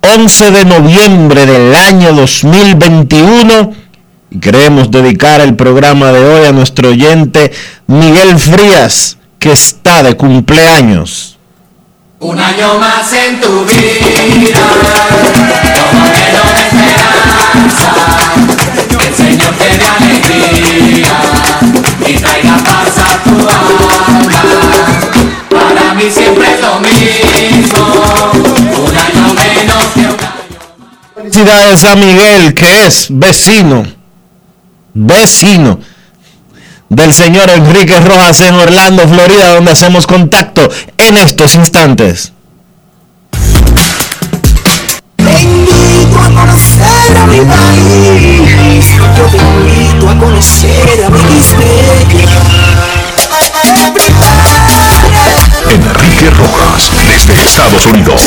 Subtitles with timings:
[0.00, 3.72] 11 de noviembre del año 2021
[4.30, 7.50] y queremos dedicar el programa de hoy a nuestro oyente
[7.86, 11.36] Miguel Frías, que está de cumpleaños.
[12.20, 14.60] Un año más en tu vida,
[15.90, 16.04] como
[16.58, 17.92] esperanza,
[18.88, 21.20] que el Señor te dé alegría
[22.06, 24.38] y traiga paz a tu alma.
[25.48, 27.87] Para mí siempre es lo mismo
[31.30, 33.86] Felicidades a Miguel, que es vecino,
[34.94, 35.78] vecino
[36.88, 42.32] del señor Enrique Rojas en Orlando, Florida, donde hacemos contacto en estos instantes.
[55.68, 58.22] Enrique Rojas, desde Estados Unidos.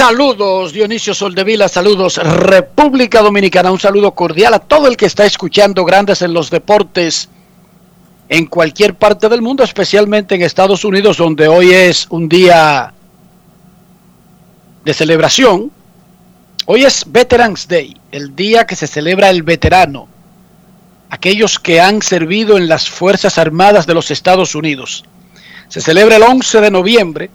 [0.00, 5.84] Saludos Dionisio Soldevila, saludos República Dominicana, un saludo cordial a todo el que está escuchando
[5.84, 7.28] Grandes en los Deportes
[8.30, 12.94] en cualquier parte del mundo, especialmente en Estados Unidos, donde hoy es un día
[14.86, 15.70] de celebración.
[16.64, 20.08] Hoy es Veterans Day, el día que se celebra el veterano,
[21.10, 25.04] aquellos que han servido en las Fuerzas Armadas de los Estados Unidos.
[25.68, 27.30] Se celebra el 11 de noviembre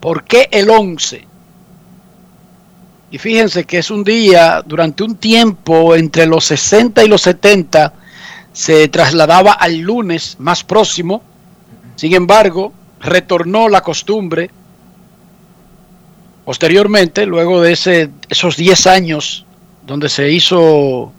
[0.00, 1.26] ¿Por qué el 11?
[3.10, 7.94] Y fíjense que es un día, durante un tiempo, entre los 60 y los 70,
[8.52, 11.22] se trasladaba al lunes más próximo.
[11.96, 14.50] Sin embargo, retornó la costumbre
[16.44, 19.46] posteriormente, luego de ese, esos 10 años
[19.86, 21.12] donde se hizo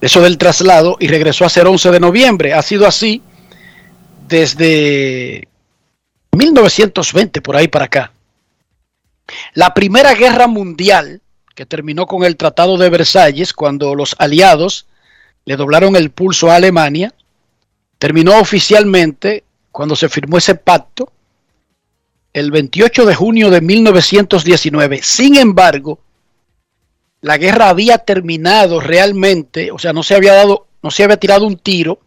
[0.00, 2.52] eso del traslado y regresó a ser 11 de noviembre.
[2.52, 3.22] Ha sido así
[4.28, 5.48] desde
[6.36, 8.12] 1920, por ahí para acá.
[9.54, 11.20] La Primera Guerra Mundial,
[11.54, 14.86] que terminó con el Tratado de Versalles, cuando los aliados
[15.44, 17.14] le doblaron el pulso a Alemania,
[17.98, 21.10] terminó oficialmente cuando se firmó ese pacto
[22.32, 25.00] el 28 de junio de 1919.
[25.02, 26.00] Sin embargo,
[27.20, 31.46] la guerra había terminado realmente, o sea, no se había dado, no se había tirado
[31.46, 32.00] un tiro,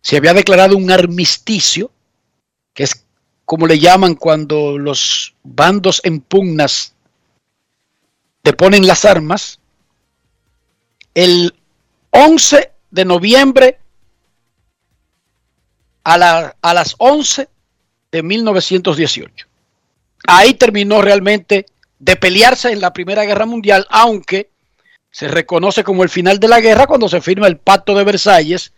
[0.00, 1.90] se había declarado un armisticio
[2.82, 3.04] es
[3.44, 6.94] como le llaman cuando los bandos en pugnas
[8.42, 9.60] deponen las armas,
[11.14, 11.54] el
[12.10, 13.78] 11 de noviembre
[16.04, 17.48] a, a las 11
[18.12, 19.46] de 1918.
[20.26, 21.66] Ahí terminó realmente
[21.98, 24.50] de pelearse en la Primera Guerra Mundial, aunque
[25.10, 28.72] se reconoce como el final de la guerra cuando se firma el Pacto de Versalles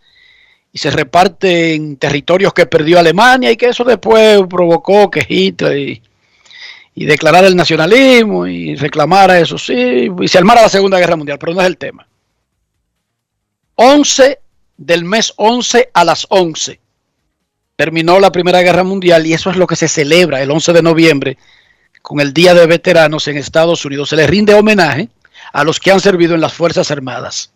[0.75, 6.01] y se reparte en territorios que perdió Alemania y que eso después provocó que Hitler
[6.95, 11.37] y, declarara el nacionalismo y reclamara eso, sí, y se armara la Segunda Guerra Mundial,
[11.37, 12.07] pero no es el tema.
[13.75, 14.39] 11
[14.77, 16.79] del mes 11 a las 11.
[17.75, 20.81] Terminó la Primera Guerra Mundial y eso es lo que se celebra el 11 de
[20.81, 21.37] noviembre
[22.01, 24.09] con el Día de Veteranos en Estados Unidos.
[24.09, 25.09] Se les rinde homenaje
[25.51, 27.52] a los que han servido en las Fuerzas Armadas.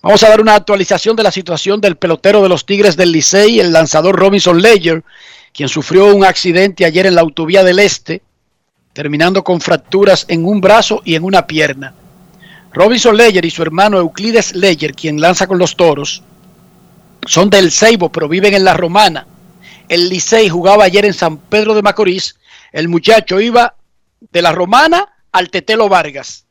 [0.00, 3.58] Vamos a dar una actualización de la situación del pelotero de los Tigres del Licey,
[3.58, 5.02] el lanzador Robinson Leyer,
[5.52, 8.22] quien sufrió un accidente ayer en la autovía del Este,
[8.92, 11.94] terminando con fracturas en un brazo y en una pierna.
[12.72, 16.22] Robinson Leyer y su hermano Euclides Leyer, quien lanza con los toros,
[17.26, 19.26] son del Ceibo, pero viven en la Romana.
[19.88, 22.36] El Licey jugaba ayer en San Pedro de Macorís.
[22.70, 23.74] El muchacho iba
[24.20, 26.47] de la Romana al Tetelo Vargas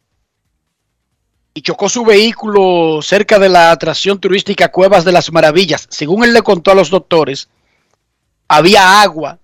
[1.57, 5.87] y chocó su vehículo cerca de la atracción turística Cuevas de las Maravillas.
[5.89, 7.49] Según él le contó a los doctores,
[8.47, 9.39] había agua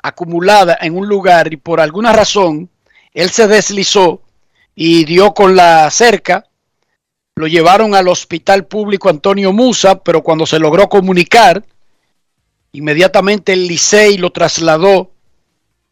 [0.00, 2.70] acumulada en un lugar y por alguna razón
[3.12, 4.22] él se deslizó
[4.76, 6.46] y dio con la cerca.
[7.34, 11.64] Lo llevaron al hospital público Antonio Musa, pero cuando se logró comunicar,
[12.70, 15.10] inmediatamente el Licey lo trasladó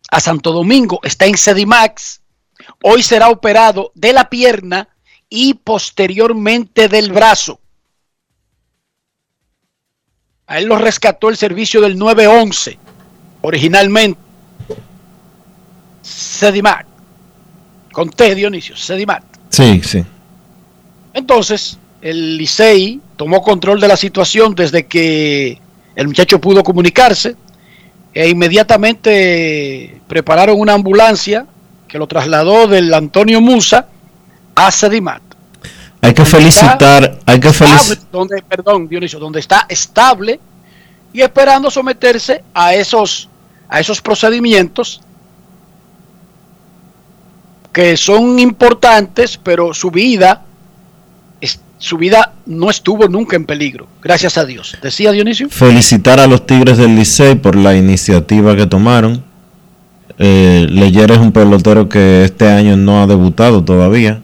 [0.08, 1.00] a Santo Domingo.
[1.02, 2.20] Está en Sedimax.
[2.84, 4.90] Hoy será operado de la pierna
[5.30, 7.60] y posteriormente del brazo.
[10.46, 12.78] A él lo rescató el servicio del 911,
[13.42, 14.20] originalmente.
[16.02, 16.86] Sedimac.
[17.92, 19.24] Con T, Dionisio, Sedimac.
[19.50, 20.04] Sí, sí.
[21.12, 25.60] Entonces, el Licey tomó control de la situación desde que
[25.96, 27.36] el muchacho pudo comunicarse
[28.14, 31.46] e inmediatamente prepararon una ambulancia
[31.88, 33.88] que lo trasladó del Antonio Musa
[34.66, 35.22] a Sedimat.
[36.00, 38.10] Hay que felicitar, hay que felicitar.
[38.10, 40.40] Donde, perdón, Dionisio, donde está estable
[41.12, 43.28] y esperando someterse a esos,
[43.68, 45.00] a esos procedimientos
[47.72, 50.42] que son importantes, pero su vida,
[51.78, 54.76] su vida no estuvo nunca en peligro, gracias a Dios.
[54.82, 55.48] Decía Dionisio.
[55.48, 59.22] Felicitar a los Tigres del Licey por la iniciativa que tomaron.
[60.18, 64.22] Eh, Leyer es un pelotero que este año no ha debutado todavía.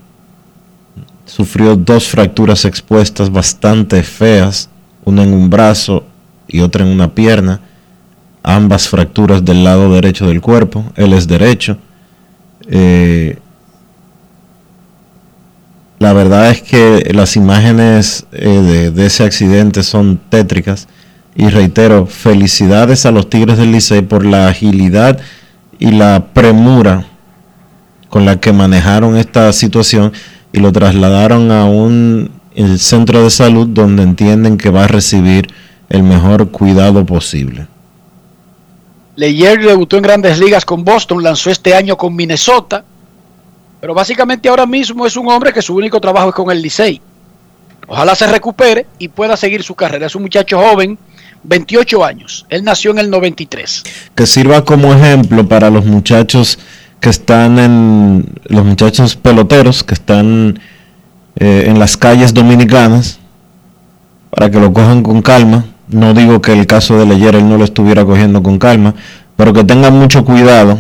[1.27, 4.69] Sufrió dos fracturas expuestas bastante feas,
[5.05, 6.05] una en un brazo
[6.49, 7.61] y otra en una pierna.
[8.43, 10.85] Ambas fracturas del lado derecho del cuerpo.
[10.97, 11.79] Él es derecho.
[12.69, 13.39] Eh,
[15.99, 20.87] la verdad es que las imágenes eh, de, ese accidente son tétricas.
[21.35, 25.19] Y reitero, felicidades a los Tigres del Licey por la agilidad
[25.79, 27.07] y la premura
[28.11, 30.13] con la que manejaron esta situación
[30.55, 32.31] y lo trasladaron a un
[32.79, 35.53] centro de salud donde entienden que va a recibir
[35.89, 37.67] el mejor cuidado posible.
[39.17, 42.85] Leyer debutó en grandes ligas con Boston, lanzó este año con Minnesota,
[43.81, 47.01] pero básicamente ahora mismo es un hombre que su único trabajo es con el Licey.
[47.89, 50.07] Ojalá se recupere y pueda seguir su carrera.
[50.07, 50.97] Es un muchacho joven,
[51.43, 52.47] 28 años.
[52.49, 53.83] Él nació en el 93.
[54.15, 56.61] Que sirva como ejemplo para los muchachos
[57.05, 60.59] que están en los muchachos peloteros que están
[61.37, 63.19] eh, en las calles dominicanas
[64.31, 65.67] para que lo cojan con calma.
[65.89, 68.95] No digo que el caso de Leyer él no lo estuviera cogiendo con calma,
[69.37, 70.79] pero que tengan mucho cuidado.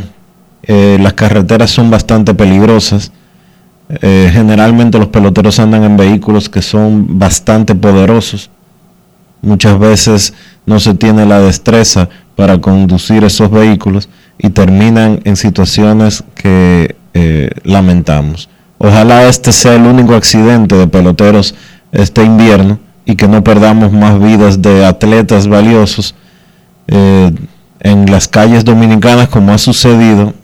[0.62, 3.12] Eh, las carreteras son bastante peligrosas.
[3.90, 8.48] Eh, generalmente los peloteros andan en vehículos que son bastante poderosos.
[9.42, 10.32] Muchas veces
[10.64, 17.50] no se tiene la destreza para conducir esos vehículos y terminan en situaciones que eh,
[17.62, 18.48] lamentamos.
[18.78, 21.54] Ojalá este sea el único accidente de peloteros
[21.92, 26.14] este invierno y que no perdamos más vidas de atletas valiosos
[26.88, 27.32] eh,
[27.80, 30.34] en las calles dominicanas como ha sucedido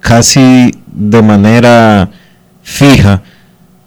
[0.00, 2.10] casi de manera
[2.62, 3.22] fija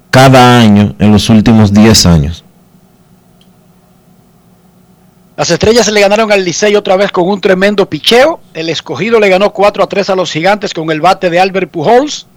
[0.10, 2.41] cada año en los últimos 10 años.
[5.42, 8.40] Las estrellas le ganaron al Licey otra vez con un tremendo picheo.
[8.54, 11.72] El escogido le ganó 4 a 3 a los gigantes con el bate de Albert
[11.72, 12.28] Pujols.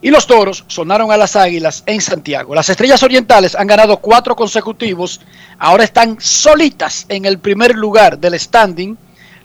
[0.00, 2.54] Y los toros sonaron a las águilas en Santiago.
[2.54, 5.20] Las estrellas orientales han ganado cuatro consecutivos.
[5.58, 8.96] Ahora están solitas en el primer lugar del standing.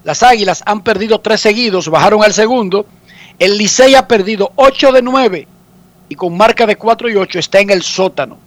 [0.06, 2.86] Las águilas han perdido tres seguidos, bajaron al segundo.
[3.38, 5.48] El Licey ha perdido 8 de 9
[6.08, 8.38] y con marca de 4 y 8 está en el sótano.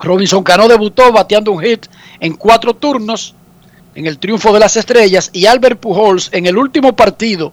[0.00, 1.86] Robinson Cano debutó bateando un hit
[2.20, 3.34] en cuatro turnos
[3.94, 7.52] en el triunfo de las estrellas y Albert Pujols en el último partido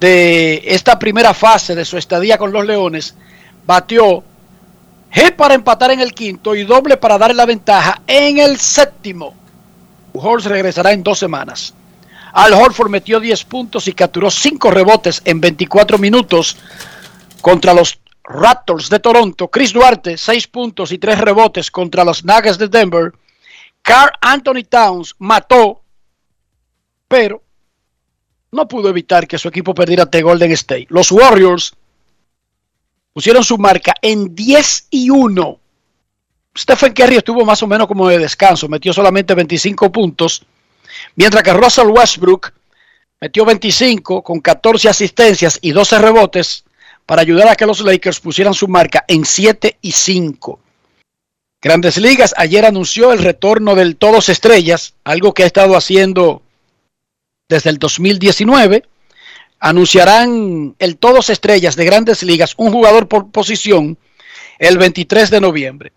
[0.00, 3.14] de esta primera fase de su estadía con los Leones
[3.64, 4.22] batió
[5.10, 9.34] hit para empatar en el quinto y doble para darle la ventaja en el séptimo.
[10.12, 11.74] Pujols regresará en dos semanas.
[12.34, 16.56] Al Horford metió 10 puntos y capturó 5 rebotes en 24 minutos
[17.40, 19.48] contra los Raptors de Toronto.
[19.48, 23.12] Chris Duarte, 6 puntos y 3 rebotes contra los Nuggets de Denver.
[23.82, 25.82] Carl Anthony Towns mató,
[27.06, 27.42] pero
[28.50, 30.86] no pudo evitar que su equipo perdiera ante Golden State.
[30.88, 31.74] Los Warriors
[33.12, 35.58] pusieron su marca en 10 y 1.
[36.56, 40.46] Stephen Curry estuvo más o menos como de descanso, metió solamente 25 puntos,
[41.16, 42.52] mientras que Russell Westbrook
[43.20, 46.64] metió 25 con 14 asistencias y 12 rebotes
[47.06, 50.60] para ayudar a que los Lakers pusieran su marca en 7 y 5.
[51.60, 56.42] Grandes Ligas ayer anunció el retorno del Todos Estrellas, algo que ha estado haciendo
[57.48, 58.84] desde el 2019.
[59.60, 63.96] Anunciarán el Todos Estrellas de Grandes Ligas, un jugador por posición,
[64.58, 65.92] el 23 de noviembre.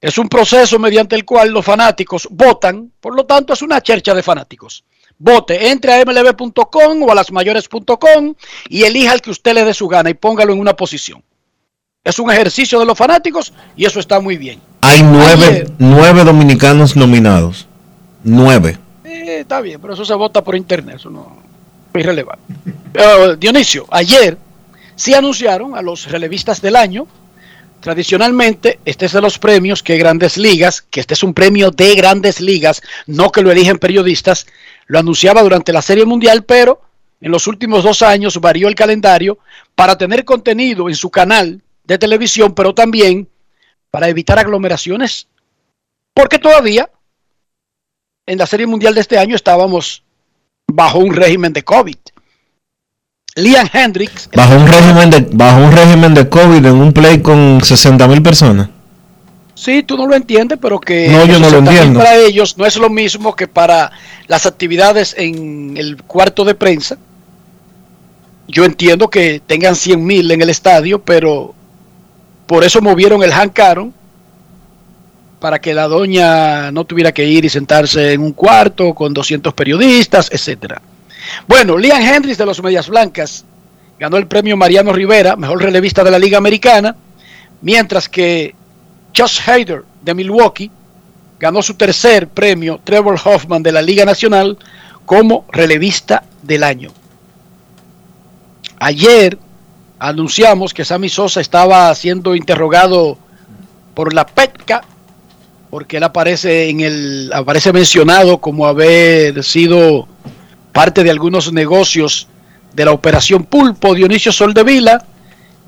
[0.00, 4.14] Es un proceso mediante el cual los fanáticos votan, por lo tanto es una chercha
[4.14, 4.84] de fanáticos.
[5.18, 8.34] Vote, entre a mlb.com o a lasmayores.com
[8.68, 11.22] y elija el que usted le dé su gana y póngalo en una posición.
[12.02, 14.60] Es un ejercicio de los fanáticos y eso está muy bien.
[14.82, 17.66] Hay nueve, Ayer- nueve dominicanos nominados.
[18.22, 18.78] Nueve.
[19.04, 21.38] Eh, está bien, pero eso se vota por internet, eso no
[21.94, 22.42] es irrelevante.
[22.94, 24.36] Eh, Dionisio, ayer
[24.96, 27.06] sí anunciaron a los relevistas del año.
[27.80, 31.94] Tradicionalmente, este es de los premios que Grandes Ligas, que este es un premio de
[31.94, 34.46] Grandes Ligas, no que lo eligen periodistas,
[34.86, 36.80] lo anunciaba durante la Serie Mundial, pero
[37.20, 39.38] en los últimos dos años varió el calendario
[39.74, 43.28] para tener contenido en su canal de televisión, pero también
[43.90, 45.28] para evitar aglomeraciones,
[46.12, 46.90] porque todavía
[48.26, 50.02] en la Serie Mundial de este año estábamos
[50.66, 51.96] bajo un régimen de COVID.
[53.36, 57.60] Liam Hendricks, Bajo un régimen de, bajo un régimen de COVID en un play con
[57.62, 58.68] 60 mil personas.
[59.54, 62.00] Sí, tú no lo entiendes, pero que No, yo no lo 60.000 entiendo.
[62.00, 63.92] para ellos no es lo mismo que para
[64.26, 66.96] las actividades en el cuarto de prensa.
[68.46, 71.54] Yo entiendo que tengan 100 mil en el estadio, pero
[72.46, 73.94] por eso movieron el hancaron
[75.40, 79.52] para que la doña no tuviera que ir y sentarse en un cuarto con 200
[79.54, 80.80] periodistas, etcétera.
[81.46, 83.44] Bueno, Liam Hendricks de los Medias Blancas
[83.98, 86.96] ganó el premio Mariano Rivera, mejor relevista de la Liga Americana,
[87.62, 88.54] mientras que
[89.16, 90.70] Josh Hader de Milwaukee
[91.38, 94.58] ganó su tercer premio Trevor Hoffman de la Liga Nacional
[95.06, 96.90] como relevista del año.
[98.78, 99.38] Ayer
[99.98, 103.18] anunciamos que Sammy Sosa estaba siendo interrogado
[103.94, 104.82] por la PETCA
[105.70, 110.06] porque él aparece en el aparece mencionado como haber sido
[110.72, 112.28] parte de algunos negocios
[112.74, 115.04] de la operación Pulpo Dionisio Soldevila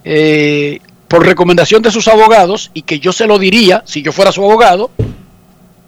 [0.04, 4.32] eh, por recomendación de sus abogados y que yo se lo diría si yo fuera
[4.32, 4.90] su abogado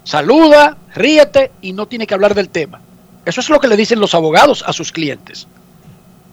[0.04, 2.80] saluda ríete y no tiene que hablar del tema
[3.25, 5.46] eso es lo que le dicen los abogados a sus clientes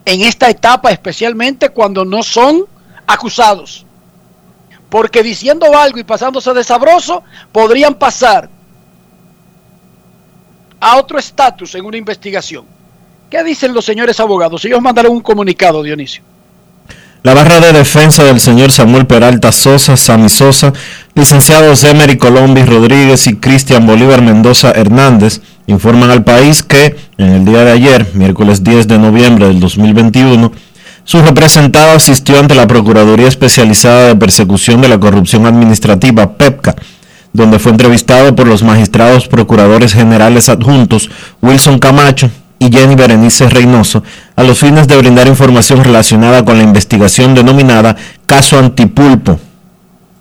[0.04, 2.64] en esta etapa especialmente cuando no son
[3.06, 3.86] acusados
[4.88, 8.48] porque diciendo algo y pasándose de sabroso podrían pasar
[10.80, 12.64] a otro estatus en una investigación.
[13.30, 14.64] ¿Qué dicen los señores abogados?
[14.64, 16.22] Ellos mandaron un comunicado, Dionisio.
[17.26, 20.72] La barra de defensa del señor Samuel Peralta Sosa, Sammy Sosa,
[21.16, 27.44] licenciados Emery Colombi Rodríguez y Cristian Bolívar Mendoza Hernández, informan al país que en el
[27.44, 30.52] día de ayer, miércoles 10 de noviembre del 2021,
[31.02, 36.76] su representado asistió ante la Procuraduría Especializada de Persecución de la Corrupción Administrativa, PEPCA,
[37.32, 41.10] donde fue entrevistado por los magistrados procuradores generales adjuntos
[41.42, 44.02] Wilson Camacho y Jenny Berenice Reynoso
[44.34, 47.96] a los fines de brindar información relacionada con la investigación denominada
[48.26, 49.38] Caso Antipulpo.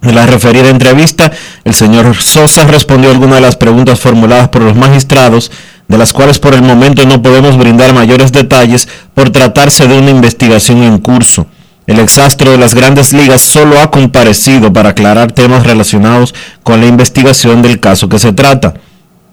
[0.02, 1.32] En la referida entrevista,
[1.64, 5.52] el señor Sosa respondió algunas de las preguntas formuladas por los magistrados,
[5.88, 10.12] de las cuales por el momento no podemos brindar mayores detalles por tratarse de una
[10.12, 11.48] investigación en curso.
[11.88, 16.88] El exastro de las grandes ligas solo ha comparecido para aclarar temas relacionados con la
[16.88, 18.74] investigación del caso que se trata.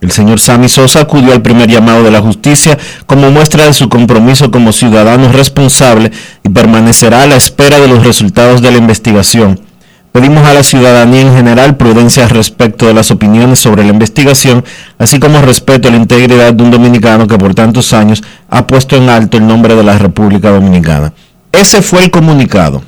[0.02, 3.88] El señor Sammy Sosa acudió al primer llamado de la justicia como muestra de su
[3.88, 6.10] compromiso como ciudadano responsable
[6.42, 9.60] y permanecerá a la espera de los resultados de la investigación.
[10.10, 14.64] Pedimos a la ciudadanía en general prudencia respecto de las opiniones sobre la investigación,
[14.98, 18.96] así como respeto a la integridad de un dominicano que por tantos años ha puesto
[18.96, 21.12] en alto el nombre de la República Dominicana.
[21.52, 22.82] Ese fue el comunicado.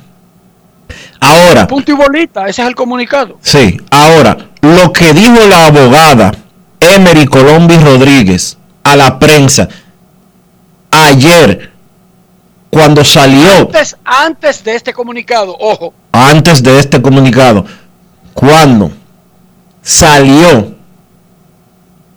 [1.21, 3.37] Ahora, Punto y bolita, ese es el comunicado.
[3.41, 6.44] Sí, ahora, lo que dijo la abogada
[6.79, 9.67] Emery Colombi Rodríguez a la prensa
[10.91, 11.71] ayer,
[12.69, 17.65] cuando salió, Antes, antes de este comunicado, ojo, antes de este comunicado,
[18.33, 18.91] cuando
[19.81, 20.75] salió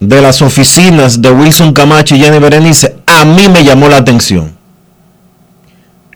[0.01, 4.57] de las oficinas de Wilson Camacho y Jenny Berenice, a mí me llamó la atención.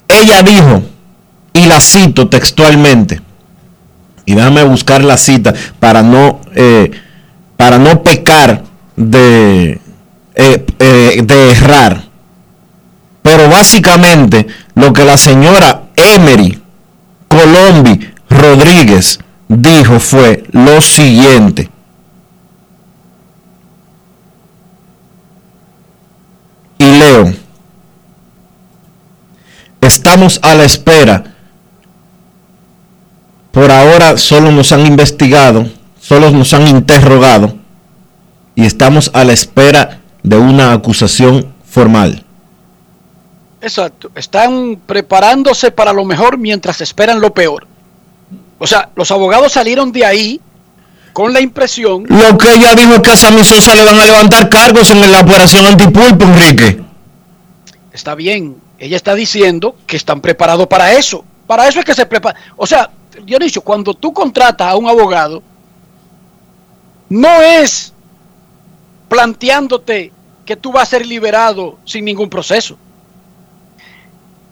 [0.09, 0.83] Ella dijo
[1.53, 3.21] y la cito textualmente.
[4.25, 6.91] Y déjame buscar la cita para no, eh,
[7.63, 8.65] para no pecar
[8.97, 9.81] de,
[10.35, 12.03] eh, eh, de errar.
[13.23, 16.61] Pero básicamente lo que la señora Emery
[17.29, 21.71] Colombi Rodríguez dijo fue lo siguiente.
[26.79, 27.33] Y leo,
[29.81, 31.33] estamos a la espera.
[33.53, 35.71] Por ahora solo nos han investigado,
[36.03, 37.55] solo nos han interrogado
[38.55, 42.25] y estamos a la espera de una acusación formal.
[43.61, 44.11] Exacto.
[44.17, 47.67] Están preparándose para lo mejor mientras esperan lo peor.
[48.59, 50.41] O sea, los abogados salieron de ahí
[51.13, 52.05] con la impresión.
[52.09, 55.01] Lo que ella dijo es que a Sammy Sosa le van a levantar cargos en
[55.01, 56.83] la operación antipulpo, Enrique.
[57.93, 58.57] Está bien.
[58.79, 61.25] Ella está diciendo que están preparados para eso.
[61.47, 62.37] Para eso es que se prepara.
[62.57, 62.91] O sea,
[63.25, 65.43] Dionisio, cuando tú contratas a un abogado,
[67.13, 67.93] no es
[69.11, 70.11] planteándote
[70.47, 72.79] que tú vas a ser liberado sin ningún proceso.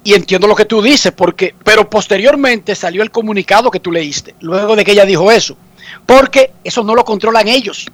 [0.04, 4.34] Y entiendo lo que tú dices, porque, pero posteriormente salió el comunicado que tú leíste,
[4.40, 5.56] luego de que ella dijo eso,
[6.04, 7.86] porque eso no lo controlan ellos,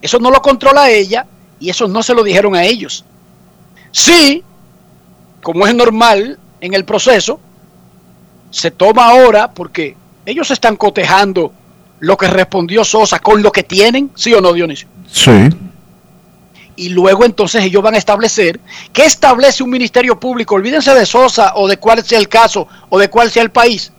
[0.00, 1.24] eso no lo controla ella
[1.60, 3.04] y eso no se lo dijeron a ellos.
[3.92, 4.42] Sí,
[5.44, 7.38] como es normal en el proceso,
[8.50, 11.52] se toma ahora porque ellos están cotejando
[12.02, 14.88] lo que respondió Sosa con lo que tienen, ¿sí o no, Dionisio?
[15.10, 15.30] Sí
[16.76, 18.58] y luego entonces ellos van a establecer
[18.92, 22.98] qué establece un ministerio público, olvídense de Sosa o de cuál sea el caso o
[22.98, 23.92] de cuál sea el país,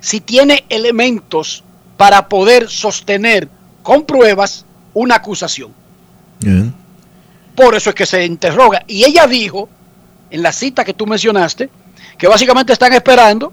[0.00, 1.64] si tiene elementos
[1.96, 3.48] para poder sostener
[3.82, 5.72] con pruebas una acusación.
[7.56, 8.84] Por eso es que se interroga.
[8.86, 9.68] Y ella dijo,
[10.30, 11.70] en la cita que tú mencionaste,
[12.18, 13.52] que básicamente están esperando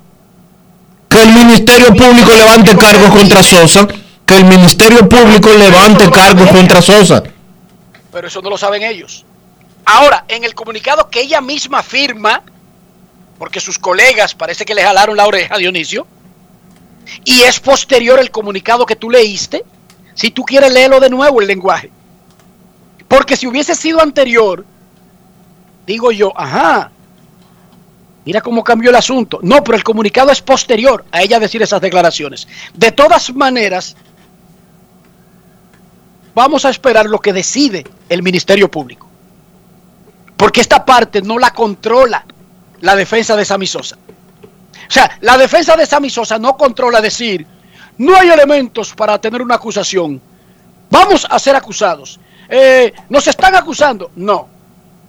[1.12, 3.88] que el Ministerio Público levante cargos contra Sosa,
[4.26, 7.24] que el Ministerio Público levante cargos contra Sosa
[8.12, 9.26] pero eso no lo saben ellos.
[9.86, 12.44] Ahora, en el comunicado que ella misma firma,
[13.40, 16.06] porque sus colegas parece que le jalaron la oreja Dionisio,
[17.24, 19.64] y es posterior el comunicado que tú leíste,
[20.14, 21.90] si tú quieres leerlo de nuevo el lenguaje.
[23.08, 24.66] Porque si hubiese sido anterior,
[25.88, 26.92] digo yo, ajá,
[28.26, 29.40] mira cómo cambió el asunto.
[29.42, 32.48] No, pero el comunicado es posterior a ella decir esas declaraciones.
[32.74, 33.96] De todas maneras,
[36.34, 39.08] vamos a esperar lo que decide el Ministerio Público.
[40.38, 42.26] Porque esta parte no la controla
[42.82, 43.98] la defensa de Sammy Sosa.
[44.92, 47.46] O sea, la defensa de Sammy Sosa no controla decir,
[47.98, 50.22] no hay elementos para tener una acusación.
[50.90, 52.20] Vamos a ser acusados.
[52.50, 54.12] Eh, nos están acusando.
[54.16, 54.50] No.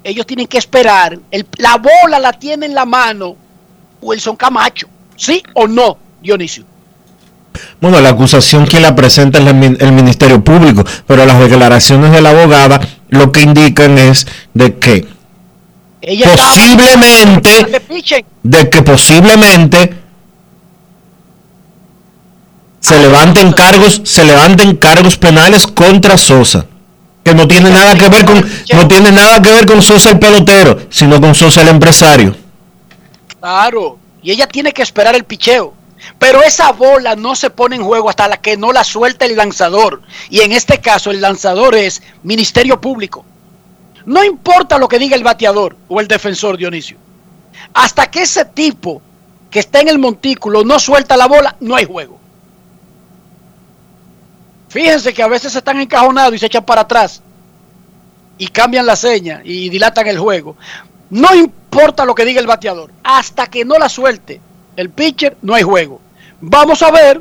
[0.05, 1.19] Ellos tienen que esperar.
[1.59, 3.37] la bola la tiene en la mano
[4.01, 4.89] Wilson Camacho.
[5.17, 6.65] ¿Sí o no, Dionisio?
[7.81, 12.31] Bueno, la acusación quien la presenta es el Ministerio Público, pero las declaraciones de la
[12.31, 15.07] abogada lo que indican es de que
[16.25, 17.83] posiblemente,
[18.43, 19.95] de que posiblemente
[22.81, 26.67] se levanten cargos, se levanten cargos penales contra Sosa,
[27.23, 30.19] que no tiene nada que ver con, no tiene nada que ver con Sosa el
[30.19, 32.35] pelotero, sino con Sosa el empresario.
[33.41, 35.75] Claro, y ella tiene que esperar el picheo.
[36.19, 39.37] Pero esa bola no se pone en juego hasta la que no la suelta el
[39.37, 40.03] lanzador.
[40.31, 43.25] Y en este caso el lanzador es Ministerio Público.
[44.05, 46.97] No importa lo que diga el bateador o el defensor Dionisio.
[47.75, 49.01] Hasta que ese tipo
[49.51, 52.19] que está en el montículo no suelta la bola, no hay juego.
[54.73, 57.21] Fíjense que a veces están encajonados y se echan para atrás
[58.39, 60.57] y cambian la seña y dilatan el juego.
[61.11, 64.41] No importa lo que diga el bateador, hasta que no la suelte
[64.75, 66.01] el pitcher, no hay juego.
[66.41, 67.21] Vamos a ver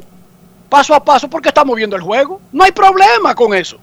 [0.70, 2.40] paso a paso porque estamos viendo el juego.
[2.54, 3.78] No hay problema con eso.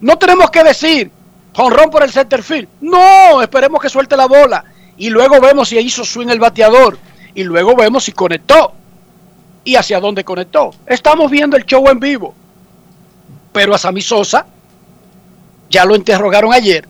[0.00, 1.10] No tenemos que decir
[1.54, 2.68] jonrón por el center field.
[2.80, 4.64] No, esperemos que suelte la bola.
[4.96, 6.98] Y luego vemos si hizo swing el bateador.
[7.34, 8.72] Y luego vemos si conectó.
[9.68, 10.70] Y hacia dónde conectó.
[10.86, 12.34] Estamos viendo el show en vivo.
[13.52, 14.46] Pero a Sammy Sosa
[15.68, 16.88] ya lo interrogaron ayer.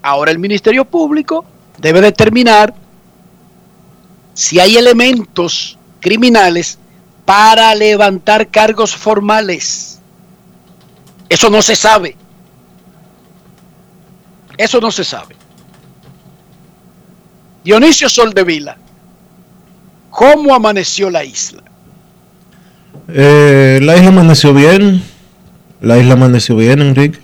[0.00, 1.44] Ahora el Ministerio Público
[1.76, 2.72] debe determinar
[4.32, 6.78] si hay elementos criminales
[7.26, 10.00] para levantar cargos formales.
[11.28, 12.16] Eso no se sabe.
[14.56, 15.36] Eso no se sabe.
[17.62, 18.78] Dionisio Soldevila,
[20.12, 21.64] ¿cómo amaneció la isla?
[23.08, 25.02] Eh, la isla amaneció bien.
[25.80, 27.18] La isla amaneció bien, Enrique.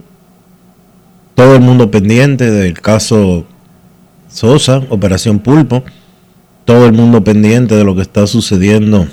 [1.37, 3.46] Todo el mundo pendiente del caso
[4.29, 5.85] Sosa, Operación Pulpo
[6.68, 9.09] todo el mundo pendiente de lo que está sucediendo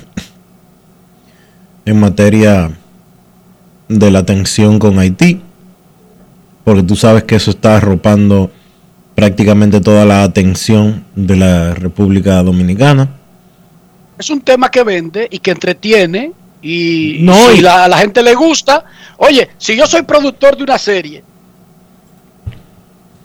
[1.86, 2.70] en materia
[3.88, 5.40] de la tensión con Haití,
[6.66, 8.52] porque tú sabes que eso está arropando
[9.16, 13.12] prácticamente toda la atención de la República Dominicana.
[14.18, 17.98] Es un tema que vende y que entretiene y No, si y- la- a la
[17.98, 18.86] gente le gusta.
[19.18, 21.24] Oye, si yo soy productor de una serie,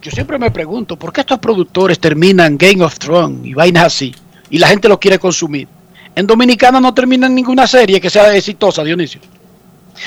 [0.03, 4.15] yo siempre me pregunto, ¿por qué estos productores terminan Game of Thrones y vainas así?
[4.49, 5.69] Y la gente lo quiere consumir.
[6.15, 9.21] En Dominicana no terminan ninguna serie que sea exitosa, Dionisio.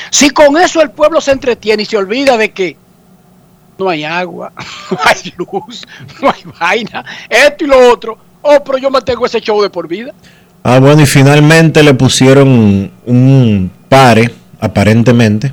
[0.09, 2.75] Si con eso el pueblo se entretiene y se olvida de que
[3.77, 4.51] no hay agua,
[4.91, 5.85] no hay luz,
[6.21, 9.87] no hay vaina, esto y lo otro, oh, pero yo mantengo ese show de por
[9.87, 10.11] vida.
[10.63, 15.51] Ah, bueno, y finalmente le pusieron un pare, aparentemente,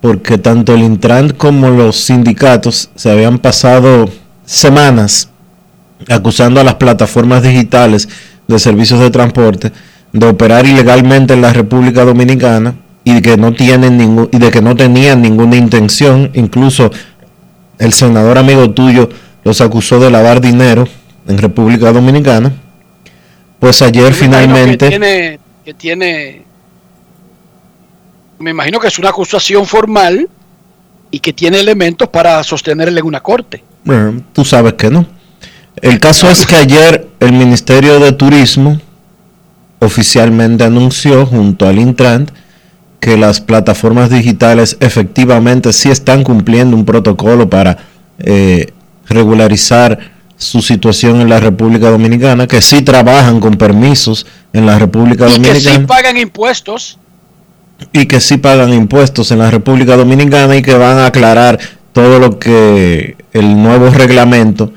[0.00, 4.08] porque tanto el Intran como los sindicatos se habían pasado
[4.44, 5.30] semanas
[6.08, 8.08] acusando a las plataformas digitales
[8.46, 9.72] de servicios de transporte
[10.12, 14.50] de operar ilegalmente en la República Dominicana y de que no tienen ningún y de
[14.50, 16.90] que no tenían ninguna intención, incluso
[17.78, 19.08] el senador amigo tuyo
[19.44, 20.86] los acusó de lavar dinero
[21.26, 22.52] en República Dominicana.
[23.58, 26.44] Pues ayer finalmente Que tiene, que tiene.
[28.38, 30.28] Me imagino que es una acusación formal
[31.10, 33.64] y que tiene elementos para sostenerle en una corte.
[33.84, 35.06] Bueno, tú sabes que no.
[35.80, 38.80] El caso es que ayer el Ministerio de Turismo
[39.80, 42.30] oficialmente anunció junto al Intrant
[43.00, 47.78] que las plataformas digitales efectivamente sí están cumpliendo un protocolo para
[48.18, 48.72] eh,
[49.08, 55.26] regularizar su situación en la República Dominicana, que sí trabajan con permisos en la República
[55.26, 56.98] Y que Dominicana sí pagan impuestos.
[57.92, 61.58] y que sí pagan impuestos en la República Dominicana y que van a aclarar
[61.92, 64.72] todo lo que el nuevo reglamento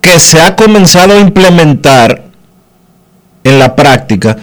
[0.00, 2.22] que se ha comenzado a implementar
[3.42, 4.36] en la práctica,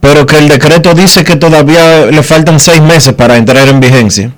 [0.00, 4.32] pero que el decreto dice que todavía le faltan seis meses para entrar en vigencia.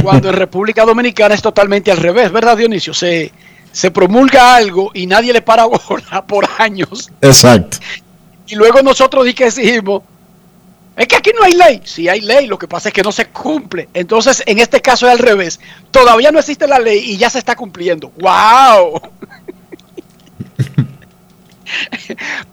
[0.00, 2.94] Cuando en República Dominicana es totalmente al revés, ¿verdad, Dionisio?
[2.94, 3.30] Se,
[3.72, 7.10] se promulga algo y nadie le para bola por años.
[7.20, 7.78] Exacto.
[8.46, 10.02] Y luego nosotros di que exigimos,
[10.96, 11.80] es que aquí no hay ley.
[11.84, 13.88] Sí hay ley, lo que pasa es que no se cumple.
[13.94, 15.58] Entonces, en este caso es al revés.
[15.90, 18.12] Todavía no existe la ley y ya se está cumpliendo.
[18.18, 19.00] ¡Wow!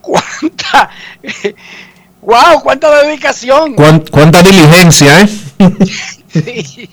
[0.00, 0.90] ¿Cuánta?
[2.22, 2.62] ¡Wow!
[2.62, 3.74] ¡Cuánta dedicación!
[3.74, 5.28] ¿Cuán- ¿Cuánta diligencia, eh?
[6.32, 6.90] Sí.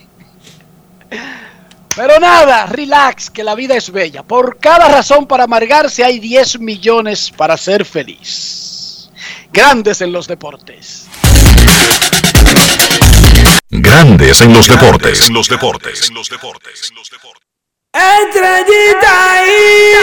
[1.95, 4.21] Pero nada, relax, que la vida es bella.
[4.23, 9.09] Por cada razón para amargarse hay 10 millones para ser feliz.
[9.51, 11.07] Grandes en los deportes.
[13.69, 15.27] Grandes en los deportes.
[15.27, 16.09] En los deportes.
[16.09, 16.93] En los deportes.
[17.93, 19.93] Estrellita ahí,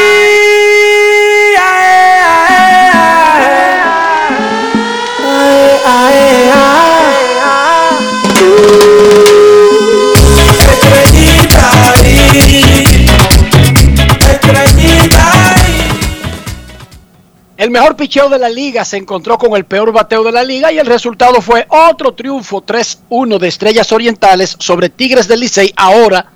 [1.55, 2.11] ay, ay,
[6.51, 6.94] ay,
[17.65, 20.71] El mejor picheo de la liga se encontró con el peor bateo de la liga
[20.71, 26.27] y el resultado fue otro triunfo 3-1 de Estrellas Orientales sobre Tigres del Licey ahora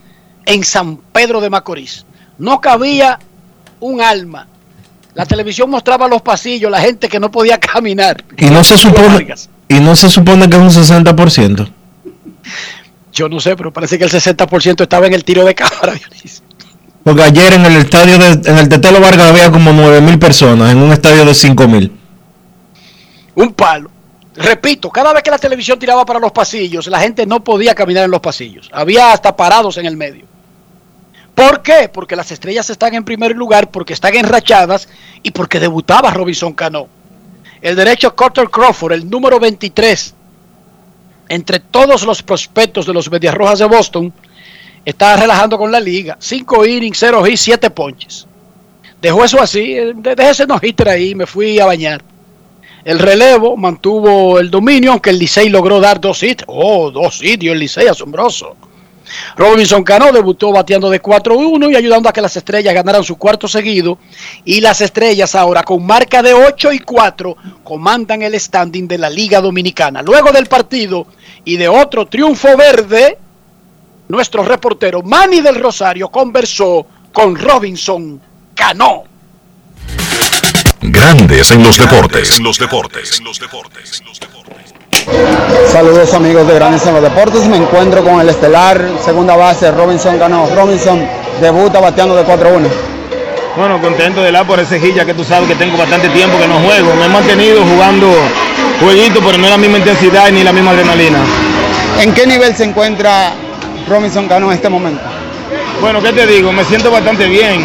[0.46, 2.06] en San Pedro de Macorís.
[2.38, 3.18] No cabía
[3.78, 4.48] un alma.
[5.12, 8.24] La televisión mostraba los pasillos, la gente que no podía caminar.
[8.38, 9.28] Y no se supone,
[9.68, 10.70] y no se supone que es un
[11.04, 11.68] 60%.
[13.12, 16.42] Yo no sé, pero parece que el 60% estaba en el tiro de cámara, Dionisio.
[17.04, 20.72] Porque ayer en el estadio de, en el Tetelo Vargas había como 9 mil personas
[20.72, 21.92] en un estadio de 5 mil.
[23.34, 23.90] Un palo.
[24.34, 28.04] Repito, cada vez que la televisión tiraba para los pasillos, la gente no podía caminar
[28.04, 28.70] en los pasillos.
[28.72, 30.26] Había hasta parados en el medio.
[31.34, 31.88] ¿Por qué?
[31.92, 34.88] Porque las estrellas están en primer lugar, porque están enrachadas
[35.22, 36.88] y porque debutaba Robinson Cano.
[37.60, 40.14] El derecho Carter Crawford, el número 23,
[41.28, 44.12] entre todos los prospectos de los Medias Rojas de Boston,
[44.88, 46.16] está relajando con la liga.
[46.18, 48.26] 5 innings, 0 hits, 7 ponches.
[49.02, 52.02] Dejó eso así, eh, dejé ese no-hitter ahí y me fui a bañar.
[52.84, 56.44] El relevo mantuvo el dominio, aunque el Licey logró dar dos hits.
[56.46, 58.56] Oh, dos hits el Licey, asombroso.
[59.36, 63.46] Robinson Cano debutó bateando de 4-1 y ayudando a que las estrellas ganaran su cuarto
[63.46, 63.98] seguido.
[64.44, 69.10] Y las estrellas ahora con marca de 8 y 4 comandan el standing de la
[69.10, 70.00] Liga Dominicana.
[70.00, 71.06] Luego del partido
[71.44, 73.18] y de otro triunfo verde,
[74.08, 78.20] nuestro reportero Manny del Rosario conversó con Robinson
[78.54, 79.04] Cano.
[80.80, 82.38] Grandes en los deportes.
[82.38, 83.18] En los deportes.
[83.18, 84.02] En los deportes.
[85.70, 87.46] Saludos amigos de Grandes en los Deportes.
[87.46, 90.46] Me encuentro con el estelar segunda base Robinson ganó.
[90.54, 91.06] Robinson
[91.40, 92.68] debuta bateando de 4-1.
[93.56, 96.46] Bueno, contento de la por ese ya que tú sabes que tengo bastante tiempo que
[96.46, 96.94] no juego.
[96.94, 98.08] Me he mantenido jugando
[98.80, 101.18] jueguitos, pero no es la misma intensidad ni la misma adrenalina.
[102.00, 103.34] ¿En qué nivel se encuentra
[103.88, 105.00] Robinson Cano en este momento?
[105.80, 106.52] Bueno, ¿qué te digo?
[106.52, 107.64] Me siento bastante bien.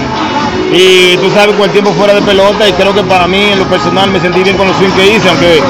[0.72, 3.60] Y tú sabes, con el tiempo fuera de pelota, y creo que para mí, en
[3.60, 5.62] lo personal, me sentí bien con los swings que hice, aunque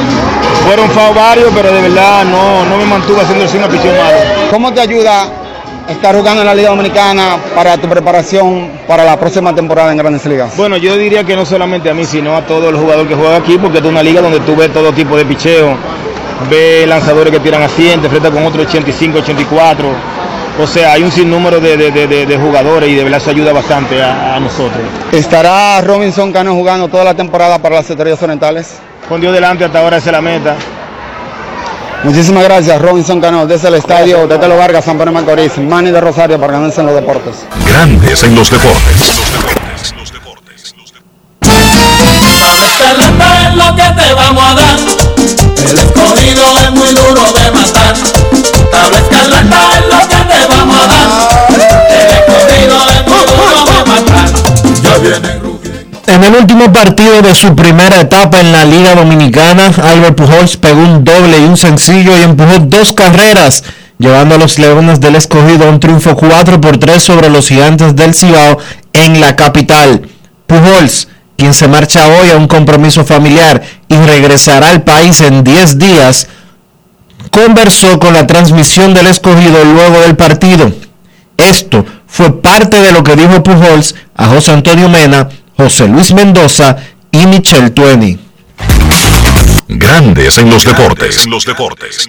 [0.66, 3.98] fueron FAO varios, pero de verdad no, no me mantuve haciendo el swing a pichón
[3.98, 4.18] malo.
[4.50, 5.28] ¿Cómo te ayuda
[5.90, 10.26] estar jugando en la Liga Dominicana para tu preparación para la próxima temporada en Grandes
[10.26, 10.56] Ligas?
[10.56, 13.42] Bueno, yo diría que no solamente a mí, sino a todos los jugadores que juegan
[13.42, 15.76] aquí, porque es una liga donde tú ves todo tipo de picheo,
[16.50, 19.88] ves lanzadores que tiran a 100, te enfrentas con otros 85, 84.
[20.62, 23.32] O sea, hay un sinnúmero de, de- de- de- de jugadores y de verdad eso
[23.32, 24.82] ayuda bastante a, a nosotros.
[25.12, 28.68] ¿Estará Robinson Cano jugando toda la temporada para las Estrellas Orientales?
[29.10, 30.56] Con Dios delante hasta ahora esa es la meta.
[32.04, 35.90] Muchísimas gracias, Robinson Cano, desde el estadio de Telo Vargas, San Pedro de Macorís, Manny
[35.90, 37.34] de Rosario para ganarse en los deportes.
[37.68, 39.22] Grandes en los deportes.
[42.62, 44.80] Escarlata es lo que te vamos a dar.
[45.70, 47.94] El escogido es muy duro de matar.
[56.08, 60.82] En el último partido de su primera etapa en la Liga Dominicana, Albert Pujols pegó
[60.82, 63.64] un doble y un sencillo y empujó dos carreras,
[63.98, 67.96] llevando a los Leones del Escogido a un triunfo 4 por 3 sobre los Gigantes
[67.96, 68.60] del Cibao
[68.94, 70.08] en la capital.
[70.48, 75.80] Pujols, quien se marcha hoy a un compromiso familiar y regresará al país en 10
[75.80, 76.28] días,
[77.32, 80.72] conversó con la transmisión del Escogido luego del partido.
[81.38, 86.78] Esto fue parte de lo que dijo Pujols a José Antonio Mena, José Luis Mendoza
[87.12, 88.20] y Michel Tueni.
[89.68, 91.26] Grandes en los deportes.
[91.26, 92.08] En los deportes.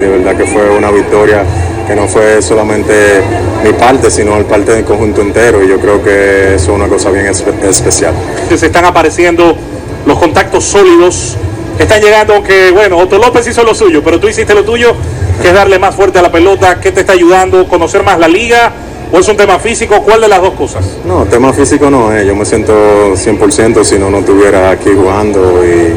[0.00, 1.44] De verdad que fue una victoria
[1.86, 3.22] que no fue solamente
[3.62, 6.88] mi parte, sino el parte del conjunto entero y yo creo que eso es una
[6.88, 8.12] cosa bien espe- especial.
[8.48, 9.56] se están apareciendo
[10.06, 11.36] los contactos sólidos.
[11.78, 14.94] Están llegando que, bueno, Otto López hizo lo suyo, pero tú hiciste lo tuyo,
[15.42, 16.80] que es darle más fuerte a la pelota.
[16.80, 17.66] ¿Qué te está ayudando?
[17.66, 18.72] ¿Conocer más la liga?
[19.12, 20.02] ¿O es un tema físico?
[20.02, 20.84] ¿Cuál de las dos cosas?
[21.04, 25.64] No, tema físico no, eh, yo me siento 100% si no, no estuviera aquí jugando
[25.64, 25.94] y,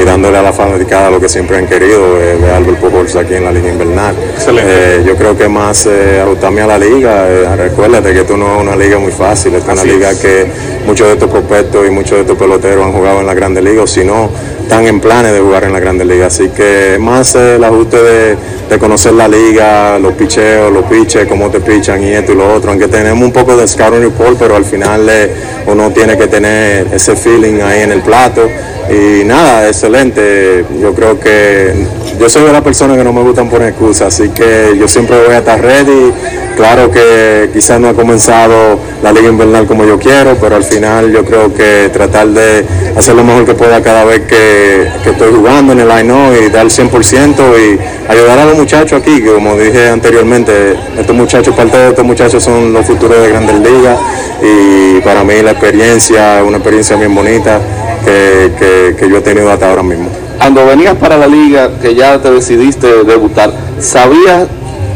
[0.00, 3.34] y dándole a la fanaticada lo que siempre han querido, eh, a Albert Pujols aquí
[3.34, 4.14] en la liga invernal.
[4.48, 8.56] Eh, yo creo que más eh, ajustarme a la liga, eh, recuérdate que esto no
[8.56, 10.18] es una liga muy fácil, esta es una liga es.
[10.18, 10.46] que
[10.86, 13.82] muchos de estos prospectos y muchos de estos peloteros han jugado en la Grande Liga,
[13.82, 14.30] o si no,
[14.62, 16.26] están en planes de jugar en la Grande Liga.
[16.26, 18.36] Así que más eh, el ajuste de,
[18.70, 22.54] de conocer la liga, los picheos, los piches, cómo te pichan y esto y lo
[22.54, 22.70] otro.
[22.70, 25.30] Aunque tenemos un poco de scouting report, pero al final eh,
[25.66, 28.48] uno tiene que tener ese feeling ahí en el plato.
[28.90, 30.64] Y nada, excelente.
[30.80, 31.74] Yo creo que
[32.18, 35.16] yo soy de las personas que no me gustan poner excusas, así que yo siempre
[35.24, 36.12] voy a estar ready.
[36.56, 41.10] Claro que quizás no ha comenzado la liga invernal como yo quiero, pero al final
[41.10, 42.64] yo creo que tratar de
[42.94, 46.14] hacer lo mejor que pueda cada vez que, estoy jugando en el line
[46.46, 51.56] y dar 100% y ayudar a los muchachos aquí, que como dije anteriormente, estos muchachos,
[51.56, 53.98] parte de estos muchachos son los futuros de grandes ligas
[54.42, 57.60] y para mí la experiencia es una experiencia bien bonita
[58.04, 60.08] que, que- yo he tenido hasta ahora mismo.
[60.38, 64.46] Cuando venías para la liga, que ya te decidiste debutar, ¿sabías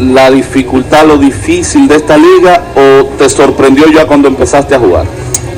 [0.01, 5.05] la dificultad, lo difícil de esta liga o te sorprendió ya cuando empezaste a jugar?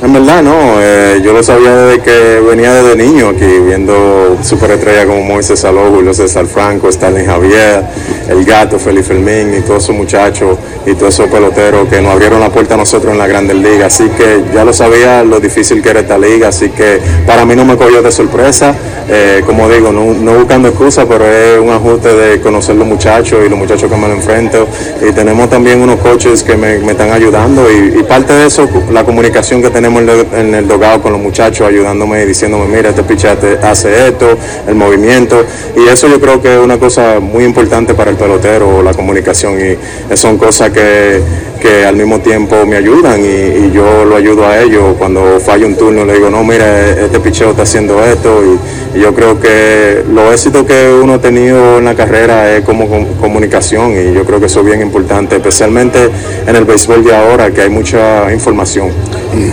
[0.01, 5.05] En verdad no, eh, yo lo sabía desde que venía desde niño aquí, viendo superestrellas
[5.05, 7.83] como Moisés Saló, Julio César Franco, Stalin Javier,
[8.29, 12.39] El Gato, Felipe Fermín y todos esos muchachos y todos esos peloteros que nos abrieron
[12.39, 13.93] la puerta a nosotros en la Grandes Ligas.
[13.93, 17.53] Así que ya lo sabía lo difícil que era esta liga, así que para mí
[17.57, 18.73] no me cogió de sorpresa.
[19.11, 23.49] Eh, como digo, no, buscando excusas, pero es un ajuste de conocer los muchachos y
[23.49, 24.65] los muchachos que me lo enfrento.
[25.01, 29.61] Y tenemos también unos coaches que me, están ayudando y parte de eso, la comunicación
[29.61, 34.07] que tenemos en el, dogado con los muchachos, ayudándome y diciéndome, mira, este pitcher hace
[34.07, 35.43] esto, el movimiento.
[35.75, 39.57] Y eso yo creo que es una cosa muy importante para el pelotero, la comunicación.
[39.59, 41.21] Y son cosas que,
[41.61, 44.95] que al mismo tiempo me ayudan y, yo lo ayudo a ellos.
[44.97, 48.43] Cuando falla un turno le digo, no, mira, este picheo está haciendo esto.
[48.43, 52.89] Y, yo creo que los éxitos que uno ha tenido en la carrera es como
[52.89, 56.09] com- comunicación y yo creo que eso es bien importante, especialmente
[56.47, 58.89] en el béisbol de ahora, que hay mucha información.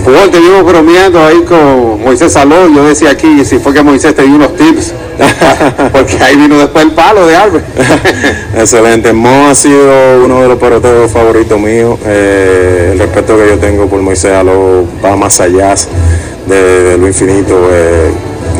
[0.04, 4.14] Pues te vivo bromeando ahí con Moisés Saló, yo decía aquí, si fue que Moisés
[4.14, 4.94] te dio unos tips,
[5.92, 7.64] porque ahí vino después el palo de Albert.
[8.56, 9.12] Excelente.
[9.12, 11.98] Mo ha sido uno de los peloteros favoritos míos.
[12.06, 15.74] Eh, el respeto que yo tengo por Moisés Aló va más allá
[16.46, 17.68] de, de lo infinito.
[17.70, 18.10] Eh,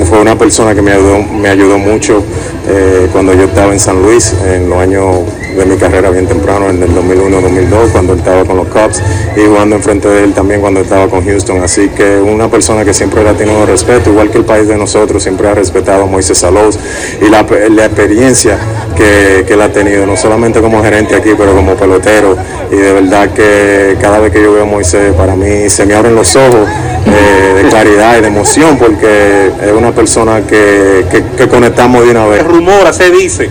[0.09, 2.23] fue una persona que me ayudó, me ayudó mucho
[2.69, 5.21] eh, cuando yo estaba en San Luis, en los años
[5.57, 9.03] de mi carrera bien temprano, en el 2001-2002, cuando él estaba con los Cubs
[9.37, 11.63] y jugando enfrente de él también cuando estaba con Houston.
[11.63, 15.23] Así que una persona que siempre ha tenido respeto, igual que el país de nosotros,
[15.23, 16.79] siempre ha respetado a Moisés Salós
[17.21, 18.59] y la, experiencia
[18.97, 22.37] que él ha tenido, no solamente como gerente aquí, pero como pelotero.
[22.71, 25.95] Y de verdad que cada vez que yo veo a Moisés, para mí se me
[25.95, 26.69] abren los ojos
[27.07, 32.11] eh, de claridad y de emoción, porque es una persona que, que, que conectamos de
[32.11, 32.41] una vez.
[32.41, 33.49] El rumor, se dice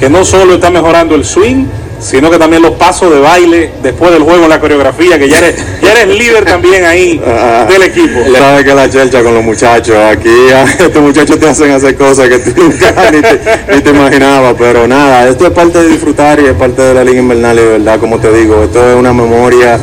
[0.00, 1.66] que no solo está mejorando el swing,
[2.00, 5.56] sino que también los pasos de baile después del juego, la coreografía, que ya eres,
[5.82, 7.20] ya eres líder también ahí
[7.68, 8.20] del equipo.
[8.36, 12.28] Sabes que la chelcha con los muchachos, aquí ah, estos muchachos te hacen hacer cosas
[12.28, 13.40] que tú nunca ni te,
[13.74, 17.04] ni te imaginabas, pero nada, esto es parte de disfrutar y es parte de la
[17.04, 19.78] liga invernal y de verdad, como te digo, esto es una memoria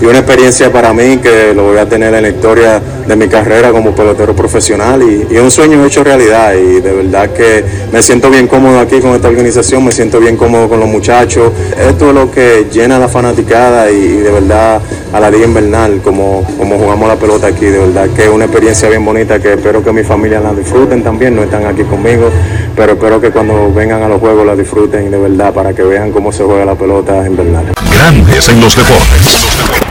[0.00, 3.28] y una experiencia para mí que lo voy a tener en la historia de mi
[3.28, 8.02] carrera como pelotero profesional y, y un sueño hecho realidad y de verdad que me
[8.02, 11.52] siento bien cómodo aquí con esta organización, me siento bien cómodo con los muchachos.
[11.78, 14.80] Esto es lo que llena la fanaticada y, y de verdad
[15.12, 18.44] a la liga invernal como, como jugamos la pelota aquí, de verdad que es una
[18.44, 22.30] experiencia bien bonita que espero que mi familia la disfruten también, no están aquí conmigo,
[22.76, 26.12] pero espero que cuando vengan a los juegos la disfruten de verdad para que vean
[26.12, 27.64] cómo se juega la pelota invernal.
[27.92, 29.89] Grandes en los deportes.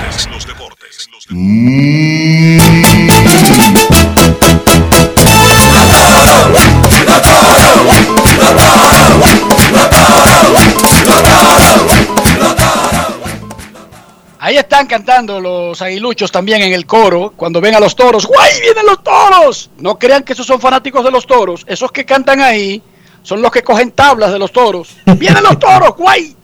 [14.42, 18.26] Ahí están cantando los aguiluchos también en el coro cuando ven a los toros.
[18.26, 18.60] ¡Guay!
[18.62, 19.70] ¡Vienen los toros!
[19.78, 21.64] No crean que esos son fanáticos de los toros.
[21.68, 22.84] Esos que cantan ahí
[23.24, 24.98] son los que cogen tablas de los toros.
[25.06, 25.96] ¡Vienen los toros!
[25.96, 26.36] ¡Guay!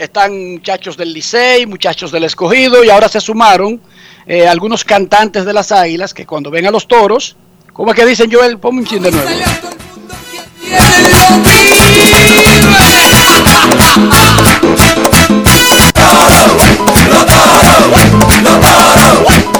[0.00, 3.78] Están muchachos del Licey, muchachos del Escogido y ahora se sumaron
[4.26, 7.36] eh, algunos cantantes de las águilas que cuando ven a los toros,
[7.74, 8.56] ¿cómo es que dicen Joel?
[8.56, 9.28] Ponme un chin de nuevo.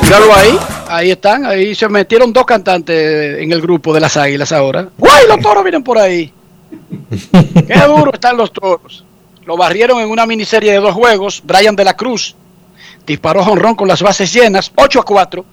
[0.02, 4.52] Míralo ahí, ahí están, ahí se metieron dos cantantes en el grupo de las águilas
[4.52, 4.88] ahora.
[4.96, 5.26] ¡Guay!
[5.28, 6.32] Los toros vienen por ahí.
[7.66, 9.04] Qué duro están los toros.
[9.50, 11.42] Lo barrieron en una miniserie de dos juegos.
[11.44, 12.36] Brian de la Cruz
[13.04, 15.44] disparó jonrón con las bases llenas, 8 a 4.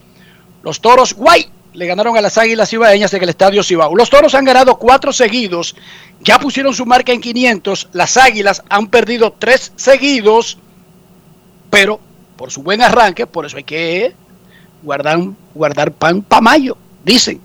[0.62, 3.96] Los toros, guay, le ganaron a las águilas cibaeñas en el estadio Cibao.
[3.96, 5.76] Los toros han ganado cuatro seguidos,
[6.22, 7.90] ya pusieron su marca en 500.
[7.94, 10.60] Las águilas han perdido tres seguidos,
[11.72, 12.00] pero
[12.36, 14.14] por su buen arranque, por eso hay que
[14.84, 15.22] guardar,
[15.56, 17.42] guardar pan para mayo, dicen.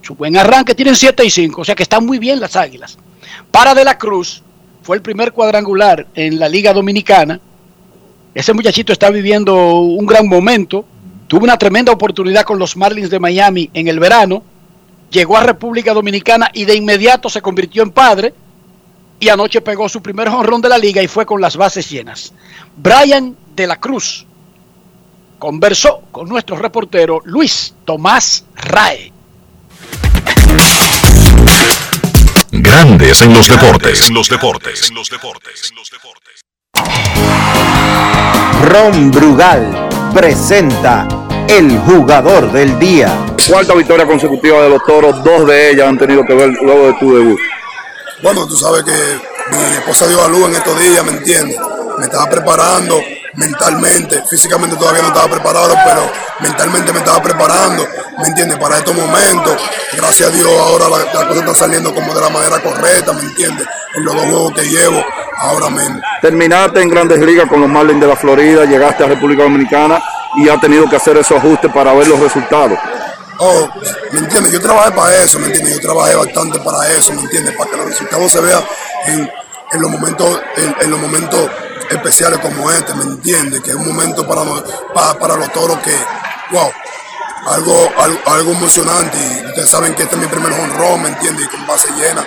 [0.00, 2.96] Su buen arranque tienen 7 y 5, o sea que están muy bien las águilas.
[3.50, 4.42] Para de la Cruz,
[4.84, 7.40] fue el primer cuadrangular en la Liga Dominicana.
[8.34, 10.84] Ese muchachito está viviendo un gran momento.
[11.26, 14.42] Tuvo una tremenda oportunidad con los Marlins de Miami en el verano.
[15.10, 18.34] Llegó a República Dominicana y de inmediato se convirtió en padre.
[19.18, 22.34] Y anoche pegó su primer jonrón de la liga y fue con las bases llenas.
[22.76, 24.26] Brian de la Cruz
[25.38, 29.14] conversó con nuestro reportero Luis Tomás Rae.
[32.64, 34.08] Grandes en los deportes.
[34.08, 34.90] En los deportes.
[38.62, 41.06] Ron Brugal presenta
[41.46, 43.14] el jugador del día.
[43.46, 46.94] Cuarta victoria consecutiva de los toros, dos de ellas han tenido que ver luego de
[46.94, 47.40] tu debut.
[48.22, 51.58] Bueno, tú sabes que mi esposa dio a luz en estos días, ¿me entiendes?
[51.98, 52.98] Me estaba preparando
[53.36, 57.86] mentalmente, físicamente todavía no estaba preparado, pero mentalmente me estaba preparando,
[58.18, 58.58] ¿me entiendes?
[58.58, 59.56] Para estos momentos,
[59.92, 63.22] gracias a Dios ahora las la cosas están saliendo como de la manera correcta, ¿me
[63.22, 63.66] entiendes?
[63.94, 65.04] En los dos juegos que llevo,
[65.38, 66.00] ahora mismo.
[66.20, 70.02] Terminaste en Grandes Ligas con los Marlins de la Florida, llegaste a República Dominicana
[70.36, 72.78] y has tenido que hacer esos ajustes para ver los resultados.
[73.38, 73.68] Oh,
[74.12, 74.52] ¿me entiendes?
[74.52, 75.74] Yo trabajé para eso, ¿me entiendes?
[75.74, 77.54] Yo trabajé bastante para eso, ¿me entiendes?
[77.56, 78.64] Para que los resultados se vean
[79.06, 79.30] en,
[79.74, 81.50] en los momentos, en, en los momentos
[81.90, 83.60] especiales como este, ¿me entiendes?
[83.60, 84.42] Que es un momento para,
[84.94, 85.94] para, para los toros que,
[86.50, 86.70] wow,
[87.46, 89.18] algo, algo, algo, emocionante.
[89.18, 91.46] Y ustedes saben que este es mi primer honrón, ¿me entiendes?
[91.46, 92.24] Y con base llena.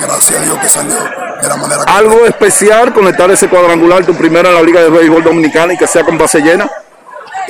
[0.00, 0.96] Gracias a Dios que salió
[1.40, 4.90] de la manera que ¿Algo especial conectar ese cuadrangular, tu primera en la Liga de
[4.90, 6.68] Béisbol Dominicana y que sea con base llena?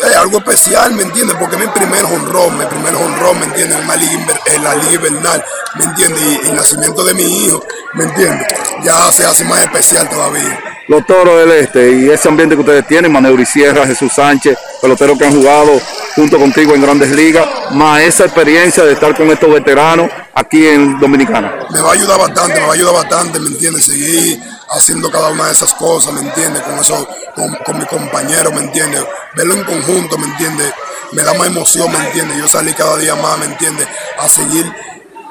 [0.07, 1.37] Es algo especial, ¿me entiendes?
[1.39, 3.79] Porque es mi primer honrón, mi primer honrón, ¿me entiendes?
[3.79, 5.45] En, una liga, en la liga invernal,
[5.77, 6.23] ¿me entiendes?
[6.23, 8.47] Y, y el nacimiento de mi hijo, ¿me entiendes?
[8.83, 12.87] Ya se hace más especial todavía los toros del este y ese ambiente que ustedes
[12.87, 15.79] tienen, Maneuri Sierra, Jesús Sánchez, peloteros que han jugado
[16.17, 20.99] junto contigo en grandes ligas, más esa experiencia de estar con estos veteranos aquí en
[20.99, 21.55] Dominicana.
[21.71, 23.85] Me va a ayudar bastante, me va a ayudar bastante, ¿me entiendes?
[23.85, 24.41] Seguir
[24.71, 26.63] haciendo cada una de esas cosas, ¿me entiendes?
[26.63, 29.05] Con eso, con, con mi compañero, ¿me entiendes?
[29.35, 30.73] Verlo en conjunto, ¿me entiendes?
[31.13, 32.37] Me da más emoción, ¿me entiendes?
[32.39, 33.87] Yo salí cada día más, ¿me entiendes?
[34.19, 34.71] A seguir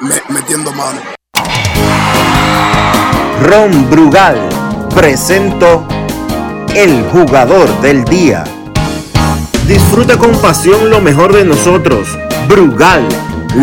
[0.01, 1.01] me- metiendo mano.
[3.43, 4.37] Ron Brugal
[4.95, 5.87] presentó
[6.73, 8.43] el jugador del día.
[9.67, 12.07] Disfruta con pasión lo mejor de nosotros.
[12.47, 13.07] Brugal,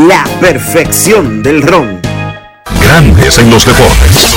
[0.06, 2.00] la perfección del ron.
[2.80, 4.36] Grandes en los deportes.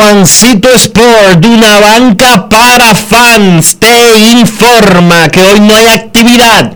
[0.00, 6.72] Juancito Sport, de una banca para fans, te informa que hoy no hay actividad.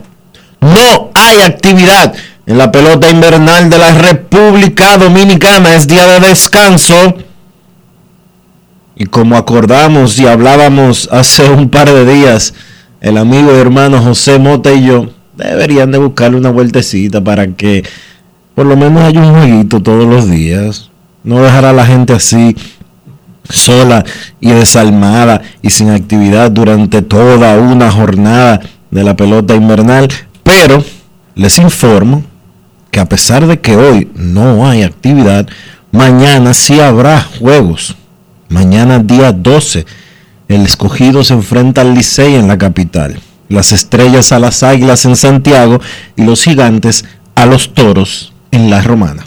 [0.61, 2.13] No hay actividad
[2.45, 5.75] en la pelota invernal de la República Dominicana.
[5.75, 7.15] Es día de descanso.
[8.95, 12.53] Y como acordamos y hablábamos hace un par de días,
[13.01, 17.85] el amigo y hermano José Mota y yo deberían de buscarle una vueltecita para que
[18.55, 20.91] por lo menos haya un jueguito todos los días.
[21.23, 22.55] No dejar a la gente así
[23.49, 24.05] sola
[24.41, 30.09] y desalmada y sin actividad durante toda una jornada de la pelota invernal.
[30.43, 30.85] Pero
[31.35, 32.23] les informo
[32.91, 35.47] que a pesar de que hoy no hay actividad,
[35.91, 37.97] mañana sí habrá juegos.
[38.49, 39.85] Mañana día 12,
[40.49, 43.19] el escogido se enfrenta al Licey en la capital.
[43.49, 45.81] Las estrellas a las águilas en Santiago
[46.17, 49.27] y los gigantes a los toros en la romana.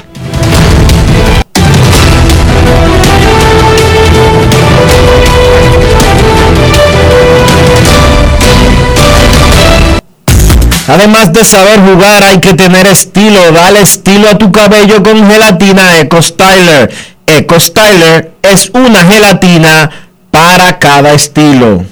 [10.91, 13.53] Además de saber jugar, hay que tener estilo.
[13.53, 16.93] Dale estilo a tu cabello con gelatina Eco Styler.
[17.25, 19.89] Eco Styler es una gelatina
[20.29, 21.85] para cada estilo.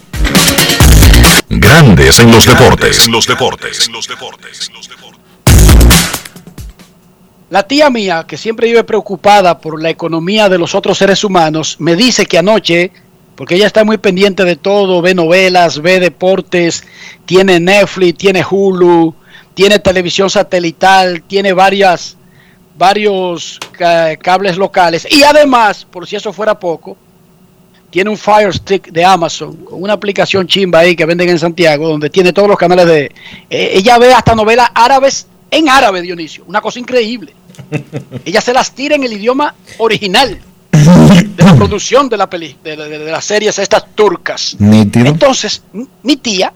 [1.47, 3.06] Grandes en los deportes.
[3.06, 3.89] En los deportes.
[7.50, 11.78] La tía mía, que siempre vive preocupada por la economía de los otros seres humanos,
[11.80, 12.91] me dice que anoche,
[13.40, 16.84] porque ella está muy pendiente de todo, ve novelas, ve deportes,
[17.26, 19.16] tiene Netflix, tiene Hulu,
[19.54, 22.18] tiene televisión satelital, tiene varias,
[22.78, 26.98] varios ca- cables locales y además, por si eso fuera poco,
[27.90, 31.88] tiene un Fire Stick de Amazon con una aplicación chimba ahí que venden en Santiago,
[31.88, 33.06] donde tiene todos los canales de...
[33.50, 37.34] eh, ella ve hasta novelas árabes en árabe, Dionisio, una cosa increíble.
[38.26, 40.40] Ella se las tira en el idioma original
[41.36, 44.56] de la producción de la peli, de, de- de las series estas turcas.
[44.60, 45.06] Nítido.
[45.08, 45.64] Entonces,
[46.04, 46.54] mi tía,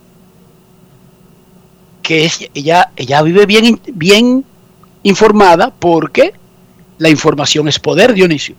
[2.01, 4.43] que es, ella, ella vive bien, bien
[5.03, 6.33] informada porque
[6.97, 8.55] la información es poder, Dionisio.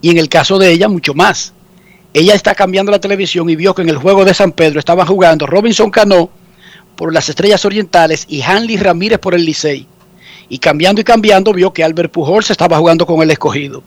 [0.00, 1.52] Y en el caso de ella, mucho más.
[2.14, 5.06] Ella está cambiando la televisión y vio que en el juego de San Pedro estaban
[5.06, 6.28] jugando Robinson Cano
[6.96, 9.86] por las Estrellas Orientales y Hanley Ramírez por el Licey.
[10.48, 13.82] Y cambiando y cambiando vio que Albert Pujols estaba jugando con el escogido.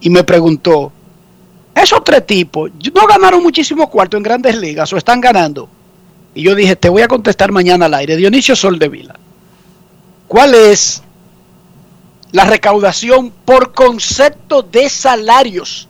[0.00, 0.92] Y me preguntó,
[1.74, 5.68] esos tres tipos no ganaron muchísimo cuarto en grandes ligas o están ganando.
[6.34, 8.16] Y yo dije, te voy a contestar mañana al aire.
[8.16, 9.14] Dionisio Soldevila,
[10.26, 11.02] ¿cuál es
[12.32, 15.88] la recaudación por concepto de salarios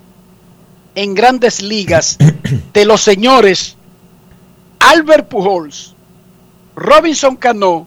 [0.95, 2.19] en grandes ligas
[2.73, 3.77] de los señores
[4.81, 5.95] Albert Pujols,
[6.75, 7.87] Robinson Cano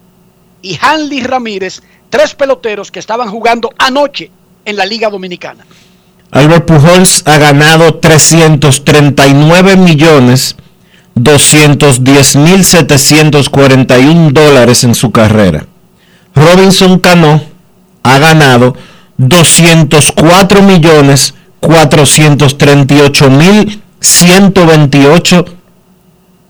[0.62, 4.32] y Hanley Ramírez, tres peloteros que estaban jugando anoche
[4.66, 5.66] en la Liga Dominicana?
[6.32, 10.56] Albert Pujols ha ganado 339 millones
[11.16, 15.66] 210 mil 741 dólares en su carrera.
[16.36, 17.42] Robinson Cano
[18.04, 18.76] ha ganado
[19.18, 25.46] 204 millones 438 mil 128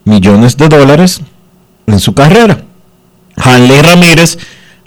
[0.04, 1.22] millones de dólares
[1.88, 2.64] en su carrera.
[3.38, 4.38] Hanley Ramírez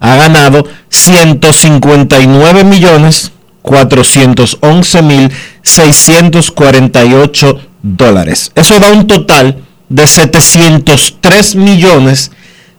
[0.01, 3.33] ha ganado 159 millones
[3.63, 5.31] 411 mil
[5.63, 8.53] 648 dólares.
[8.55, 9.59] Eso da un total
[9.89, 12.31] de 703 millones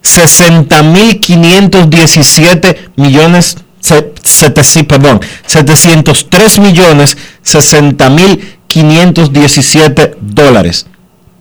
[0.01, 4.11] 60 mil 517 millones se-
[4.87, 10.87] perdón, 703 millones 60 mil 517 dólares.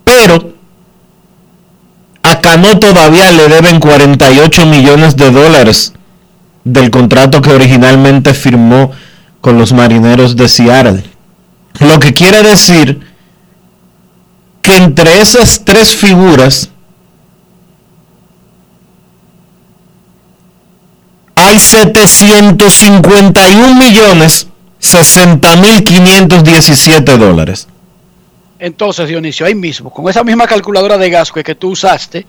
[0.05, 0.53] Pero
[2.23, 5.93] a Cano todavía le deben 48 millones de dólares
[6.65, 8.93] del contrato que originalmente firmó
[9.43, 11.05] con los marineros de Seattle.
[11.81, 13.13] Lo que quiere decir
[14.63, 16.71] que entre esas tres figuras
[21.35, 24.47] hay 751 millones
[24.79, 27.69] 60 mil 517 dólares.
[28.59, 32.27] Entonces, Dionisio, ahí mismo, con esa misma calculadora de gasto que tú usaste,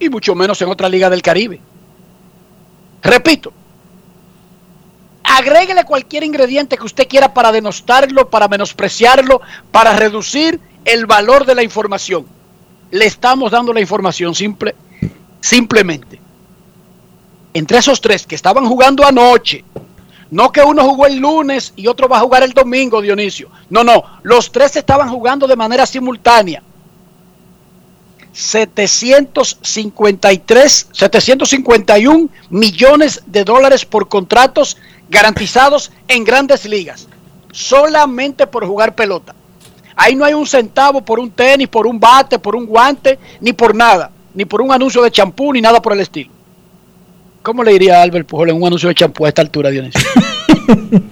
[0.00, 1.60] Y mucho menos en otra liga del Caribe.
[3.04, 3.52] Repito,
[5.22, 11.54] agréguele cualquier ingrediente que usted quiera para denostarlo, para menospreciarlo, para reducir el valor de
[11.54, 12.26] la información.
[12.90, 14.74] Le estamos dando la información simple,
[15.40, 16.18] simplemente.
[17.52, 19.64] Entre esos tres que estaban jugando anoche,
[20.30, 23.50] no que uno jugó el lunes y otro va a jugar el domingo, Dionisio.
[23.68, 26.62] No, no, los tres estaban jugando de manera simultánea.
[28.34, 34.76] 753, 751 millones de dólares por contratos
[35.08, 37.06] garantizados en grandes ligas,
[37.52, 39.34] solamente por jugar pelota.
[39.96, 43.52] Ahí no hay un centavo por un tenis, por un bate, por un guante, ni
[43.52, 46.30] por nada, ni por un anuncio de champú, ni nada por el estilo.
[47.42, 50.00] ¿Cómo le diría a Albert Pujol en un anuncio de champú a esta altura, Dionisio?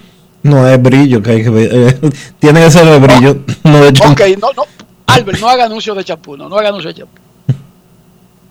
[0.43, 1.69] No es brillo que hay que ver.
[1.71, 1.97] eh,
[2.37, 4.21] tiene que ser de brillo, no de champú.
[4.41, 4.63] No, no,
[5.13, 7.21] Albert, no haga anuncio de champú, no, no haga anuncio de champú.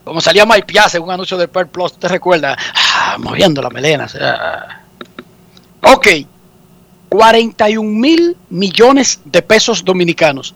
[0.04, 2.56] Como salía Mike Piazza en un anuncio de Pearl Plus, ¿te recuerda?
[2.74, 4.04] Ah, moviendo la melena.
[4.04, 4.84] o sea.
[5.82, 6.08] Ok,
[7.08, 10.54] 41 mil millones de pesos dominicanos.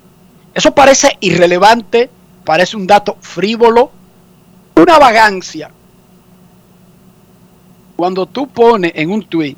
[0.54, 2.08] Eso parece irrelevante,
[2.44, 3.90] parece un dato frívolo,
[4.76, 5.70] una vagancia.
[7.94, 9.56] Cuando tú pones en un tweet,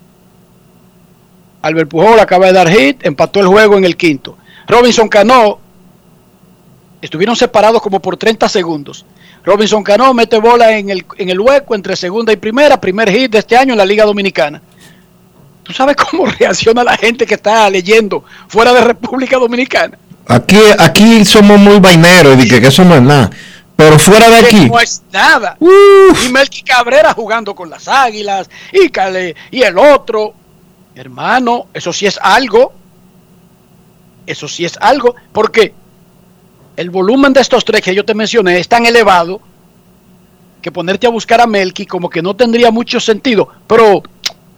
[1.62, 4.36] Albert Pujol acaba de dar hit, empató el juego en el quinto.
[4.66, 5.58] Robinson Cano
[7.00, 9.04] estuvieron separados como por 30 segundos.
[9.44, 13.30] Robinson Cano mete bola en el, en el hueco entre segunda y primera, primer hit
[13.30, 14.60] de este año en la Liga Dominicana.
[15.62, 19.98] ¿Tú sabes cómo reacciona la gente que está leyendo fuera de República Dominicana?
[20.26, 23.30] Aquí, aquí somos muy vaineros y que, que eso no es nada.
[23.78, 25.56] Pero fuera de aquí, No es nada.
[25.60, 30.34] Y Melqui Cabrera jugando con las águilas y, Cale, y el otro.
[30.96, 32.72] Hermano, eso sí es algo.
[34.26, 35.14] Eso sí es algo.
[35.32, 35.72] Porque
[36.78, 39.40] el volumen de estos tres que yo te mencioné es tan elevado
[40.62, 43.48] que ponerte a buscar a Melqui como que no tendría mucho sentido.
[43.66, 44.02] Pero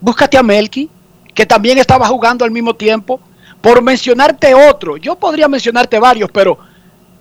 [0.03, 0.91] búscate a Melqui,
[1.35, 3.21] que también estaba jugando al mismo tiempo.
[3.62, 6.59] Por mencionarte otro, yo podría mencionarte varios, pero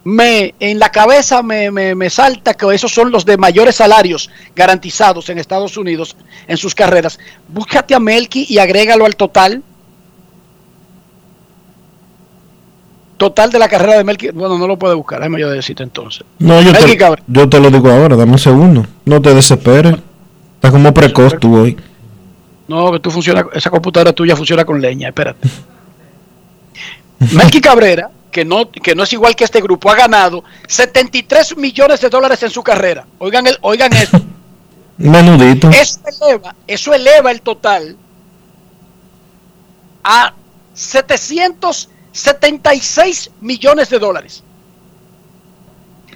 [0.03, 4.29] me en la cabeza me, me- me salta que esos son los de mayores salarios
[4.53, 7.19] garantizados en Estados Unidos en sus carreras.
[7.47, 9.63] Búscate a Melqui y agrégalo al total.
[13.19, 14.29] Total de la carrera de Melqui.
[14.29, 16.23] Bueno, no lo puede buscar, déjame yo decirte entonces.
[16.39, 17.21] no, yo te, Cabrera.
[17.27, 18.85] yo te lo digo ahora, dame un segundo.
[19.03, 19.95] No te desesperes.
[20.55, 21.75] Estás como precoz tú hoy.
[22.69, 25.49] No, que tú funciona, esa computadora tuya funciona con leña, espérate.
[27.33, 31.99] Melqui Cabrera, que no, que no es igual que este grupo, ha ganado 73 millones
[31.99, 33.05] de dólares en su carrera.
[33.17, 34.21] Oigan, el, oigan esto.
[34.97, 35.69] Menudito.
[35.71, 37.97] Eso eleva, eso eleva el total
[40.05, 40.33] a
[42.11, 44.43] 776 millones de dólares.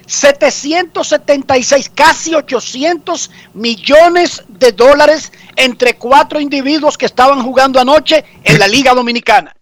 [0.06, 8.68] 776, casi 800 millones de dólares entre cuatro individuos que estaban jugando anoche en la
[8.68, 9.56] Liga Dominicana.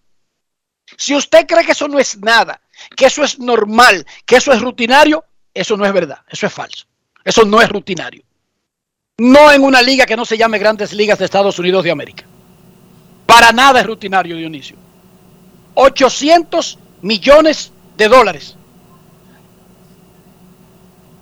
[0.97, 2.61] Si usted cree que eso no es nada,
[2.95, 5.23] que eso es normal, que eso es rutinario,
[5.53, 6.85] eso no es verdad, eso es falso.
[7.23, 8.23] Eso no es rutinario.
[9.17, 12.25] No en una liga que no se llame Grandes Ligas de Estados Unidos de América.
[13.25, 14.75] Para nada es rutinario, Dionisio.
[15.73, 18.55] 800 millones de dólares.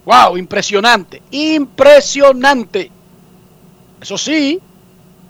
[0.06, 2.92] Wow, impresionante, impresionante.
[4.02, 4.60] Eso sí,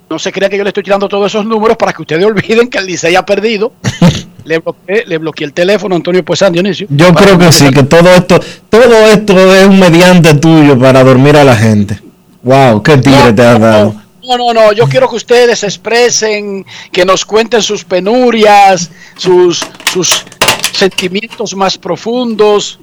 [0.08, 2.68] no se crea que yo le estoy tirando todos esos números para que ustedes olviden
[2.68, 3.72] que el Licey ha perdido.
[4.44, 6.86] le, bloqueé, le bloqueé el teléfono a Antonio Puesán, Dionisio.
[6.90, 11.36] Yo creo que sí, que todo esto, todo esto es un mediante tuyo para dormir
[11.36, 12.00] a la gente.
[12.42, 13.92] Wow, qué tigre No, te has dado.
[13.92, 19.66] No, no, no, yo quiero que ustedes se expresen, que nos cuenten sus penurias, sus,
[19.92, 20.24] sus
[20.72, 22.78] sentimientos más profundos,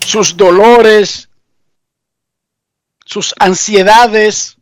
[0.00, 1.28] sus dolores,
[3.04, 4.56] sus ansiedades.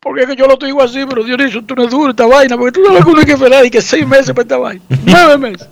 [0.00, 2.56] Porque es que yo lo digo así, pero Dionisio, tú no es duro esta vaina,
[2.56, 4.82] porque tú que uno hay que esperar y que seis meses para esta vaina.
[5.04, 5.68] Nueve meses.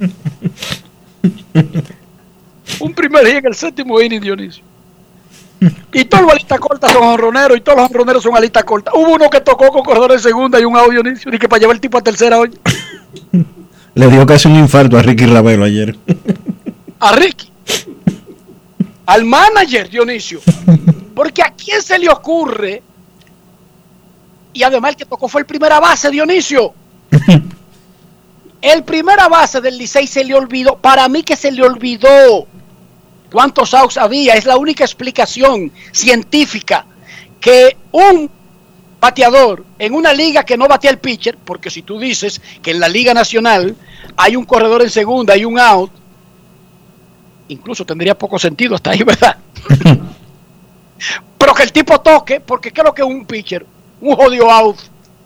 [2.81, 4.68] Un primer día en el séptimo inning, Dionisio.
[5.93, 8.95] Y todos los alistas cortas son honroneros y todos los honroneros son alistas cortas.
[8.95, 11.61] Hubo uno que tocó con corredor en segunda y un audio Dionisio, y que para
[11.61, 12.51] llevar el tipo a tercera hoy.
[13.95, 15.97] Le dio casi un infarto a Ricky Ravelo ayer.
[17.01, 17.51] A Ricky.
[19.07, 20.41] Al manager Dionisio.
[21.15, 22.83] Porque a quién se le ocurre.
[24.53, 26.73] Y además el que tocó fue el primera base Dionisio.
[28.61, 30.77] El primera base del Licey se le olvidó.
[30.79, 32.49] Para mí que se le olvidó
[33.31, 34.35] cuántos outs había.
[34.35, 36.87] Es la única explicación científica
[37.41, 38.31] que un
[39.01, 42.81] bateador en una liga que no batea el pitcher, porque si tú dices que en
[42.81, 43.77] la liga nacional
[44.17, 45.93] hay un corredor en segunda y un out,
[47.49, 49.37] incluso tendría poco sentido hasta ahí, ¿verdad?
[51.39, 53.65] Pero que el tipo toque, porque creo que un pitcher,
[54.01, 54.77] un jodido out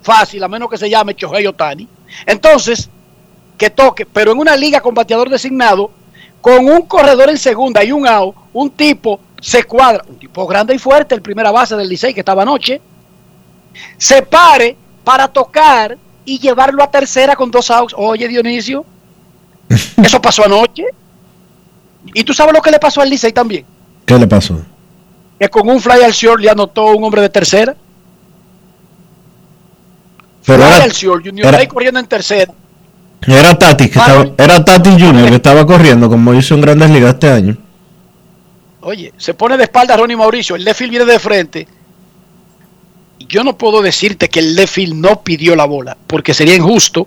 [0.03, 1.88] fácil, a menos que se llame Chohei Otani.
[2.26, 2.90] Entonces,
[3.57, 5.90] que toque, pero en una liga con bateador designado,
[6.43, 10.74] con un corredor en segunda y un out, un tipo se cuadra, un tipo grande
[10.74, 12.80] y fuerte, el primera base del Licey que estaba anoche,
[13.97, 17.95] se pare para tocar y llevarlo a tercera con dos outs.
[17.97, 18.84] Oye, Dionisio,
[20.03, 20.84] eso pasó anoche.
[22.14, 23.64] Y tú sabes lo que le pasó al Licey también.
[24.05, 24.61] ¿Qué le pasó?
[25.38, 27.74] Que con un fly al short le anotó un hombre de tercera.
[30.45, 32.53] Pero fly era, al short, Junior era- Ley corriendo en tercera.
[33.26, 37.14] Era Tati, que estaba, era Tati Junior que estaba corriendo como hizo en Grandes Ligas
[37.14, 37.56] este año.
[38.80, 41.68] Oye, se pone de espalda Ronnie Mauricio, el left field viene de frente.
[43.28, 47.06] Yo no puedo decirte que el left field no pidió la bola, porque sería injusto.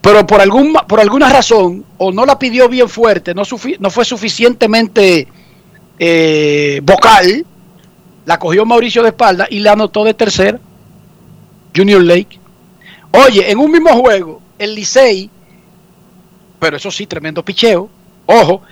[0.00, 3.88] Pero por, algún, por alguna razón, o no la pidió bien fuerte, no, sufi- no
[3.88, 5.28] fue suficientemente
[5.98, 7.46] eh, vocal,
[8.24, 10.58] la cogió Mauricio de espalda y la anotó de tercera.
[11.76, 12.40] Junior Lake.
[13.12, 15.30] Oye, en un mismo juego, el Licey,
[16.58, 17.90] pero eso sí, tremendo picheo.
[18.26, 18.62] Ojo,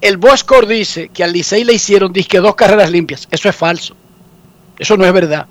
[0.00, 3.28] el Boscor dice que al Licey le hicieron disque dos carreras limpias.
[3.30, 3.94] Eso es falso.
[4.78, 5.46] Eso no es verdad.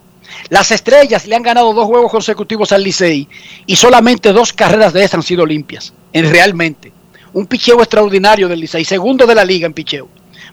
[0.49, 3.27] Las estrellas le han ganado dos juegos consecutivos al Licey
[3.65, 5.93] y solamente dos carreras de esas han sido limpias.
[6.11, 6.91] En realmente.
[7.34, 10.07] Un picheo extraordinario del Licey, segundo de la liga en picheo.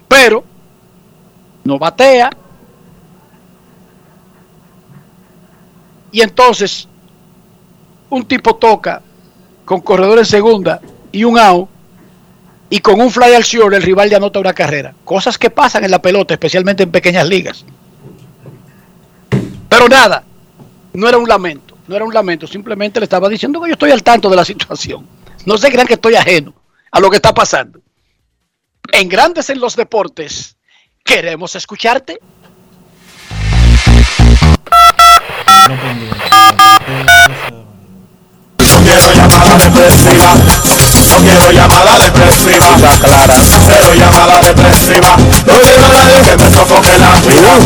[0.09, 0.45] Pero
[1.64, 2.31] no batea.
[6.12, 6.89] Y entonces
[8.09, 9.03] un tipo toca
[9.65, 10.81] con corredor en segunda
[11.13, 11.69] y un out
[12.69, 14.95] y con un fly al short el rival le anota una carrera.
[15.05, 17.65] Cosas que pasan en la pelota, especialmente en pequeñas ligas.
[19.69, 20.25] Pero nada,
[20.93, 23.91] no era un lamento, no era un lamento, simplemente le estaba diciendo que yo estoy
[23.91, 25.07] al tanto de la situación.
[25.47, 26.55] No se crean que estoy ajeno
[26.91, 27.81] a lo que está pasando.
[28.93, 30.57] En Grandes en los Deportes,
[31.05, 32.21] queremos escucharte.
[38.91, 40.34] Quiero llamada depresiva.
[41.09, 42.76] No quiero llamada depresiva.
[43.03, 43.34] clara.
[43.66, 45.16] Cero llamada depresiva.
[45.47, 47.59] No quiero a nadie que me sofoque la vida.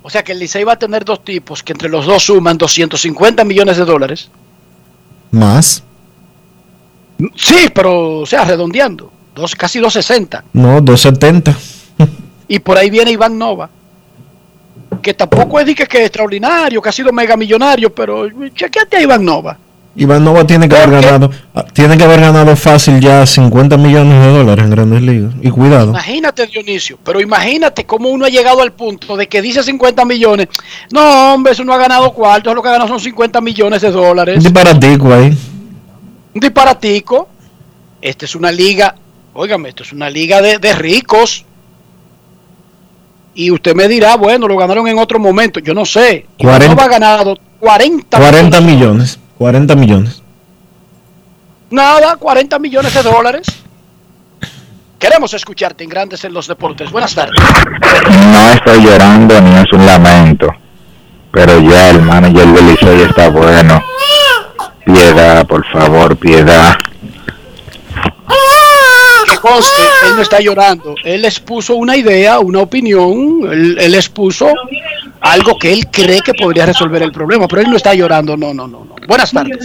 [0.03, 2.59] O sea que el Licey va a tener dos tipos que entre los dos suman
[2.59, 4.31] 250 millones de dólares.
[5.31, 5.83] Más.
[7.35, 9.13] Sí, pero, o sea, redondeando.
[9.41, 10.45] Dos, casi 260.
[10.53, 11.57] No, 270.
[12.49, 13.71] Y por ahí viene Iván Nova.
[15.01, 18.99] Que tampoco es de que, que es extraordinario, que ha sido mega millonario, pero chequeate
[18.99, 19.57] a Iván Nova.
[19.97, 24.25] Iván Nova tiene que haber ganado, ah, tiene que haber ganado fácil ya 50 millones
[24.25, 25.33] de dólares en Grandes Ligas.
[25.43, 25.91] Y cuidado.
[25.91, 30.49] Imagínate, Dionisio, pero imagínate cómo uno ha llegado al punto de que dice 50 millones.
[30.93, 33.91] No, hombre, eso no ha ganado cuartos, lo que ha ganado son 50 millones de
[33.91, 34.37] dólares.
[34.37, 35.37] Un disparatico ahí.
[36.35, 37.29] Un disparatico.
[38.01, 38.95] Esta es una liga,
[39.35, 41.45] óigame, esto es una liga de, de ricos.
[43.35, 45.61] Y usted me dirá, bueno, lo ganaron en otro momento.
[45.61, 46.27] Yo no sé.
[46.39, 46.75] Iván 40.
[46.75, 49.19] Nova ha ganado 40 40 millones.
[49.39, 50.23] 40 millones.
[51.71, 53.47] Nada, 40 millones de dólares.
[54.99, 56.91] Queremos escucharte en Grandes en los Deportes.
[56.91, 57.41] Buenas tardes.
[58.33, 60.49] No estoy llorando ni es un lamento,
[61.33, 63.83] pero ya el manager del Licey está bueno.
[64.85, 66.75] Piedad, por favor, piedad.
[69.41, 70.95] Conste, él no está llorando.
[71.05, 73.51] Él expuso una idea, una opinión.
[73.51, 74.49] Él, él expuso
[75.21, 78.37] algo que él cree que podría resolver el problema, pero él no está llorando.
[78.37, 78.85] No, no, no.
[78.85, 78.97] no.
[79.07, 79.59] Buenas tardes.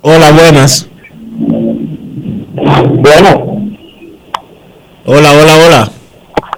[0.00, 0.86] Hola, buenas.
[2.54, 3.70] Bueno.
[5.04, 5.90] Hola, hola, hola.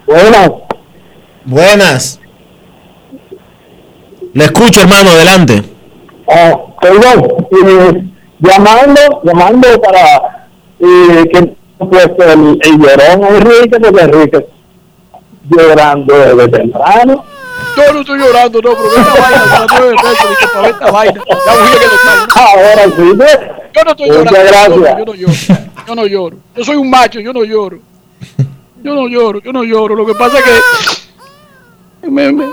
[0.07, 0.51] Buenas.
[1.45, 2.21] Buenas.
[4.35, 5.63] Le escucho, hermano, adelante.
[6.29, 8.05] Ah, perdón, eh,
[8.39, 10.40] llamando, llamando para
[10.81, 14.47] eh, que pues el, el llorón Enrique, porque Enrique
[15.49, 17.25] llorando desde temprano.
[17.77, 21.23] Yo no estoy llorando, no, pero esta vaina, para ver esta vaina.
[21.47, 22.41] Ya voy a que lo.
[22.41, 23.39] Ahora sí, ¿ves?
[23.75, 24.81] Yo no estoy Muchas llorando.
[24.81, 24.99] gracias.
[24.99, 25.35] Yo no lloro.
[25.87, 26.37] Yo no lloro.
[26.57, 27.79] Yo soy un macho, yo no lloro.
[28.83, 29.95] Yo no lloro, yo no lloro.
[29.95, 32.11] Lo que pasa es que.
[32.11, 32.47] Me, me-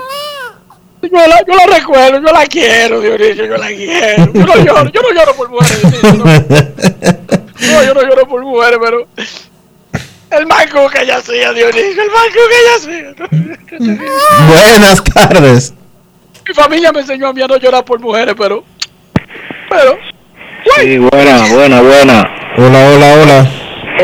[1.02, 4.32] yo, la, yo la recuerdo, yo la quiero, Dionisio, yo la quiero.
[4.32, 6.24] Yo no lloro, yo no lloro por mujeres, Dionisio, no.
[7.60, 9.06] No, yo no lloro por mujeres, pero.
[10.30, 13.14] El manco que ella hacía, Dionisio, el manco que ella hacía.
[14.46, 15.74] Buenas tardes.
[16.46, 18.64] Mi familia me enseñó a mí a no llorar por mujeres, pero.
[19.68, 19.98] Pero.
[20.76, 22.30] Sí, buena, buena, buena.
[22.56, 23.50] Hola, hola, hola.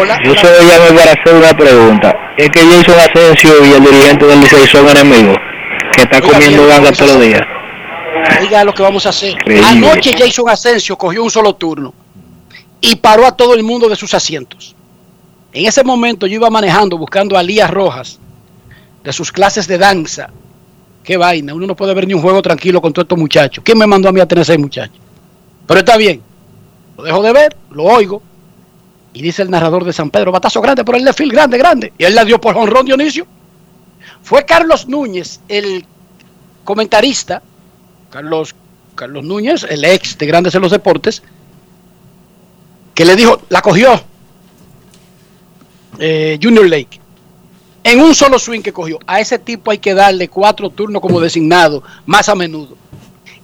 [0.00, 0.18] Hola.
[0.24, 2.32] Yo soy llamo para hacer una pregunta.
[2.36, 5.36] Es que Jason Asensio y el dirigente del Licey son enemigos,
[5.96, 7.42] que está Oiga, comiendo ganga todos los días.
[8.40, 9.30] Oiga lo que vamos a hacer.
[9.30, 9.66] Increíble.
[9.66, 11.92] Anoche Jason Asensio cogió un solo turno
[12.80, 14.74] y paró a todo el mundo de sus asientos.
[15.52, 18.18] En ese momento yo iba manejando buscando a Lías Rojas
[19.02, 20.30] de sus clases de danza.
[21.02, 23.62] Qué vaina, uno no puede ver ni un juego tranquilo con todos estos muchachos.
[23.64, 24.96] ¿Quién me mandó a mí a tener seis muchachos?
[25.66, 26.22] Pero está bien.
[26.96, 28.22] Lo dejo de ver, lo oigo.
[29.12, 31.92] Y dice el narrador de San Pedro, batazo grande por el left field, grande, grande.
[31.98, 33.26] Y él la dio por honrón Dionisio.
[34.24, 35.84] Fue Carlos Núñez, el
[36.64, 37.42] comentarista,
[38.10, 38.54] Carlos,
[38.94, 41.22] Carlos Núñez, el ex de Grandes en los Deportes,
[42.94, 44.02] que le dijo, la cogió
[45.98, 47.00] eh, Junior Lake.
[47.82, 48.98] En un solo swing que cogió.
[49.06, 52.78] A ese tipo hay que darle cuatro turnos como designado, más a menudo.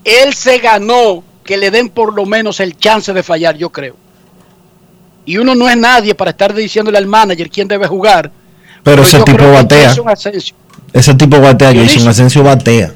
[0.03, 3.97] Él se ganó que le den por lo menos el chance de fallar, yo creo.
[5.27, 8.33] Y uno no es nadie para estar diciéndole al manager quién debe jugar.
[8.83, 9.95] Pero ese yo tipo batea.
[10.93, 11.73] Ese tipo batea.
[11.75, 12.93] Jason Asensio batea.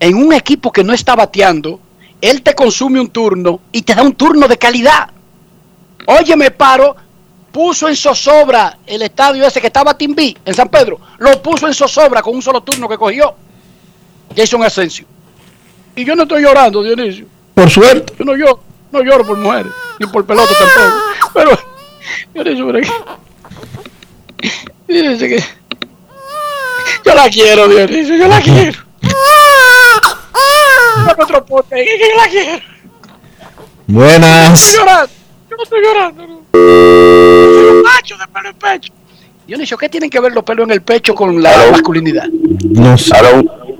[0.00, 1.78] en un equipo que no está bateando,
[2.20, 5.10] él te consume un turno y te da un turno de calidad.
[6.06, 6.96] Oye, me paro,
[7.52, 11.74] puso en zozobra el estadio ese que estaba Timbí en San Pedro, lo puso en
[11.74, 13.34] zozobra con un solo turno que cogió
[14.36, 15.06] Jason Asensio.
[15.94, 17.26] Y yo no estoy llorando, Dionisio.
[17.54, 18.14] Por suerte.
[18.18, 18.60] Yo no lloro,
[18.90, 20.96] no lloro por mujeres, ni por pelota tampoco.
[21.34, 21.50] Pero,
[22.34, 22.90] Dionisio, pero que-
[24.92, 25.44] Dionisio, que
[27.04, 28.78] yo la quiero, Dionisio, yo la quiero.
[31.06, 32.64] Dame otro pote, yo la quiero.
[33.86, 34.60] No Buenas.
[34.60, 35.12] estoy llorando,
[35.50, 36.26] yo no estoy llorando.
[36.26, 36.42] No.
[37.82, 38.92] Macho de pelo en pecho.
[39.46, 42.26] Dionisio, ¿qué tienen que ver los pelos en el pecho con la masculinidad?
[42.28, 43.12] No sé.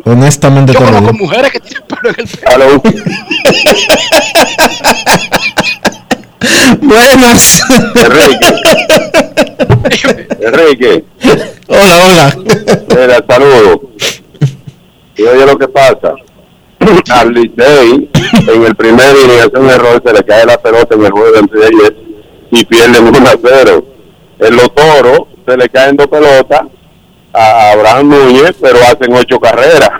[0.04, 2.82] Honestamente Yo conozco mujeres que tienen pelo en el pecho.
[6.80, 7.62] Buenas.
[7.94, 8.46] Enrique.
[10.40, 11.04] Enrique.
[11.68, 12.36] Hola, hola.
[12.88, 13.78] Mira, saludos.
[15.16, 16.14] Y oye lo que pasa.
[17.10, 18.10] Al Licey,
[18.48, 21.30] en el primer inning, hace un error, se le cae la pelota en el juego
[21.30, 21.96] de antes de ayer
[22.50, 23.84] y pierden 1 a 0.
[24.40, 26.62] En los toros, se le caen dos pelotas
[27.32, 29.90] a Abraham Núñez, pero hacen ocho carreras.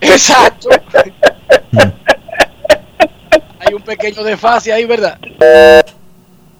[0.00, 0.68] Exacto.
[3.74, 5.18] Hay un pequeño desfase ahí, ¿verdad?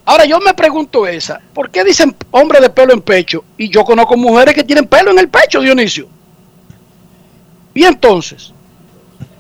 [0.05, 3.45] Ahora yo me pregunto esa, ¿por qué dicen hombre de pelo en pecho?
[3.57, 6.09] Y yo conozco mujeres que tienen pelo en el pecho, Dionisio.
[7.73, 8.53] Y entonces,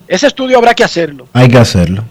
[0.06, 1.26] ese estudio habrá que hacerlo.
[1.32, 2.04] Hay que hacerlo.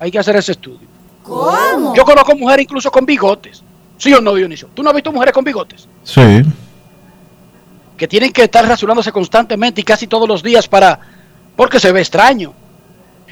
[0.00, 0.88] Hay que hacer ese estudio.
[1.22, 1.94] ¿Cómo?
[1.94, 3.62] Yo conozco mujeres incluso con bigotes.
[3.98, 4.68] ¿Sí o no, Dionisio?
[4.74, 5.86] ¿Tú no has visto mujeres con bigotes?
[6.02, 6.42] Sí.
[7.96, 10.98] Que tienen que estar rasurándose constantemente y casi todos los días para...
[11.54, 12.52] Porque se ve extraño.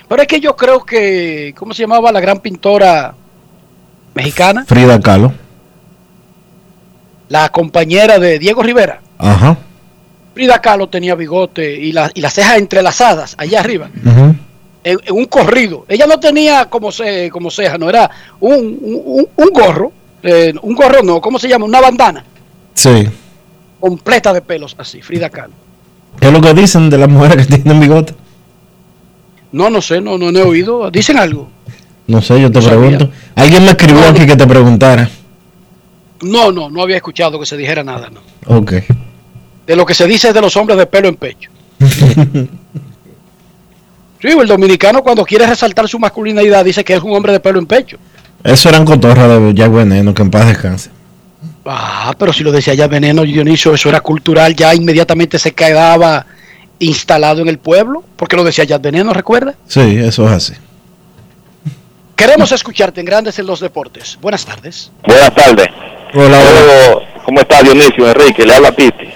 [0.08, 1.54] Pero es que yo creo que...
[1.56, 3.14] ¿Cómo se llamaba la gran pintora
[4.14, 4.64] mexicana?
[4.66, 5.32] Frida Kahlo.
[7.28, 9.00] La compañera de Diego Rivera.
[9.18, 9.56] Ajá.
[10.34, 13.88] Frida Kahlo tenía bigote y, la, y las cejas entrelazadas allá arriba.
[14.84, 15.84] En, en un corrido.
[15.88, 19.90] Ella no tenía como, ce, como ceja, no era un, un, un gorro.
[20.22, 21.64] eh, un gorro no, ¿cómo se llama?
[21.64, 22.24] Una bandana
[22.74, 23.08] Sí.
[23.80, 25.54] completa de pelos así, Frida Kahlo.
[26.20, 28.14] ¿Qué es lo que dicen de las mujeres que tienen bigote?
[29.52, 30.90] No, no sé, no, no, no he oído.
[30.90, 31.48] ¿Dicen algo?
[32.06, 32.88] No sé, yo te No sabía.
[32.98, 33.10] pregunto.
[33.34, 35.08] Alguien me escribió No, aquí que te preguntara.
[36.22, 38.20] No, no, no había escuchado que se dijera nada, no.
[38.56, 38.72] Ok.
[39.66, 41.50] De lo que se dice es de los hombres de pelo en pecho.
[44.20, 47.58] Sí, el dominicano cuando quiere resaltar su masculinidad dice que es un hombre de pelo
[47.58, 47.98] en pecho.
[48.42, 50.90] Eso eran cotorras de Jack Veneno, que en paz descanse.
[51.66, 56.24] Ah, pero si lo decía ya Veneno Dionisio, eso era cultural, ya inmediatamente se quedaba
[56.78, 59.54] instalado en el pueblo, porque lo decía ya Veneno, ¿recuerda?
[59.66, 60.52] Sí, eso es así.
[62.14, 64.18] Queremos escucharte en Grandes en los Deportes.
[64.20, 64.90] Buenas tardes.
[65.06, 65.68] Buenas tardes.
[66.14, 67.02] Hola, Saludos.
[67.24, 68.08] ¿Cómo está Dionisio?
[68.08, 69.08] Enrique, le habla Titi.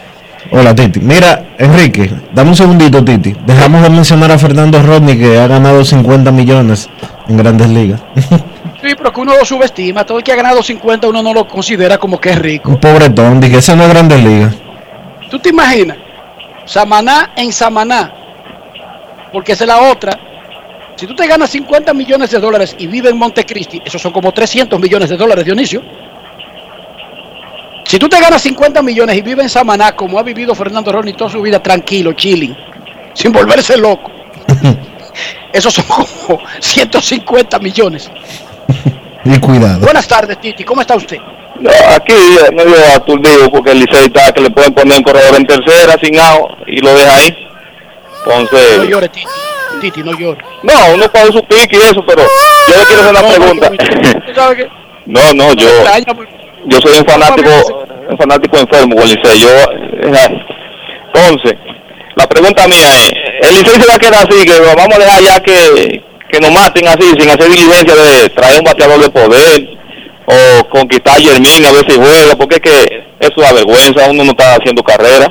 [0.53, 1.01] Hola, Titi.
[1.01, 3.35] Mira, Enrique, dame un segundito, Titi.
[3.47, 6.89] Dejamos de mencionar a Fernando Rodney, que ha ganado 50 millones
[7.29, 8.01] en grandes ligas.
[8.83, 11.47] Sí, pero que uno lo subestima, todo el que ha ganado 50 uno no lo
[11.47, 12.71] considera como que es rico.
[12.71, 14.55] Un pobretón, dije, ese no es grandes ligas.
[15.29, 15.99] ¿Tú te imaginas?
[16.71, 18.13] Samaná en Samaná,
[19.33, 20.17] porque esa es la otra.
[20.95, 24.31] Si tú te ganas 50 millones de dólares y vives en Montecristi, esos son como
[24.31, 25.83] 300 millones de dólares, Dionisio.
[27.85, 31.15] Si tú te ganas 50 millones y vives en Samaná, como ha vivido Fernando Ronnie
[31.15, 32.57] toda su vida, tranquilo, chilling,
[33.15, 34.13] sin volverse loco,
[35.53, 38.09] esos son como 150 millones.
[39.23, 39.81] Y cuidado.
[39.81, 41.19] Buenas tardes, Titi, ¿cómo está usted?
[41.61, 45.37] No, aquí eh, medio aturdido porque el Licey está que le pueden poner un corredor
[45.37, 47.37] en tercera sin out y lo deja ahí.
[48.27, 49.27] No Entonces, llore, Titi.
[49.81, 50.41] Titi, no llore.
[50.63, 52.23] no, uno puede su pique y eso, pero
[52.69, 53.71] yo le quiero hacer una pregunta.
[55.07, 55.67] No, no, yo,
[56.67, 59.41] yo soy un fanático, un fanático enfermo con el Licey.
[59.41, 60.45] Yo, eh,
[61.13, 61.55] entonces,
[62.15, 63.13] la pregunta mía es,
[63.49, 66.53] el Licey se va a quedar así, que vamos a dejar ya que, que nos
[66.53, 69.80] maten así, sin hacer diligencia de traer un bateador de poder
[70.31, 74.25] o conquistar a Yermín a ver si juega, porque es que eso da vergüenza, uno
[74.25, 75.29] no está haciendo carrera.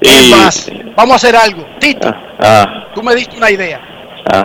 [0.00, 1.64] Y, más, vamos a hacer algo.
[1.80, 2.06] Titi,
[2.40, 3.80] ah, tú me diste una idea.
[4.32, 4.44] ah,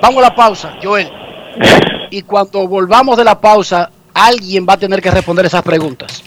[0.00, 1.10] Vamos a la pausa, Joel.
[2.12, 6.24] Y cuando volvamos de la pausa, alguien va a tener que responder esas preguntas.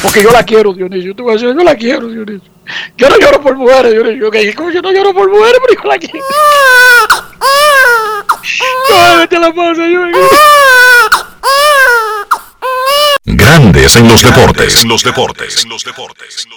[0.00, 1.12] Porque yo la quiero, Dionisio.
[1.14, 2.48] Tú vas a decir, yo la quiero, Dionisio.
[2.96, 4.30] Yo no lloro por mujeres, Dionisio.
[4.30, 4.54] ¿Qué?
[4.54, 5.58] ¿Cómo yo no lloro por mujeres?
[5.66, 6.24] Pero yo la quiero.
[8.88, 10.12] Joel, vete a la pausa, Joel.
[11.42, 12.01] 啊！
[13.24, 14.82] Grandes en los deportes.
[14.82, 15.62] En los deportes.
[15.62, 16.48] En los deportes.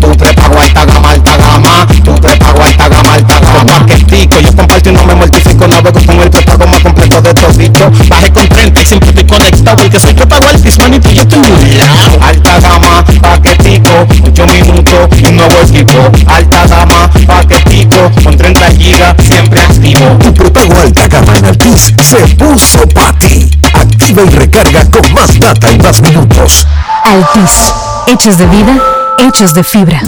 [0.00, 1.86] Tu prepago alta gama, alta gama.
[2.02, 3.86] Tu prepago alta gama, alta gama.
[3.86, 5.68] Paquetico, yo comparto y no me mortifico.
[5.68, 7.90] Navego con el prepago más completo de todito.
[8.08, 9.76] Bajé con 30 y siempre estoy conectado.
[9.76, 12.18] Porque soy prepago altis, manito, y yo estoy muy lado.
[12.22, 14.06] Alta gama, paquetico.
[14.24, 16.10] 8 minutos y un nuevo equipo.
[16.28, 18.10] Alta gama, paquetico.
[18.24, 20.16] Con 30 gigas, siempre activo.
[20.18, 23.50] Tu prepago alta gama en Altis se puso para ti.
[23.74, 26.66] Activa y recarga con más data y más minutos.
[27.04, 27.74] Altis,
[28.06, 28.78] hechos de vida,
[29.18, 30.00] hechos de fibra.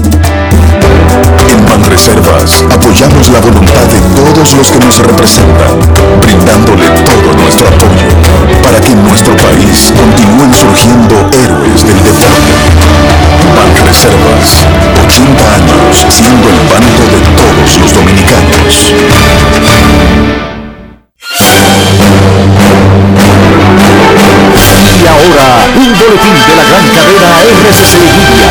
[1.48, 5.80] En Banreservas apoyamos la voluntad de todos los que nos representan,
[6.20, 8.08] brindándole todo nuestro apoyo
[8.62, 12.52] para que en nuestro país continúen surgiendo héroes del deporte.
[13.56, 14.66] Banreservas,
[15.04, 18.94] 80 años siendo el banco de todos los dominicanos.
[24.82, 28.50] Y ahora, un boletín de la gran cadena RCC Media.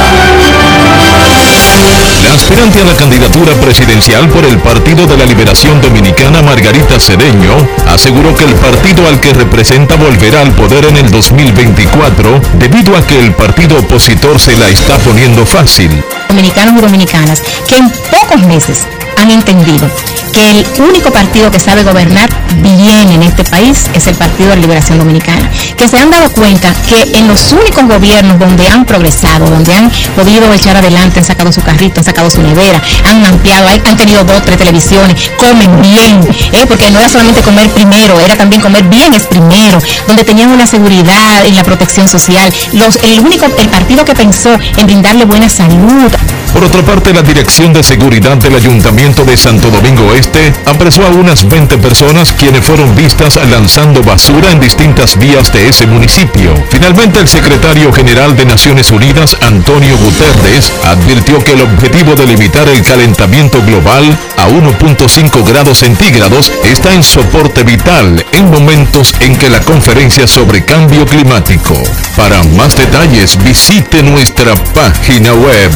[2.23, 7.55] Las aspirante a la candidatura presidencial por el Partido de la Liberación Dominicana, Margarita Cedeño,
[7.87, 13.05] aseguró que el partido al que representa volverá al poder en el 2024 debido a
[13.05, 15.91] que el partido opositor se la está poniendo fácil.
[16.29, 18.87] dominicanos y dominicanas que en pocos meses
[19.21, 19.87] han entendido
[20.33, 24.57] que el único partido que sabe gobernar bien en este país es el Partido de
[24.57, 29.45] Liberación Dominicana, que se han dado cuenta que en los únicos gobiernos donde han progresado,
[29.49, 33.67] donde han podido echar adelante, han sacado su carrito, han sacado su nevera, han ampliado,
[33.67, 36.21] han tenido dos, tres televisiones, comen bien,
[36.53, 36.65] ¿eh?
[36.67, 40.65] porque no era solamente comer primero, era también comer bien es primero, donde tenían una
[40.65, 45.49] seguridad en la protección social, los, el único, el partido que pensó en brindarle buena
[45.49, 46.11] salud,
[46.53, 51.09] Por otra parte, la Dirección de Seguridad del Ayuntamiento de Santo Domingo Este apresó a
[51.09, 56.53] unas 20 personas quienes fueron vistas lanzando basura en distintas vías de ese municipio.
[56.69, 62.69] Finalmente, el secretario general de Naciones Unidas, Antonio Guterres, advirtió que el objetivo de limitar
[62.69, 69.49] el calentamiento global a 1.5 grados centígrados está en soporte vital en momentos en que
[69.49, 71.75] la conferencia sobre cambio climático.
[72.15, 75.71] Para más detalles, visite nuestra página web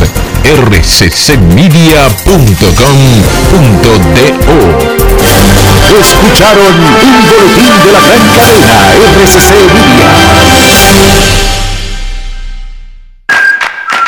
[6.00, 8.76] Escucharon un boletín de la gran cadena
[9.22, 10.10] RCC Media.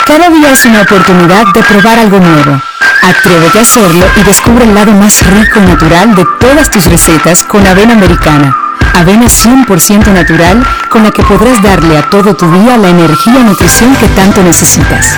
[0.05, 2.61] Cada día es una oportunidad de probar algo nuevo.
[3.01, 7.43] Atrévete a hacerlo y descubre el lado más rico y natural de todas tus recetas
[7.43, 8.55] con avena americana.
[8.93, 13.43] Avena 100% natural con la que podrás darle a todo tu día la energía y
[13.43, 15.17] nutrición que tanto necesitas.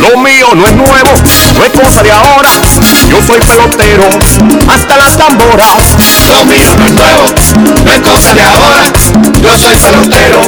[0.00, 1.12] Lo mío no es nuevo,
[1.56, 2.48] no es cosa de ahora.
[3.08, 4.08] Yo soy pelotero,
[4.72, 5.94] hasta las tamboras.
[6.26, 7.24] Lo mío no es nuevo,
[7.84, 8.84] no es cosa de ahora.
[9.42, 10.40] Yo soy pelotero,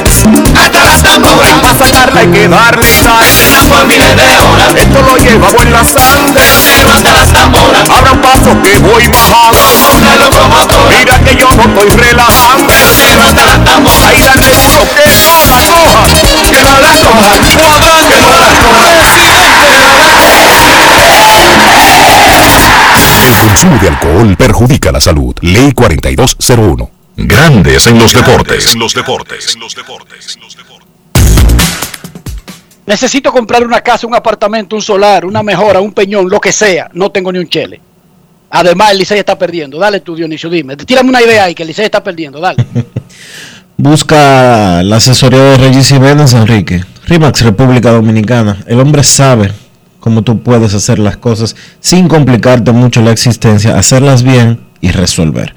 [0.59, 1.59] hasta las tamboras.
[1.61, 3.27] Para sacarla hay que darle sal.
[3.69, 4.73] Por miles de horas.
[4.75, 6.43] Esto lo llevamos en la sangre.
[6.91, 7.89] hasta las tamboras.
[7.89, 9.97] Abran paso que voy bajando.
[9.97, 10.97] Una locomotora.
[10.97, 12.73] Mira que yo no estoy relajando.
[13.23, 14.09] hasta las tamboras.
[14.09, 16.49] Ahí dale duro que no la coja.
[16.49, 17.72] Que no la coja.
[23.53, 25.35] Consumo de alcohol perjudica la salud.
[25.41, 26.89] Ley 4201.
[27.17, 28.75] Grandes en los deportes.
[28.75, 29.57] los deportes.
[32.87, 36.89] Necesito comprar una casa, un apartamento, un solar, una mejora, un peñón, lo que sea.
[36.93, 37.79] No tengo ni un chele.
[38.49, 39.77] Además, el Licey está perdiendo.
[39.77, 40.75] Dale tú, Dionisio, dime.
[40.75, 42.39] Tírame una idea ahí, que el Licey está perdiendo.
[42.39, 42.65] Dale.
[43.77, 46.83] Busca la asesoría de Regis Jiménez, Enrique.
[47.05, 48.63] RIMAX República Dominicana.
[48.65, 49.51] El hombre sabe
[50.03, 55.55] cómo tú puedes hacer las cosas sin complicarte mucho la existencia, hacerlas bien y resolver.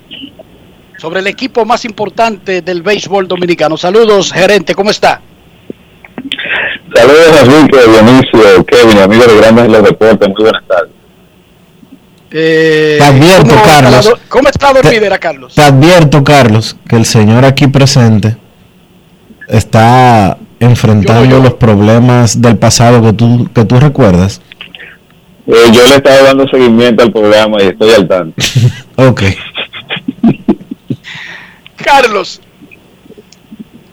[0.99, 3.77] sobre el equipo más importante del béisbol dominicano.
[3.77, 5.21] Saludos, gerente, ¿cómo está?
[6.95, 10.91] Saludos Enrique, Dionisio, Kevin, amigos de Grandes en los Deportes, muy buenas tardes.
[12.31, 13.95] Eh, Te advierto, ¿cómo, Carlos.
[14.07, 15.55] está la- ¿Cómo está dormidera, Carlos?
[15.57, 18.37] Te advierto, Carlos, que el señor aquí presente
[19.51, 24.41] está enfrentando los problemas del pasado que tú, que tú recuerdas.
[25.47, 28.43] Eh, yo le he estado dando seguimiento al programa y estoy al tanto.
[28.97, 29.23] Ok.
[31.77, 32.43] Carlos,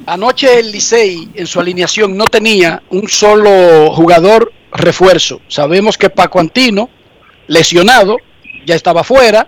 [0.05, 5.39] anoche el Licey en su alineación no tenía un solo jugador refuerzo.
[5.47, 6.89] Sabemos que Paco Antino,
[7.47, 8.18] lesionado,
[8.66, 9.47] ya estaba fuera,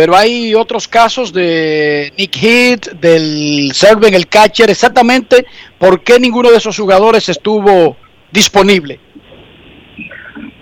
[0.00, 5.44] pero hay otros casos de Nick Heath, del Serven, el catcher, exactamente
[5.76, 7.98] por qué ninguno de esos jugadores estuvo
[8.32, 8.98] disponible.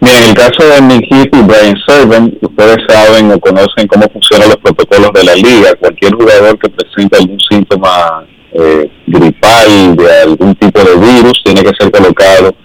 [0.00, 4.08] Bien, en el caso de Nick Heath y Brian Serven, ustedes saben o conocen cómo
[4.12, 5.72] funcionan los protocolos de la liga.
[5.78, 11.70] Cualquier jugador que presente algún síntoma eh, gripal de algún tipo de virus tiene que
[11.78, 12.56] ser colocado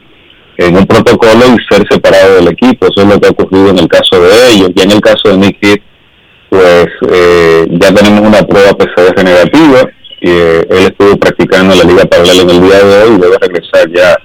[0.58, 2.88] en un protocolo y ser separado del equipo.
[2.88, 4.72] Eso es lo que ha ocurrido en el caso de ellos.
[4.76, 5.93] Y en el caso de Nick Heath,
[6.54, 9.90] pues eh, ya tenemos una prueba PCR negativa
[10.22, 13.92] eh, él estuvo practicando la liga paralela en el día de hoy y debe regresar
[13.92, 14.16] ya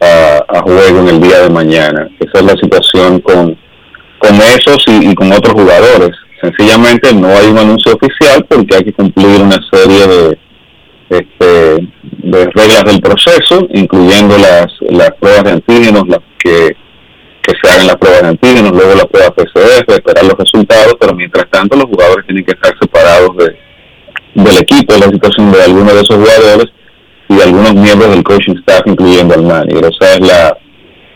[0.00, 2.08] a, a juego en el día de mañana.
[2.20, 3.58] Esa es la situación con,
[4.18, 6.12] con esos y, y con otros jugadores.
[6.40, 10.38] Sencillamente no hay un anuncio oficial porque hay que cumplir una serie de,
[11.10, 11.88] este,
[12.22, 16.74] de reglas del proceso, incluyendo las, las pruebas de antígenos, las que
[17.44, 21.14] que se hagan las pruebas de antígenos, luego las pruebas PCR, esperar los resultados, pero
[21.14, 23.56] mientras tanto los jugadores tienen que estar separados de,
[24.34, 26.66] del equipo, la situación de algunos de esos jugadores
[27.28, 29.84] y algunos miembros del coaching staff, incluyendo al manager.
[29.84, 30.56] O sea, es la,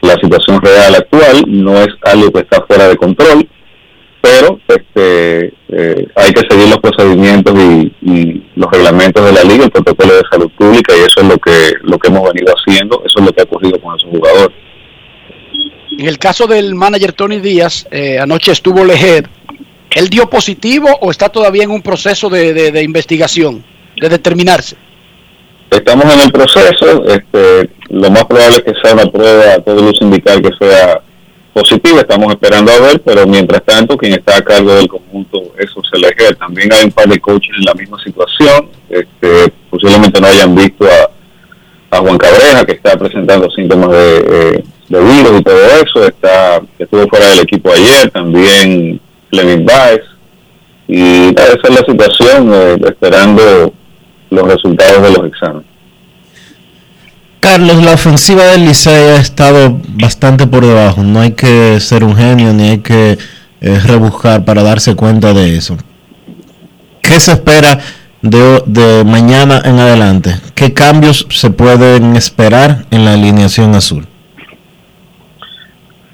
[0.03, 3.49] la situación real actual, no es algo que está fuera de control,
[4.21, 9.65] pero este eh, hay que seguir los procedimientos y, y, los reglamentos de la liga,
[9.65, 13.03] el protocolo de salud pública, y eso es lo que, lo que hemos venido haciendo,
[13.07, 14.68] eso es lo que ha ocurrido con esos jugadores.
[15.99, 19.29] En el caso del manager Tony Díaz, eh, anoche estuvo Lejer.
[19.91, 23.65] ¿Él dio positivo o está todavía en un proceso de, de, investigación,
[24.01, 24.77] de determinarse?
[25.69, 27.05] Estamos en el proceso.
[27.05, 31.01] Este, lo más probable es que sea una prueba, todo luz indicar que sea
[31.53, 32.03] positiva.
[32.03, 35.69] Estamos esperando a ver, pero mientras tanto, quien está a cargo del conjunto es
[36.01, 36.37] Lejer.
[36.37, 38.69] También hay un par de coaches en la misma situación.
[38.89, 41.18] Este, posiblemente no hayan visto a,
[41.91, 44.65] a Juan Cabreja, que está presentando síntomas de.
[44.89, 50.01] De virus y todo eso, está, estuvo fuera del equipo ayer, también Fleming Baez,
[50.89, 53.75] y esa es la situación, eh, esperando
[54.31, 55.67] los resultados de los exámenes.
[57.41, 62.17] Carlos, la ofensiva del Licey ha estado bastante por debajo, no hay que ser un
[62.17, 63.19] genio ni hay que
[63.61, 65.77] eh, rebuscar para darse cuenta de eso.
[67.03, 67.79] ¿Qué se espera
[68.23, 70.35] de, de mañana en adelante?
[70.55, 74.07] ¿Qué cambios se pueden esperar en la alineación azul?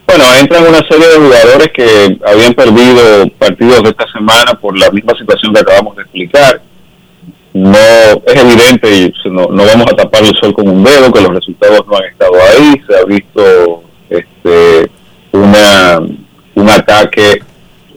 [0.06, 4.90] Bueno, entran una serie de jugadores que habían perdido partidos de esta semana por la
[4.90, 6.60] misma situación que acabamos de explicar.
[7.52, 7.78] No
[8.26, 11.34] es evidente y no, no vamos a tapar el sol con un dedo que los
[11.34, 12.82] resultados no han estado ahí.
[12.86, 14.90] Se ha visto este,
[15.32, 16.00] una
[16.54, 17.42] un ataque,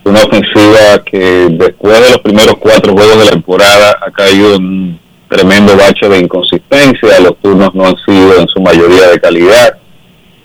[0.07, 4.63] una ofensiva que después de los primeros cuatro juegos de la temporada ha caído en
[4.63, 4.99] un
[5.29, 7.19] tremendo bache de inconsistencia.
[7.19, 9.77] Los turnos no han sido en su mayoría de calidad.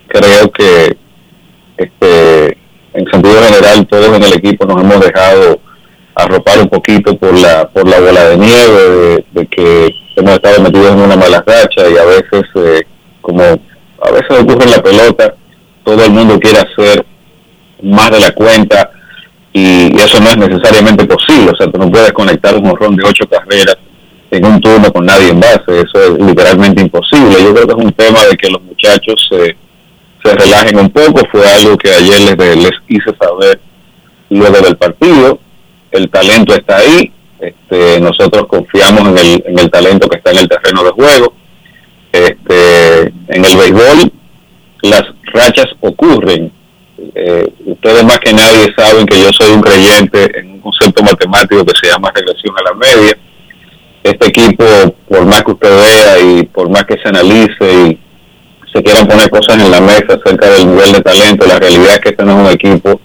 [0.09, 0.97] Creo que
[1.77, 2.59] este,
[2.95, 5.61] en sentido general todos en el equipo nos hemos dejado
[6.15, 10.93] arropar un poquito por la por la bola de nieve de, que hemos estado metidos
[10.93, 12.83] en una mala racha y a veces eh,
[13.23, 15.35] como a veces ocurre en la pelota
[15.85, 17.07] todo el mundo quiere hacer
[17.83, 18.91] más de la cuenta
[19.53, 23.07] y, eso no es necesariamente posible o sea tú no puedes conectar un morrón de
[23.07, 23.77] ocho carreras
[24.31, 27.43] en un turno con nadie en base eso es literalmente imposible.
[27.43, 29.55] Yo creo que es un tema de que los muchachos eh,
[30.25, 33.61] se relajen un poco, fue algo que ayer les, les hice saber
[34.31, 35.39] luego del partido,
[35.91, 40.39] el talento está ahí, este, nosotros confiamos en el, en el talento que está en
[40.39, 41.35] el terreno de juego,
[42.13, 44.13] este, en el béisbol
[44.83, 46.51] las rachas ocurren,
[47.15, 51.65] eh, ustedes más que nadie saben que yo soy un creyente en un concepto matemático
[51.65, 53.17] que se llama regresión a la media,
[54.03, 54.65] este equipo,
[55.09, 57.99] por más que usted vea y por más que se analice y
[58.73, 61.47] se quieran poner cosas en la mesa acerca del nivel de talento.
[61.47, 63.01] La realidad es que este no es un equipo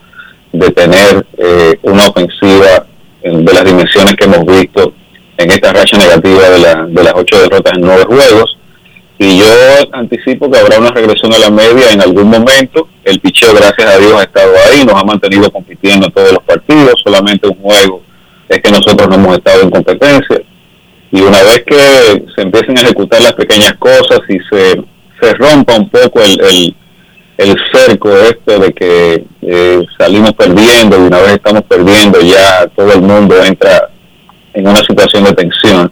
[0.54, 2.86] de tener eh, una ofensiva
[3.22, 4.94] de las dimensiones que hemos visto
[5.38, 8.58] en esta racha negativa de, la, de las ocho derrotas en nueve juegos.
[9.20, 9.46] Y yo
[9.94, 12.88] anticipo que habrá una regresión a la media en algún momento.
[13.08, 16.44] El picheo, gracias a Dios, ha estado ahí, nos ha mantenido compitiendo en todos los
[16.44, 17.02] partidos.
[17.02, 18.02] Solamente un juego
[18.50, 20.42] es que nosotros no hemos estado en competencia.
[21.10, 24.84] Y una vez que se empiecen a ejecutar las pequeñas cosas y se
[25.22, 26.76] se rompa un poco el,
[27.38, 32.92] el, cerco este de que eh, salimos perdiendo y una vez estamos perdiendo ya todo
[32.92, 33.90] el mundo entra
[34.54, 35.92] en una situación de tensión,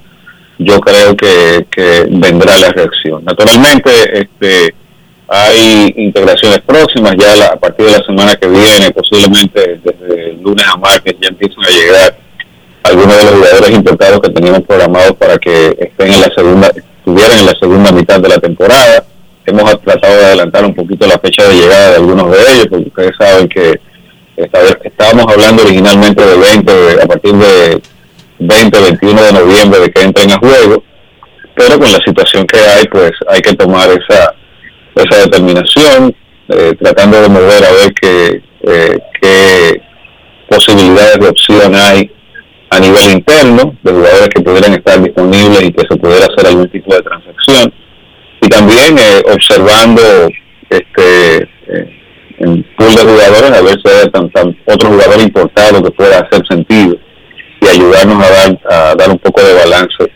[0.59, 1.65] yo creo que
[2.09, 3.23] vendrá la reacción.
[3.23, 4.75] Naturalmente, este
[5.27, 10.41] hay integraciones próximas, ya la, a partir de la semana que viene, posiblemente desde el
[10.41, 12.17] lunes a martes ya empiezan a llegar
[12.83, 17.39] algunos de los jugadores importados que teníamos programados para que estén en la segunda, estuvieran
[17.39, 19.03] en la segunda mitad de la temporada.
[19.47, 22.87] Hemos tratado de adelantar un poquito la fecha de llegada de algunos de ellos, porque
[22.87, 23.79] ustedes saben que
[24.37, 27.81] esta vez, estábamos hablando originalmente de 20 a partir de
[28.39, 30.83] 20, 21 de noviembre de que entren a juego,
[31.55, 34.33] pero con la situación que hay, pues hay que tomar esa,
[34.95, 36.15] esa determinación,
[36.49, 39.81] eh, tratando de mover a ver qué, eh, qué
[40.49, 42.11] posibilidades de opción hay
[42.69, 46.69] a nivel interno de jugadores que pudieran estar disponibles y que se pudiera hacer algún
[46.69, 47.73] tipo de transacción.
[48.41, 50.01] Y también eh, observando
[50.69, 51.99] este eh,
[52.39, 56.19] en pool de jugadores a ver si hay tan, tan- otro jugador importado que pueda
[56.19, 56.97] hacer sentido
[57.61, 60.11] y ayudarnos a dar a dar un poco de balance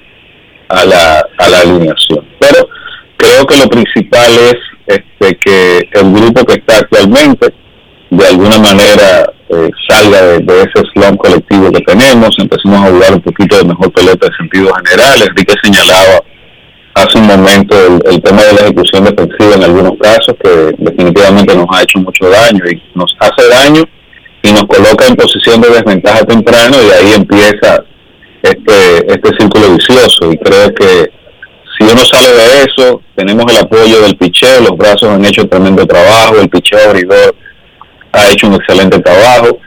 [0.67, 2.27] a la, a la alineación.
[2.39, 2.67] Pero
[3.19, 4.55] creo que lo principal es
[4.87, 7.53] este que el grupo que está actualmente
[8.09, 13.21] de alguna manera eh, salga de, ese slump colectivo que tenemos, empecemos a jugar un
[13.21, 15.21] poquito de mejor pelota en sentido general.
[15.21, 16.23] Enrique señalaba
[16.95, 21.55] hace un momento el, el tema de la ejecución defensiva en algunos casos que definitivamente
[21.55, 23.83] nos ha hecho mucho daño y nos hace daño
[24.41, 27.83] y nos coloca en posición de desventaja temprano y ahí empieza
[28.41, 31.18] este, este círculo vicioso y creo que
[31.79, 35.85] si uno sale de eso, tenemos el apoyo del picheo, los brazos han hecho tremendo
[35.85, 37.33] trabajo, el picheo abridor
[38.11, 39.59] ha hecho un excelente trabajo,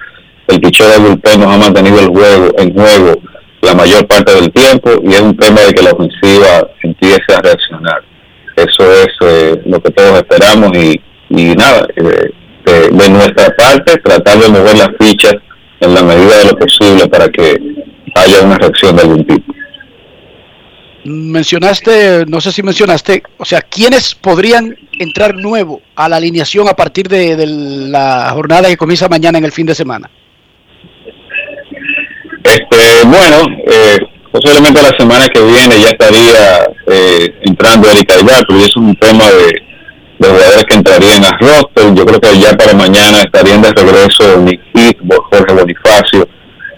[0.48, 3.14] el picheo de bullpen nos ha mantenido el juego en juego
[3.62, 7.40] la mayor parte del tiempo y es un tema de que la ofensiva empiece a
[7.40, 8.02] reaccionar.
[8.56, 12.30] Eso es eh, lo que todos esperamos y, y nada, eh,
[12.66, 15.36] de, de nuestra parte tratar de mover las fichas
[15.80, 17.56] en la medida de lo posible para que
[18.16, 19.54] haya una reacción de algún tipo.
[21.04, 26.74] Mencionaste, no sé si mencionaste, o sea, ¿quiénes podrían entrar nuevo a la alineación a
[26.74, 30.08] partir de, de la jornada que comienza mañana en el fin de semana?
[32.44, 33.98] Este, bueno, eh,
[34.30, 39.24] posiblemente la semana que viene ya estaría eh, entrando Erika Aybar, pero es un tema
[39.24, 39.62] de,
[40.18, 41.94] de jugadores que entrarían a roster.
[41.94, 44.98] Yo creo que ya para mañana estarían de regreso Nick Heath,
[45.30, 46.28] Jorge Bonifacio,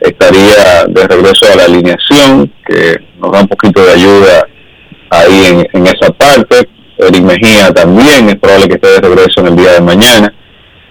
[0.04, 4.46] estaría de regreso a la alineación, que nos da un poquito de ayuda
[5.10, 6.68] ahí en, en esa parte.
[6.96, 10.32] Eric Mejía también es probable que esté de regreso en el día de mañana.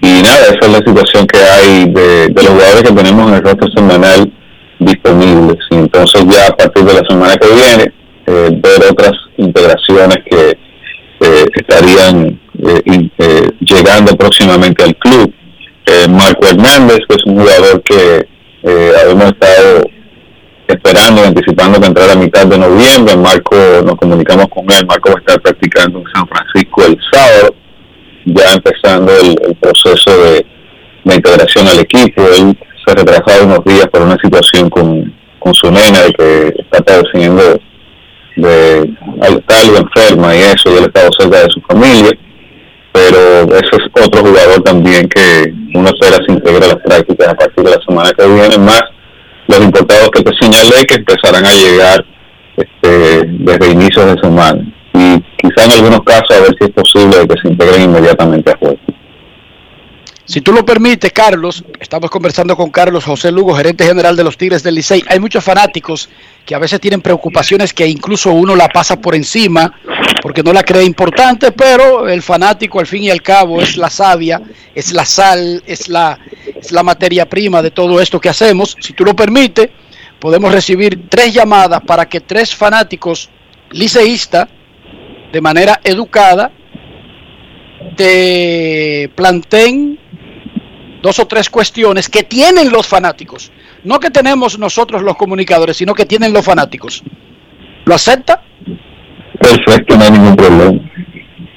[0.02, 3.36] Y nada, esa es la situación que hay de, de los jugadores que tenemos en
[3.36, 4.34] el roster semanal
[4.80, 5.58] disponibles.
[5.72, 7.94] Y entonces ya a partir de la semana que viene,
[8.26, 10.58] eh, ver otras integraciones que
[11.22, 15.34] eh, estarían eh, eh, llegando próximamente al club.
[15.86, 18.28] Eh, Marco Hernández, que es un jugador que
[18.64, 19.84] eh, habíamos estado
[20.68, 23.16] esperando, anticipando que entrara a mitad de noviembre.
[23.18, 27.56] Marco, nos comunicamos con él, Marco va a estar practicando en San Francisco el sábado,
[28.26, 30.46] ya empezando el, proceso de,
[31.04, 32.22] de integración al equipo.
[32.22, 36.82] Él se retrasado unos días por una situación con, con su nena de que está
[36.82, 37.60] padeciendo
[38.36, 38.94] de
[39.48, 42.12] algo enferma y eso, y él estado cerca de su familia,
[42.92, 47.28] pero ese es otro jugador también que uno espera se integre a las prácticas
[47.94, 48.84] semana que viene, más
[49.48, 52.06] los importados que te señalé que empezarán a llegar
[52.58, 54.62] este, desde inicios de semana
[54.94, 58.58] y quizá en algunos casos a ver si es posible que se integren inmediatamente a
[58.58, 58.78] juego.
[60.26, 64.38] Si tú lo permites, Carlos, estamos conversando con Carlos José Lugo, gerente general de los
[64.38, 65.04] Tigres del Licey.
[65.10, 66.10] Hay muchos fanáticos
[66.46, 69.74] que a veces tienen preocupaciones que incluso uno la pasa por encima
[70.24, 73.90] porque no la cree importante, pero el fanático al fin y al cabo es la
[73.90, 74.42] savia,
[74.74, 76.18] es la sal, es la,
[76.56, 78.78] es la materia prima de todo esto que hacemos.
[78.80, 79.70] Si tú lo permites,
[80.20, 83.30] podemos recibir tres llamadas para que tres fanáticos
[83.72, 84.48] liceístas,
[85.34, 86.54] de manera educada,
[87.98, 90.00] te planteen
[91.02, 93.52] dos o tres cuestiones que tienen los fanáticos.
[93.84, 97.04] No que tenemos nosotros los comunicadores, sino que tienen los fanáticos.
[97.84, 98.42] ¿Lo acepta?
[99.44, 100.80] Perfecto, no hay ningún problema.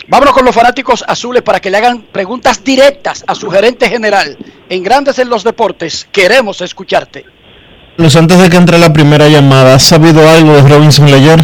[0.09, 4.37] Vámonos con los fanáticos azules para que le hagan preguntas directas a su gerente general.
[4.69, 7.25] En Grandes en los Deportes, queremos escucharte.
[7.97, 11.41] Los antes de que entre la primera llamada, ¿has sabido algo de Robinson Leyer?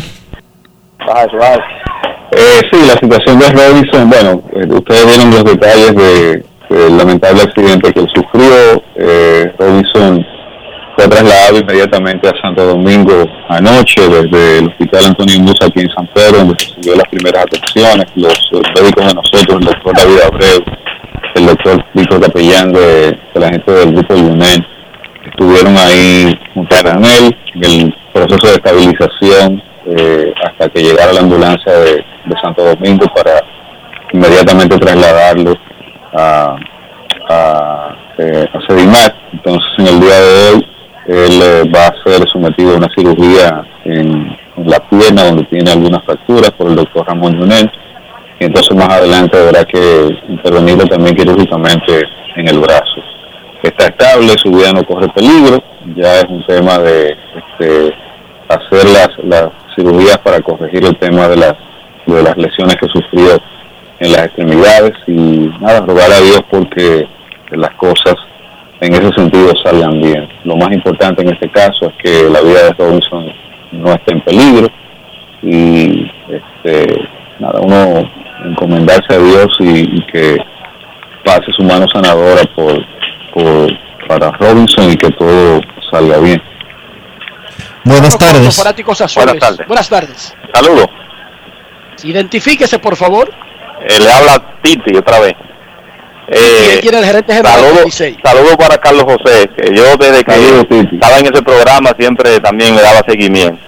[2.34, 7.42] Eh, sí, la situación de Robinson, bueno, eh, ustedes vieron los detalles de- del lamentable
[7.42, 8.82] accidente que él sufrió.
[8.96, 10.24] Eh, Robinson
[10.96, 16.06] fue trasladado inmediatamente a Santo Domingo anoche desde el Hospital Antonio Musa aquí en San
[16.08, 18.06] Pedro, donde recibió las primeras atenciones.
[18.14, 20.64] Los médicos de nosotros, el doctor David Abreu,
[21.34, 24.60] el doctor Víctor Capellán de, la gente del grupo UNED,
[25.30, 31.20] estuvieron ahí junto con él en el proceso de estabilización eh, hasta que llegara la
[31.20, 32.04] ambulancia de,
[32.40, 33.42] Santo Domingo para
[34.12, 35.54] inmediatamente trasladarlo
[36.14, 36.56] a,
[37.28, 39.14] a, eh, a Sedimat.
[39.32, 40.66] Entonces, en el día de hoy,
[41.06, 46.04] él eh, va a ser sometido a una cirugía en, la pierna, donde tiene algunas
[46.04, 47.70] fracturas, por el doctor Ramón Yunet.
[48.38, 52.04] Y entonces, más adelante, habrá que intervenirlo también quirúrgicamente
[52.36, 53.00] en el brazo.
[53.62, 55.62] Está estable, su vida no corre peligro.
[55.96, 57.94] ya es un tema de este,
[58.48, 61.54] hacer las, las cirugías para corregir el tema de las,
[62.06, 63.40] de las lesiones que sufrió
[64.00, 67.06] en las extremidades y nada, rogar a Dios porque
[67.50, 68.16] las cosas
[68.82, 70.28] en ese sentido salgan bien.
[70.44, 73.32] Lo más importante en este caso es que la vida de Robinson
[73.70, 74.68] no esté en peligro
[75.40, 78.10] y este, nada, uno
[78.44, 80.36] encomendarse a Dios y, y que
[81.24, 82.74] pase su mano sanadora por,
[83.32, 83.70] por
[84.08, 85.60] para Robinson y que todo
[85.90, 86.42] salga bien.
[87.84, 88.56] Buenas tardes.
[88.56, 89.26] Fanáticos azules.
[89.26, 89.66] Buenas tardes.
[89.68, 90.36] Buenas tardes.
[90.52, 90.86] Saludos.
[92.02, 93.32] Identifíquese, por favor.
[93.80, 95.34] Eh, le habla Titi otra vez.
[96.26, 97.60] ¿Quién Eh, tiene el gerente general
[98.22, 102.82] saludo, para Carlos José, que yo desde que estaba en ese programa siempre también le
[102.82, 103.60] daba seguimiento.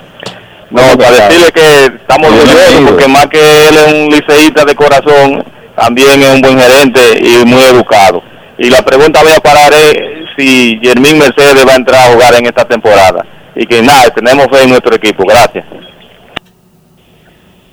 [0.70, 5.44] No, para decirle que estamos orgullosos porque más que él es un liceísta de corazón,
[5.76, 8.22] también es un buen gerente y muy educado.
[8.58, 9.94] Y la pregunta voy a parar es
[10.36, 13.24] si Jermín Mercedes va a entrar a jugar en esta temporada.
[13.56, 15.24] Y que nada, tenemos fe en nuestro equipo.
[15.24, 15.64] Gracias.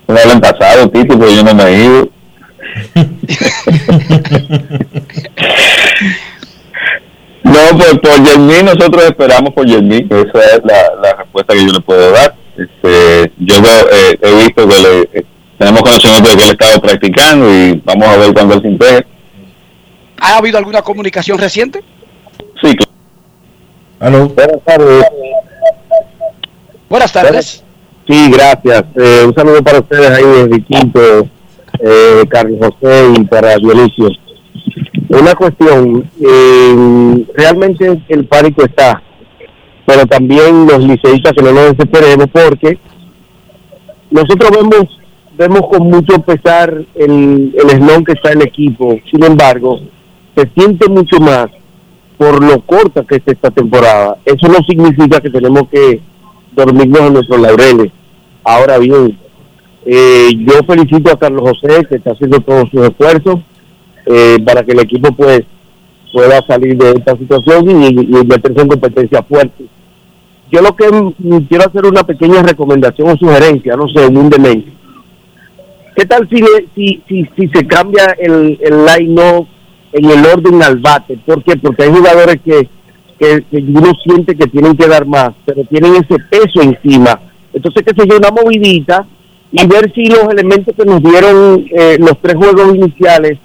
[0.08, 2.10] No lo han pasado, Titi, pero yo no me he ido.
[7.44, 10.08] No, pues por Yermín nosotros esperamos por Yermín.
[10.10, 12.36] Esa es la, la respuesta que yo le puedo dar.
[12.58, 15.26] Este, yo veo, eh, he visto que le, eh,
[15.58, 18.68] tenemos conocimiento de que él ha estado practicando y vamos a ver cuándo él se
[18.68, 19.08] integre.
[20.20, 21.84] ¿Ha habido alguna comunicación reciente?
[22.62, 22.76] Sí,
[24.00, 24.28] claro.
[24.30, 25.06] Buenas tardes.
[26.90, 27.64] Buenas tardes.
[28.08, 28.84] Sí, gracias.
[28.96, 31.28] Eh, un saludo para ustedes ahí desde Quinto,
[31.84, 34.10] eh, Carlos José y para Dionisio.
[35.10, 39.02] Una cuestión, eh, realmente el pánico está,
[39.86, 42.78] pero también los liceístas que no nos desesperemos porque
[44.10, 45.02] nosotros vemos
[45.38, 49.80] vemos con mucho pesar el, el que está en el equipo, sin embargo,
[50.36, 51.48] se siente mucho más
[52.18, 54.18] por lo corta que es esta temporada.
[54.26, 56.00] Eso no significa que tenemos que
[56.52, 57.92] dormirnos en nuestros laureles.
[58.44, 59.18] Ahora bien,
[59.86, 63.40] eh, yo felicito a Carlos José que está haciendo todos sus esfuerzos
[64.06, 65.42] eh, para que el equipo pues
[66.14, 69.66] pueda salir de esta situación y, y meterse en competencia fuerte.
[70.52, 74.72] Yo lo que mm, quiero hacer una pequeña recomendación o sugerencia, no sé, humildemente.
[75.96, 76.44] ¿Qué tal si,
[76.76, 79.48] si, si, si se cambia el, el line-up
[79.94, 81.18] en el orden al bate?
[81.26, 81.56] ¿Por qué?
[81.58, 82.68] Porque hay jugadores que,
[83.20, 87.20] que, que uno siente que tienen que dar más, pero tienen ese peso encima.
[87.54, 89.06] Entonces, que se yo, una movidita
[89.52, 93.38] y ver si los elementos que nos dieron eh, los tres juegos iniciales,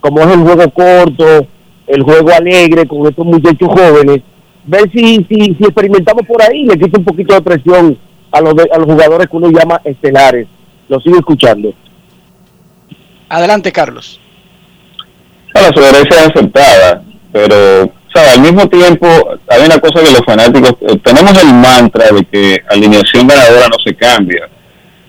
[0.00, 1.46] como es el juego corto,
[1.86, 4.20] el juego alegre con estos muchachos jóvenes,
[4.64, 7.98] ver si, si, si experimentamos por ahí, le quita un poquito de presión
[8.30, 10.46] a los, de- a los jugadores que uno llama estelares.
[10.88, 11.72] Lo sigo escuchando.
[13.28, 14.20] Adelante, Carlos.
[15.54, 17.02] A la sugerencia es aceptada,
[17.32, 18.28] pero ¿sabe?
[18.34, 19.06] al mismo tiempo
[19.48, 23.76] hay una cosa que los fanáticos, eh, tenemos el mantra de que alineación ganadora no
[23.84, 24.48] se cambia.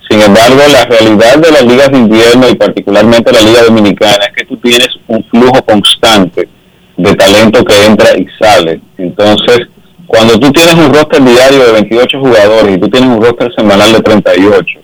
[0.09, 4.35] Sin embargo, la realidad de las ligas de invierno y particularmente la liga dominicana es
[4.35, 6.49] que tú tienes un flujo constante
[6.97, 8.81] de talento que entra y sale.
[8.97, 9.67] Entonces,
[10.07, 13.93] cuando tú tienes un roster diario de 28 jugadores y tú tienes un roster semanal
[13.93, 14.79] de 38,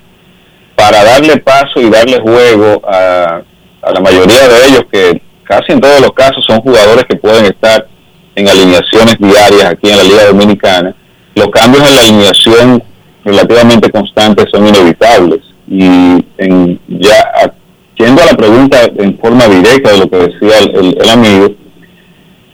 [0.75, 3.41] para darle paso y darle juego a,
[3.81, 7.45] a la mayoría de ellos, que casi en todos los casos son jugadores que pueden
[7.45, 7.87] estar
[8.35, 10.93] en alineaciones diarias aquí en la Liga Dominicana,
[11.33, 12.83] los cambios en la alineación
[13.25, 15.41] relativamente constantes son inevitables.
[15.67, 17.51] Y en, ya
[17.97, 21.49] yendo a la pregunta en forma directa de lo que decía el amigo,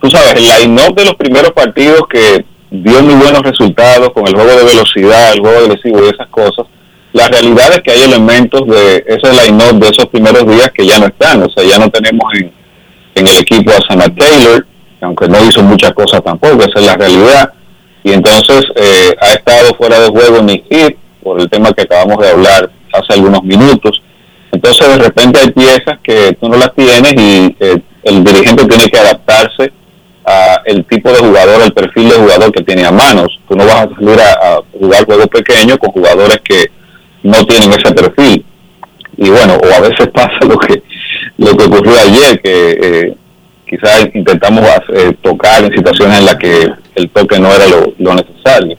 [0.01, 4.33] tú sabes, el line-up de los primeros partidos que dio muy buenos resultados con el
[4.33, 6.65] juego de velocidad, el juego agresivo y esas cosas,
[7.13, 10.97] la realidad es que hay elementos de ese line-up de esos primeros días que ya
[10.97, 12.51] no están, o sea, ya no tenemos en,
[13.15, 14.65] en el equipo a Sana Taylor,
[15.01, 17.53] aunque no hizo muchas cosas tampoco, esa es la realidad,
[18.03, 22.17] y entonces eh, ha estado fuera de juego Nick Heath, por el tema que acabamos
[22.17, 24.01] de hablar hace algunos minutos,
[24.51, 28.89] entonces de repente hay piezas que tú no las tienes y eh, el dirigente tiene
[28.89, 29.71] que adaptarse
[30.25, 33.39] a el tipo de jugador, el perfil de jugador que tiene a manos.
[33.47, 36.65] Tú no vas a salir a, jugar juegos pequeños con jugadores que
[37.23, 38.45] no tienen ese perfil.
[39.17, 40.83] Y bueno, o a veces pasa lo que
[41.37, 43.15] lo que ocurrió ayer, que eh,
[43.71, 44.61] quizás intentamos
[44.93, 47.65] eh, tocar en situaciones en las que el toque no era
[47.97, 48.77] lo, necesario.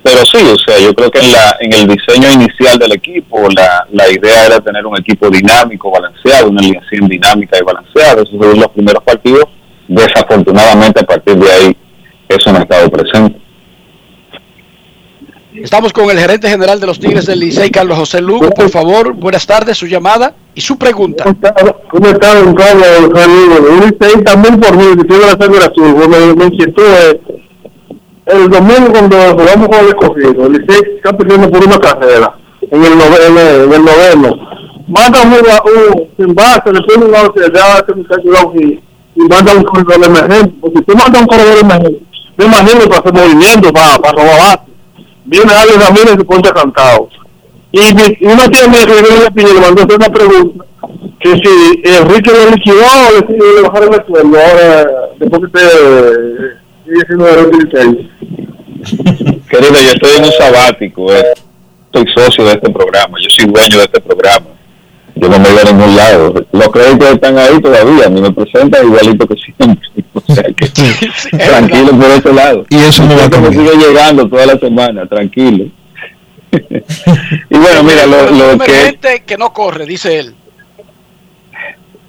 [0.00, 3.48] Pero sí, o sea, yo creo que en, la, en el diseño inicial del equipo,
[3.50, 8.22] la, la idea era tener un equipo dinámico, balanceado, una alineación dinámica y balanceada.
[8.22, 9.46] Esos fueron los primeros partidos.
[9.88, 11.76] Desafortunadamente, a partir de ahí,
[12.28, 13.40] eso no ha estado presente.
[15.62, 18.50] Estamos con el gerente general de los Tigres del Licey, Carlos José Lugo.
[18.50, 21.24] Por favor, buenas tardes, su llamada y su pregunta.
[21.90, 22.86] ¿Cómo está, don Carlos?
[23.00, 24.22] Un Licey
[24.58, 25.92] por mí, que tiene la sangre azul.
[25.94, 27.16] Bueno, inquietud es,
[28.26, 32.34] el domingo cuando jugamos con el escogido, el Licey está perdiendo por una carrera
[32.70, 34.48] en el, nove- en el, en el noveno.
[34.88, 38.80] Manda un, un sin base, le pone un out, le da a muchacho y,
[39.16, 40.54] y manda un corredor emergente.
[40.60, 42.00] Porque si tú mandas un corredor emergente,
[42.36, 44.67] me imagino para hacer movimiento, para, para robar base.
[45.28, 47.08] Viene alguien Ramírez y se pone cantado.
[47.70, 50.64] Y, y tía me Rivera Piña le mandó hacer una pregunta
[51.20, 54.86] que si Enrique lo liquidó o le, le bajaron el sueldo ahora
[55.18, 58.10] después que siendo de Licey.
[59.50, 61.34] Querido, yo estoy en un sabático, eh.
[61.92, 64.46] soy socio de este programa, yo soy dueño de este programa.
[65.16, 66.46] Yo no me voy a ningún lado.
[66.52, 69.88] Los créditos están ahí todavía, a mí me presentan igualito que siempre.
[70.28, 70.66] O sea que
[71.36, 72.66] tranquilo por ese lado.
[72.70, 73.52] Y eso no va a cambiar.
[73.54, 75.64] sigue llegando toda la semana, tranquilo.
[76.52, 80.34] y bueno, mira, lo, lo que no corre, dice él.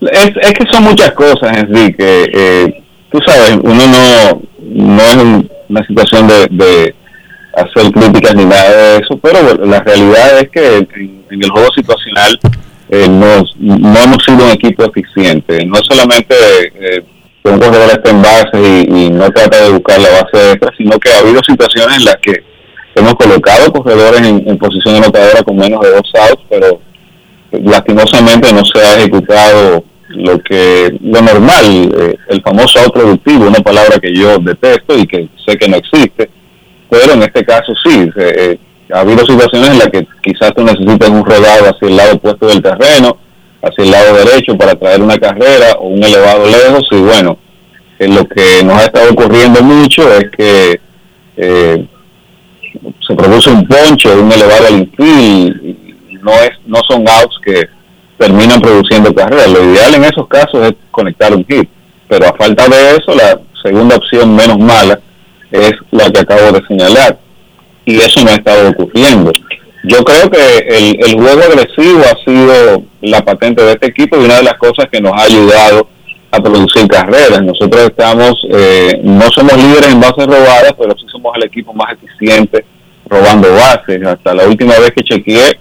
[0.02, 2.30] es, es que son muchas cosas, Enrique.
[2.34, 6.96] Eh, tú sabes, uno no, no es un- una situación de, de
[7.54, 10.88] hacer críticas ni nada de eso, pero bueno, la realidad es que en,
[11.30, 12.40] en el juego situacional
[12.90, 15.64] eh, no, no hemos sido un equipo eficiente.
[15.66, 16.34] No solamente
[16.74, 17.04] eh,
[17.44, 21.10] que un corredor en base y, no trata de buscar la base extra, sino que
[21.12, 22.44] ha habido situaciones en las que
[22.96, 26.82] hemos colocado corredores en, en posición anotadora con menos de dos outs, pero
[27.52, 33.60] lastimosamente no se ha ejecutado lo que lo normal, eh, el famoso out productivo, una
[33.60, 36.30] palabra que yo detesto y que sé que no existe,
[36.90, 38.60] pero en este caso sí, eh, eh,
[38.92, 42.48] ha habido situaciones en las que quizás tú necesitas un rodado hacia el lado opuesto
[42.48, 43.18] del terreno,
[43.62, 47.38] hacia el lado derecho para traer una carrera o un elevado lejos y bueno,
[48.00, 50.80] eh, lo que nos ha estado ocurriendo mucho es que
[51.36, 51.86] eh,
[53.06, 57.68] se produce un ponche, un elevado al infield, y no es no son outs que
[58.18, 59.50] terminan produciendo carreras.
[59.50, 61.70] Lo ideal en esos casos es conectar un hit,
[62.08, 65.00] pero a falta de eso, la segunda opción menos mala
[65.52, 67.18] es la que acabo de señalar,
[67.86, 69.32] y eso no ha estado ocurriendo.
[69.84, 74.26] Yo creo que el, el juego agresivo ha sido la patente de este equipo y
[74.26, 75.88] una de las cosas que nos ha ayudado
[76.32, 77.42] a producir carreras.
[77.42, 81.94] Nosotros estamos, eh, no somos líderes en bases robadas, pero sí somos el equipo más
[81.94, 82.66] eficiente
[83.08, 84.06] robando bases.
[84.06, 85.60] Hasta la última vez que chequeé,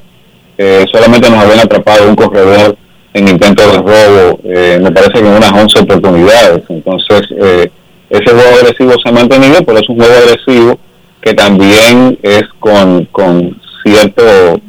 [0.58, 2.76] eh, solamente nos habían atrapado un corredor
[3.14, 6.62] en intento de robo, eh, me parece que en unas 11 oportunidades.
[6.68, 7.70] Entonces, eh,
[8.10, 10.78] ese juego agresivo se ha mantenido, pero es un juego agresivo
[11.20, 13.60] que también es con, con
[13.90, 14.60] cierto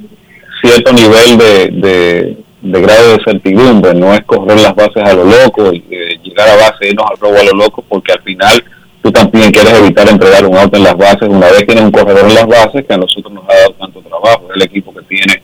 [0.62, 5.74] cierto nivel de, de, grado de certidumbre, no es correr las bases a lo loco,
[5.74, 8.64] y, eh, llegar a base, irnos al robo a lo loco, porque al final
[9.02, 12.26] tú también quieres evitar entregar un auto en las bases, una vez tienes un corredor
[12.30, 15.02] en las bases que a nosotros nos ha dado tanto trabajo, es el equipo que
[15.04, 15.42] tiene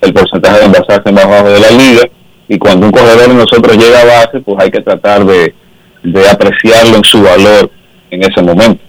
[0.00, 2.02] el porcentaje de envasaje más bajo de la liga,
[2.48, 5.54] y cuando un corredor de nosotros llega a base, pues hay que tratar de,
[6.02, 7.70] de apreciarlo en su valor
[8.10, 8.87] en ese momento.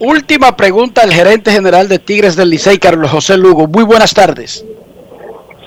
[0.00, 3.66] Última pregunta al gerente general de Tigres del Licey, Carlos José Lugo.
[3.66, 4.64] Muy buenas tardes.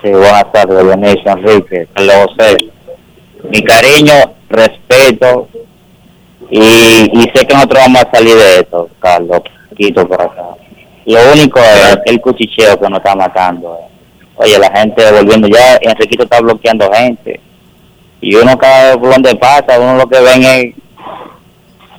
[0.02, 2.58] Sí, buenas tardes, Dionisio Enrique, Carlos José.
[3.50, 4.14] Mi cariño,
[4.50, 5.48] respeto
[6.50, 9.42] y, y sé que nosotros vamos a salir de esto, Carlos,
[9.76, 10.44] quito por acá.
[11.06, 13.78] Lo único es el cuchicheo que nos está matando.
[13.82, 13.88] eh.
[14.36, 17.40] Oye, la gente volviendo ya, Enriquito está bloqueando gente.
[18.22, 20.76] Y uno cada vez por donde pasa, uno lo que ven es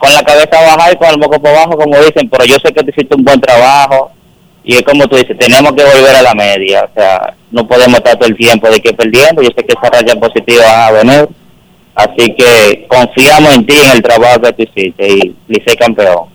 [0.02, 2.72] con la cabeza baja y con el moco por abajo, como dicen, pero yo sé
[2.72, 4.10] que tú hiciste un buen trabajo
[4.64, 7.98] y es como tú dices, tenemos que volver a la media, o sea, no podemos
[7.98, 10.90] estar todo el tiempo de que perdiendo, yo sé que esas rayas positivas van a
[10.90, 11.28] venir,
[11.94, 16.32] así que confiamos en ti, en el trabajo que tú hiciste y Licey campeón.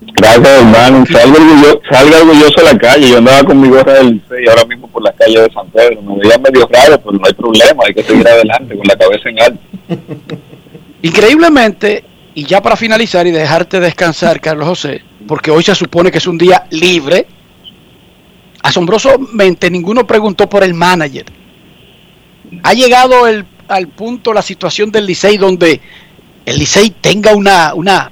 [0.00, 1.04] Gracias, hermano.
[1.06, 3.08] Salga orgulloso, salga orgulloso a la calle.
[3.08, 6.02] Yo andaba con mi gorra del Licey ahora mismo por la calle de San Pedro.
[6.02, 7.84] Me veía medio raro, pero no hay problema.
[7.86, 9.60] Hay que seguir adelante con la cabeza en alto.
[11.02, 12.04] Increíblemente,
[12.34, 16.26] y ya para finalizar y dejarte descansar, Carlos José, porque hoy se supone que es
[16.26, 17.26] un día libre,
[18.62, 21.26] asombrosamente ninguno preguntó por el manager.
[22.62, 25.80] Ha llegado el, al punto la situación del Licey donde
[26.44, 28.10] el Licey tenga una, una,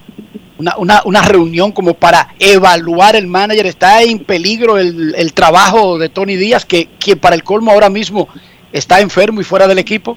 [0.59, 3.67] una, una, una reunión como para evaluar el manager.
[3.67, 7.91] Está en peligro el, el trabajo de Tony Díaz, que, que para el colmo ahora
[7.91, 8.29] mismo
[8.73, 10.17] está enfermo y fuera del equipo.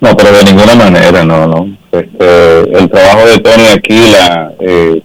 [0.00, 1.76] No, pero de ninguna manera, no, no.
[1.92, 5.02] Este, el trabajo de Tony aquí, la, eh,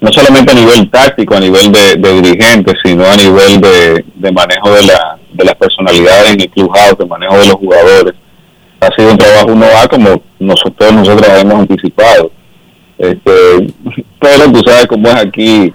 [0.00, 4.32] no solamente a nivel táctico, a nivel de, de dirigente, sino a nivel de, de
[4.32, 8.14] manejo de, la, de las personalidades en el clubhouse, de manejo de los jugadores.
[8.80, 12.30] Ha sido un trabajo 1A como nosotros, nosotros hemos anticipado.
[12.98, 13.30] Este,
[14.20, 15.72] pero tú sabes cómo es aquí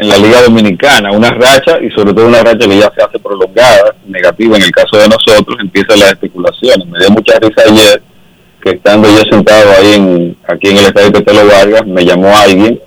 [0.00, 3.18] en la Liga Dominicana, una racha y sobre todo una racha que ya se hace
[3.18, 6.86] prolongada, negativa en el caso de nosotros, empiezan las especulaciones.
[6.86, 8.02] Me dio mucha risa ayer
[8.62, 12.80] que estando yo sentado ahí en, aquí en el estadio Petelo Vargas, me llamó alguien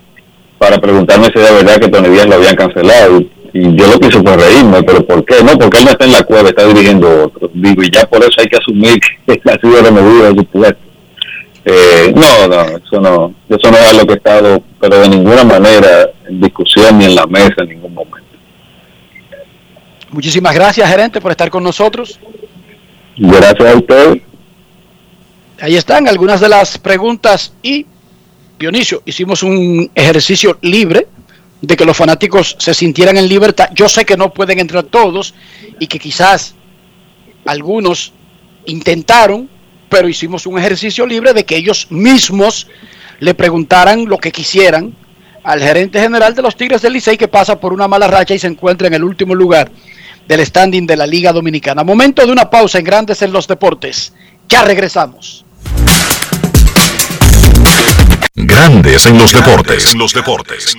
[0.58, 3.20] para preguntarme si era verdad que Tony Díaz lo habían cancelado.
[3.20, 5.36] Y, y yo lo que hice fue reírme, pero ¿por qué?
[5.44, 7.48] No, porque él no está en la cueva, está dirigiendo otro.
[7.54, 10.44] Digo, y ya por eso hay que asumir que él ha sido removido de su
[10.46, 10.83] puesto.
[11.66, 15.44] Eh, no, no, eso no, eso no es lo que he estado, pero de ninguna
[15.44, 18.18] manera en discusión ni en la mesa en ningún momento.
[20.10, 22.20] Muchísimas gracias, gerente, por estar con nosotros.
[23.16, 24.22] Gracias a usted.
[25.60, 27.86] Ahí están algunas de las preguntas y,
[28.58, 31.06] Dionisio, hicimos un ejercicio libre
[31.62, 33.70] de que los fanáticos se sintieran en libertad.
[33.74, 35.34] Yo sé que no pueden entrar todos
[35.78, 36.54] y que quizás
[37.46, 38.12] algunos
[38.66, 39.48] intentaron,
[39.94, 42.66] pero hicimos un ejercicio libre de que ellos mismos
[43.20, 44.92] le preguntaran lo que quisieran
[45.44, 48.40] al gerente general de los Tigres del Licey que pasa por una mala racha y
[48.40, 49.70] se encuentra en el último lugar
[50.26, 51.84] del standing de la Liga Dominicana.
[51.84, 54.12] Momento de una pausa en Grandes en los Deportes.
[54.48, 55.43] Ya regresamos.
[58.36, 59.92] Grandes en los deportes.
[59.92, 60.76] En los deportes.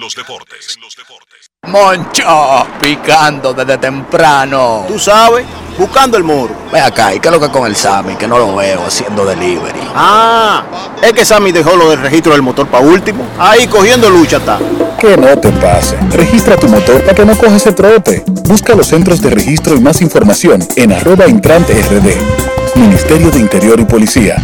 [1.67, 4.83] Moncho, picando desde temprano.
[4.85, 5.45] Tú sabes,
[5.77, 6.53] buscando el muro.
[6.69, 8.15] Ve acá, ¿y qué es lo que con el Sammy?
[8.15, 9.79] Que no lo veo haciendo delivery.
[9.95, 10.65] Ah,
[11.01, 13.25] es que Sammy dejó lo del registro del motor para último.
[13.39, 14.59] Ahí cogiendo lucha está.
[14.99, 15.95] Que no te pase.
[16.11, 18.25] Registra tu motor para que no cojas ese trote.
[18.27, 22.77] Busca los centros de registro y más información en arroba intrante rd.
[22.77, 24.43] Ministerio de Interior y Policía.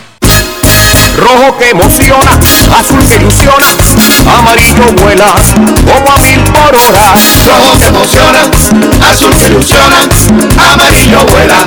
[1.17, 2.31] Rojo que emociona,
[2.79, 3.65] azul que ilusiona,
[4.37, 5.25] amarillo vuela
[5.85, 7.13] como a mil por hora.
[7.45, 8.39] Rojo que emociona,
[9.09, 9.97] azul que ilusiona,
[10.71, 11.65] amarillo vuela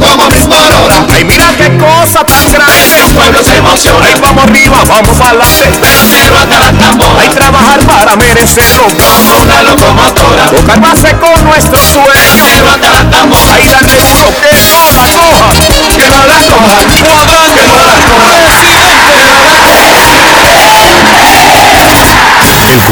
[0.00, 1.06] como mil por hora.
[1.12, 2.94] Ay, mira qué cosa tan grande.
[3.04, 4.06] El pueblo se emociona.
[4.06, 5.70] Ay, vamos arriba, vamos para adelante.
[5.80, 7.20] Pero hasta la tambora.
[7.20, 8.86] Hay trabajar para merecerlo.
[8.88, 10.50] Como una locomotora.
[10.50, 12.44] Tocar base con nuestro sueño.
[12.54, 13.54] Pero hasta la tambora.
[13.54, 15.52] Ay, darle duro que no la coja.
[15.96, 16.78] Que no la coja.
[17.04, 17.60] Cuadrante.
[17.60, 18.83] Que no la coja.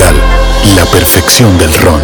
[0.00, 0.16] Brugal,
[0.76, 2.00] la perfección del ron.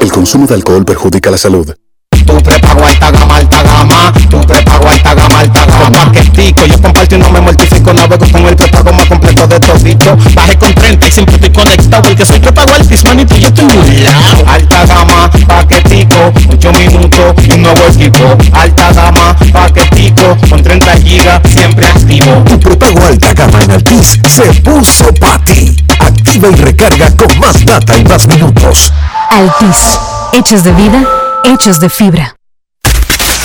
[0.00, 1.72] El consumo de alcohol perjudica la salud.
[2.10, 4.12] Tu prepago alta gama, alta gama.
[4.28, 6.12] Tu prepago alta gama, alta gama.
[6.12, 7.92] Paquetico, yo comparto y no me mortifico.
[7.92, 10.16] Navego con el prepago más completo de todito.
[10.34, 12.02] Bajé con 30 y siempre estoy conectado.
[12.02, 14.44] Porque soy prepago altis, manito, yo estoy muy lado.
[14.46, 16.32] Alta gama, paquetico.
[16.50, 18.36] 8 minutos y un nuevo equipo.
[18.52, 20.36] Alta gama, paquetico.
[20.48, 22.44] Con 30 gigas, siempre activo.
[22.44, 25.76] Tu prepago alta gama en Altis se puso para ti.
[25.98, 28.92] Activa y recarga con más data y más minutos.
[29.30, 29.98] Altis,
[30.32, 31.04] hechos de vida,
[31.44, 32.36] hechos de fibra.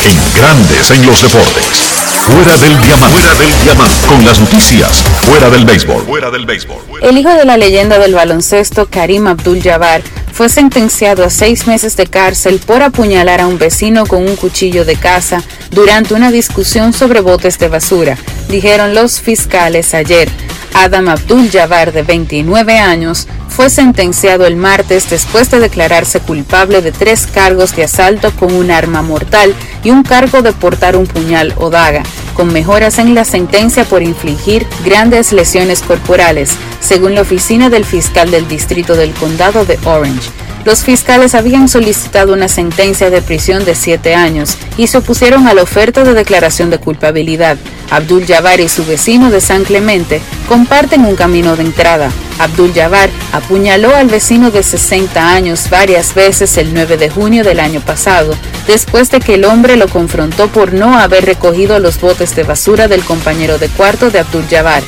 [0.05, 1.91] En Grandes en los Deportes.
[2.21, 3.19] Fuera del diamante.
[3.19, 4.07] Fuera del diamante.
[4.07, 5.03] Con las noticias.
[5.25, 6.03] Fuera del béisbol.
[6.05, 6.81] Fuera del béisbol.
[7.01, 10.01] El hijo de la leyenda del baloncesto, Karim Abdul-Jabbar,
[10.31, 14.85] fue sentenciado a seis meses de cárcel por apuñalar a un vecino con un cuchillo
[14.85, 18.17] de caza durante una discusión sobre botes de basura,
[18.49, 20.29] dijeron los fiscales ayer.
[20.73, 27.27] Adam Abdul-Jabbar, de 29 años, fue sentenciado el martes después de declararse culpable de tres
[27.27, 29.53] cargos de asalto con un arma mortal
[29.83, 32.03] y un cargo de portar un puñal o daga,
[32.33, 38.31] con mejoras en la sentencia por infligir grandes lesiones corporales, según la oficina del fiscal
[38.31, 40.31] del distrito del condado de Orange.
[40.63, 45.53] Los fiscales habían solicitado una sentencia de prisión de siete años y se opusieron a
[45.53, 47.57] la oferta de declaración de culpabilidad.
[47.89, 52.11] Abdul Jabbar y su vecino de San Clemente comparten un camino de entrada.
[52.41, 57.59] Abdul Jabbar apuñaló al vecino de 60 años varias veces el 9 de junio del
[57.59, 58.33] año pasado,
[58.65, 62.87] después de que el hombre lo confrontó por no haber recogido los botes de basura
[62.87, 64.81] del compañero de cuarto de Abdul Jabbar.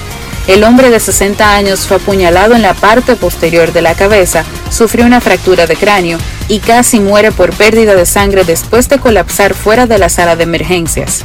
[0.47, 5.05] El hombre de 60 años fue apuñalado en la parte posterior de la cabeza, sufrió
[5.05, 6.17] una fractura de cráneo
[6.49, 10.43] y casi muere por pérdida de sangre después de colapsar fuera de la sala de
[10.43, 11.23] emergencias.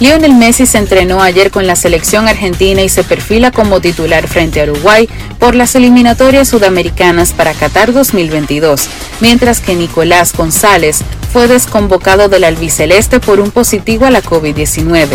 [0.00, 4.60] Lionel Messi se entrenó ayer con la selección argentina y se perfila como titular frente
[4.60, 5.08] a Uruguay
[5.40, 8.88] por las eliminatorias sudamericanas para Qatar 2022,
[9.20, 11.00] mientras que Nicolás González
[11.32, 15.08] fue desconvocado del albiceleste por un positivo a la COVID-19.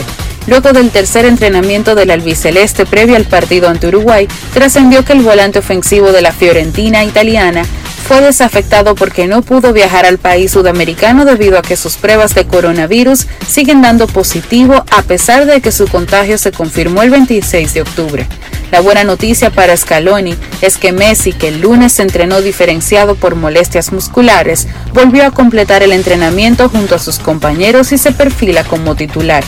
[0.48, 5.60] Luego del tercer entrenamiento del albiceleste previo al partido ante Uruguay, trascendió que el volante
[5.60, 7.66] ofensivo de la Fiorentina italiana
[8.14, 12.46] fue desafectado porque no pudo viajar al país sudamericano debido a que sus pruebas de
[12.46, 17.82] coronavirus siguen dando positivo a pesar de que su contagio se confirmó el 26 de
[17.82, 18.28] octubre.
[18.72, 23.34] La buena noticia para Scaloni es que Messi, que el lunes se entrenó diferenciado por
[23.34, 28.96] molestias musculares, volvió a completar el entrenamiento junto a sus compañeros y se perfila como
[28.96, 29.44] titular.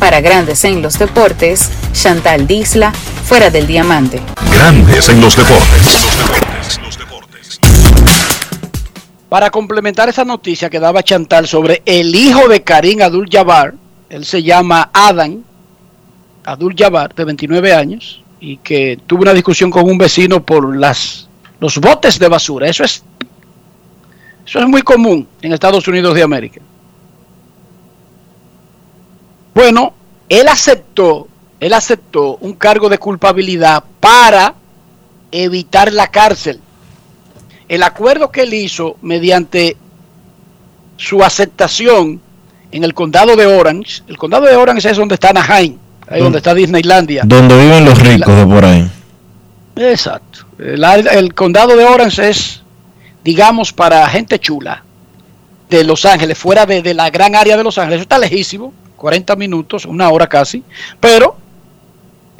[0.00, 2.92] Para Grandes en los Deportes, Chantal Disla,
[3.24, 4.20] fuera del diamante.
[4.52, 6.49] Grandes en los deportes.
[9.30, 13.74] Para complementar esa noticia que daba Chantal sobre el hijo de Karim Abdul Jabbar,
[14.08, 15.44] él se llama Adam
[16.44, 21.28] Abdul Jabbar, de 29 años, y que tuvo una discusión con un vecino por las
[21.60, 22.68] los botes de basura.
[22.68, 23.04] Eso es
[24.44, 26.60] eso es muy común en Estados Unidos de América.
[29.54, 29.94] Bueno,
[30.28, 31.28] él aceptó,
[31.60, 34.56] él aceptó un cargo de culpabilidad para
[35.30, 36.60] evitar la cárcel.
[37.70, 39.76] El acuerdo que él hizo mediante
[40.96, 42.20] su aceptación
[42.72, 45.76] en el condado de Orange, el condado de Orange es donde está Anaheim,
[46.08, 47.22] ahí donde está Disneylandia.
[47.24, 48.90] Donde viven los ricos de por ahí.
[49.76, 50.46] Exacto.
[50.58, 52.60] El, el, condado de Orange es,
[53.22, 54.82] digamos, para gente chula
[55.68, 57.98] de Los Ángeles, fuera de, de, la gran área de Los Ángeles.
[57.98, 60.64] Eso está lejísimo, 40 minutos, una hora casi,
[60.98, 61.36] pero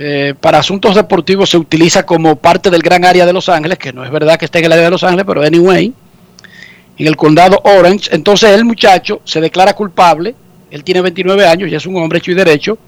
[0.03, 3.93] eh, para asuntos deportivos se utiliza como parte del gran área de Los Ángeles, que
[3.93, 5.93] no es verdad que esté en el área de Los Ángeles, pero anyway,
[6.97, 8.09] en el condado Orange.
[8.11, 10.35] Entonces el muchacho se declara culpable,
[10.71, 12.79] él tiene 29 años, ya es un hombre hecho y derecho,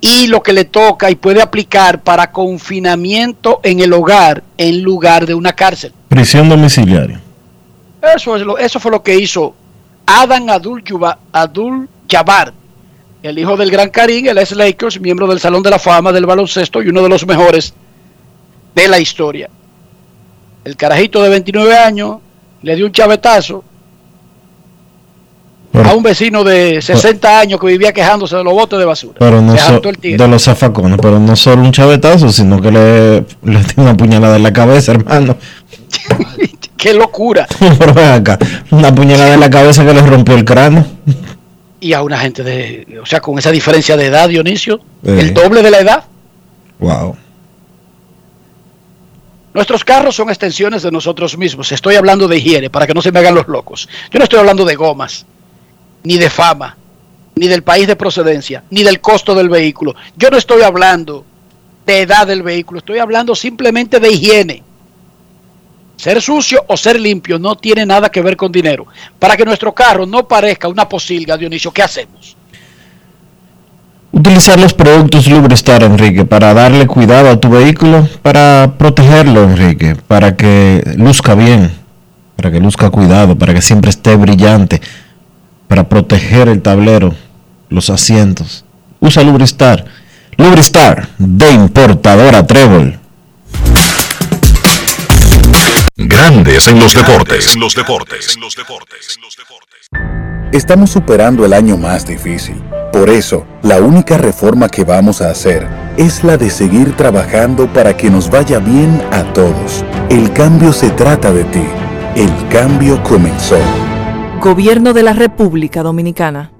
[0.00, 5.26] y lo que le toca y puede aplicar para confinamiento en el hogar en lugar
[5.26, 5.92] de una cárcel.
[6.08, 7.20] Prisión domiciliaria.
[8.14, 9.56] Eso, es lo, eso fue lo que hizo
[10.06, 12.52] Adam Abdul, Juba, Abdul Jabbar,
[13.22, 16.26] el hijo del gran Karim, el ex Lakers, miembro del Salón de la Fama del
[16.26, 17.74] baloncesto y uno de los mejores
[18.74, 19.50] de la historia.
[20.64, 22.18] El carajito de 29 años
[22.62, 23.64] le dio un chavetazo
[25.72, 29.14] a un vecino de 60 años que vivía quejándose de los botes de basura.
[29.18, 33.62] Pero no so, de los zafacones, pero no solo un chavetazo, sino que le, le
[33.62, 35.36] dio una puñalada en la cabeza, hermano.
[36.76, 37.46] ¡Qué locura!
[37.78, 38.38] pero acá,
[38.70, 40.86] una puñalada en la cabeza que le rompió el cráneo.
[41.80, 45.18] Y a una gente de, o sea, con esa diferencia de edad, Dionisio, eh.
[45.20, 46.04] el doble de la edad.
[46.78, 47.16] Wow.
[49.54, 51.72] Nuestros carros son extensiones de nosotros mismos.
[51.72, 53.88] Estoy hablando de higiene, para que no se me hagan los locos.
[54.10, 55.26] Yo no estoy hablando de gomas
[56.04, 56.76] ni de fama,
[57.34, 59.94] ni del país de procedencia, ni del costo del vehículo.
[60.16, 61.24] Yo no estoy hablando
[61.86, 64.62] de edad del vehículo, estoy hablando simplemente de higiene.
[65.98, 68.86] Ser sucio o ser limpio no tiene nada que ver con dinero.
[69.18, 72.36] Para que nuestro carro no parezca una posilga, Dionisio, ¿qué hacemos?
[74.12, 80.36] Utilizar los productos Lubristar, Enrique, para darle cuidado a tu vehículo, para protegerlo, Enrique, para
[80.36, 81.72] que luzca bien,
[82.36, 84.80] para que luzca cuidado, para que siempre esté brillante
[85.68, 87.14] para proteger el tablero,
[87.68, 88.64] los asientos.
[89.00, 89.84] Usa Lubristar.
[90.36, 92.98] Lubristar de importadora Trébol.
[96.00, 97.54] Grandes en los deportes.
[97.54, 98.36] En los deportes.
[98.36, 99.18] En los deportes.
[100.52, 102.62] Estamos superando el año más difícil.
[102.92, 105.66] Por eso, la única reforma que vamos a hacer
[105.96, 109.84] es la de seguir trabajando para que nos vaya bien a todos.
[110.08, 111.66] El cambio se trata de ti.
[112.14, 113.58] El cambio comenzó.
[114.40, 116.52] Gobierno de la República Dominicana.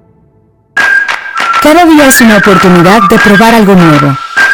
[1.63, 4.19] Cada día es una oportunidad de probar algo nuevo.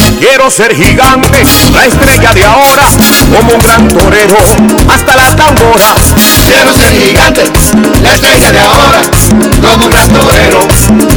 [0.00, 1.44] Quiero ser gigante,
[1.74, 2.84] la estrella de ahora,
[3.36, 4.36] como un gran torero,
[4.88, 6.14] hasta las tamboras.
[6.46, 7.44] Quiero ser gigante,
[8.02, 9.02] la estrella de ahora,
[9.60, 10.58] como un gran torero,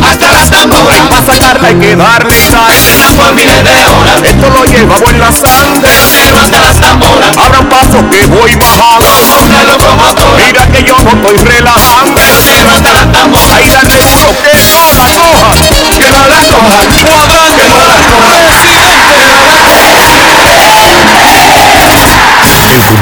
[0.05, 1.07] hasta las tamboras.
[1.09, 2.73] Para sacarla hay que darle sal,
[3.17, 4.21] por miles de horas.
[4.23, 7.37] Esto lo llevamos en la sangre, pero hasta las tamboras.
[7.37, 10.43] Abra un paso que voy bajando, como una locomotora.
[10.45, 13.53] Mira que yo no estoy relajando, pero hasta las tamboras.
[13.53, 15.51] Ahí dale duro que no la coja,
[15.97, 17.52] que no la coja,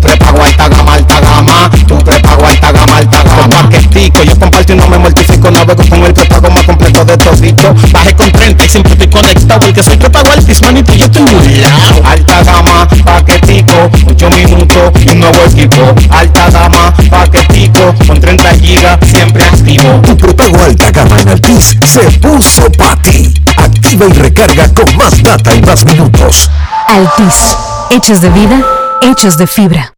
[0.00, 1.70] Tu prepago alta gama, alta gama.
[1.86, 3.48] Tu prepago alta gama, alta gama.
[3.48, 5.50] Paquetico, yo comparto y no me mortifico.
[5.50, 7.74] Navego con el prepago más completo de todito.
[7.92, 9.66] Bajé con 30 y siempre estoy conectado.
[9.66, 12.02] El que soy prepago altis, manito, yo estoy muy lado.
[12.02, 15.94] Alta gama, paquetico, 8 minutos y un nuevo equipo.
[16.08, 20.00] Alta gama, paquetico, con 30 gigas, siempre activo.
[20.00, 23.34] Tu prepago alta gama en Altis se puso para ti.
[23.54, 26.50] Activa y recarga con más data y más minutos.
[26.88, 27.54] Altis,
[27.90, 28.64] hechos de vida,
[29.02, 29.94] hechos de fibra.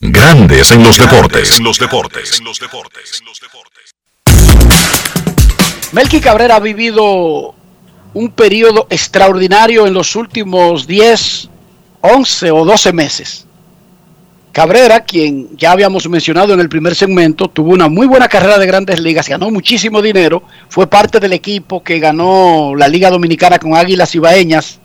[0.00, 1.58] Grandes en los deportes.
[1.58, 2.42] En los deportes.
[5.92, 7.54] Melky Cabrera ha vivido
[8.14, 11.48] un periodo extraordinario en los últimos 10,
[12.00, 13.46] 11 o 12 meses.
[14.52, 18.66] Cabrera, quien ya habíamos mencionado en el primer segmento, tuvo una muy buena carrera de
[18.66, 23.74] grandes ligas, ganó muchísimo dinero, fue parte del equipo que ganó la Liga Dominicana con
[23.74, 24.78] Águilas Ibaeñas,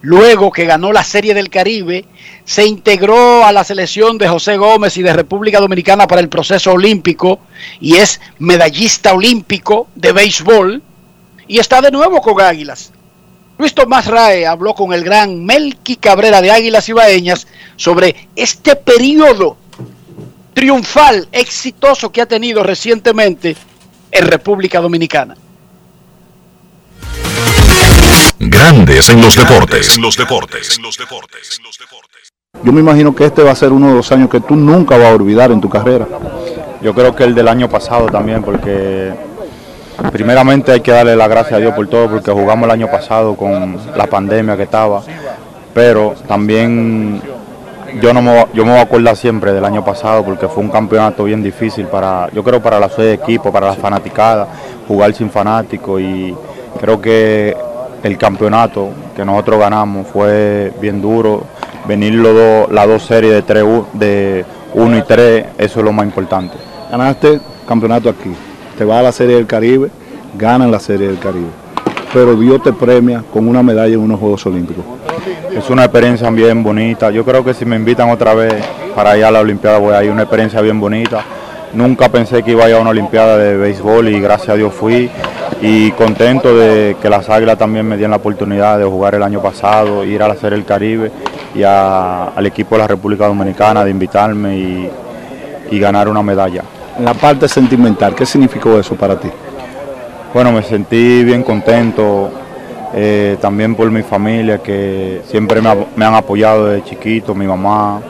[0.00, 2.04] luego que ganó la Serie del Caribe,
[2.44, 6.72] se integró a la selección de José Gómez y de República Dominicana para el proceso
[6.72, 7.40] olímpico
[7.80, 10.82] y es medallista olímpico de béisbol
[11.48, 12.92] y está de nuevo con Águilas.
[13.58, 17.46] Luis Tomás Rae habló con el gran Melqui Cabrera de Águilas Ibaeñas
[17.76, 19.56] sobre este periodo
[20.52, 23.56] triunfal, exitoso que ha tenido recientemente
[24.10, 25.36] en República Dominicana.
[28.38, 29.96] Grandes en los deportes.
[29.96, 30.78] En los deportes.
[32.62, 34.98] Yo me imagino que este va a ser uno de los años que tú nunca
[34.98, 36.06] vas a olvidar en tu carrera.
[36.82, 39.12] Yo creo que el del año pasado también, porque
[40.12, 43.34] primeramente hay que darle las gracias a Dios por todo, porque jugamos el año pasado
[43.36, 45.02] con la pandemia que estaba,
[45.72, 47.22] pero también
[48.02, 50.70] yo no me, yo me voy a acordar siempre del año pasado, porque fue un
[50.70, 54.46] campeonato bien difícil para, yo creo para la sede de equipo, para la fanaticada,
[54.86, 56.34] jugar sin fanáticos y
[56.78, 57.56] creo que
[58.06, 61.44] el campeonato que nosotros ganamos fue bien duro.
[61.86, 63.64] Venir los dos, las dos series de 3
[63.94, 66.56] de 1 y 3, eso es lo más importante.
[66.90, 68.32] Ganaste campeonato aquí,
[68.78, 69.90] te vas a la Serie del Caribe,
[70.38, 71.48] ganan la Serie del Caribe,
[72.12, 74.84] pero Dios te premia con una medalla en unos Juegos Olímpicos.
[75.52, 77.10] Es una experiencia bien bonita.
[77.10, 78.54] Yo creo que si me invitan otra vez
[78.94, 81.24] para ir a la Olimpiada voy a ir, una experiencia bien bonita.
[81.72, 84.72] Nunca pensé que iba a ir a una Olimpiada de béisbol y gracias a Dios
[84.72, 85.10] fui
[85.62, 89.40] y contento de que las Águilas también me dieron la oportunidad de jugar el año
[89.40, 91.10] pasado, ir a la Serie del Caribe
[91.54, 94.90] y a- al equipo de la República Dominicana de invitarme y,
[95.70, 96.62] y ganar una medalla.
[97.00, 99.28] La parte sentimental, ¿qué significó eso para ti?
[100.34, 102.30] Bueno, me sentí bien contento.
[102.98, 108.00] eh, también por mi familia que siempre me han apoyado desde chiquito, mi mamá,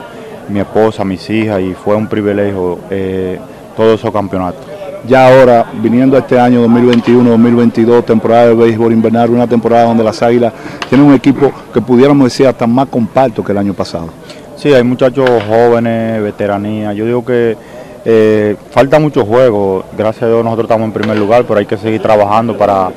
[0.49, 3.39] mi esposa, mis hijas, y fue un privilegio eh,
[3.77, 4.65] todos esos campeonatos.
[5.07, 10.21] Ya ahora, viniendo a este año 2021-2022, temporada de béisbol invernal, una temporada donde las
[10.21, 10.53] Águilas
[10.89, 14.09] tienen un equipo que pudiéramos decir hasta más compacto que el año pasado.
[14.57, 16.93] Sí, hay muchachos jóvenes, veteranía.
[16.93, 17.57] Yo digo que
[18.05, 19.85] eh, falta mucho juego.
[19.97, 22.91] Gracias a Dios nosotros estamos en primer lugar, pero hay que seguir trabajando para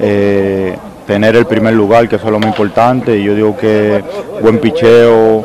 [0.00, 0.76] eh,
[1.06, 3.16] tener el primer lugar, que eso es lo más importante.
[3.16, 4.02] Y yo digo que
[4.42, 5.44] buen picheo,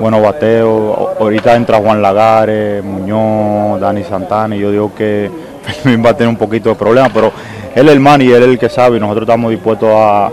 [0.00, 0.98] buenos bateos.
[1.20, 5.30] Ahorita entra Juan Lagares, Muñoz, Dani Santana, y yo digo que
[6.04, 7.32] va a tener un poquito de problema, pero
[7.74, 10.30] él es el man y él es el que sabe, y nosotros estamos dispuestos a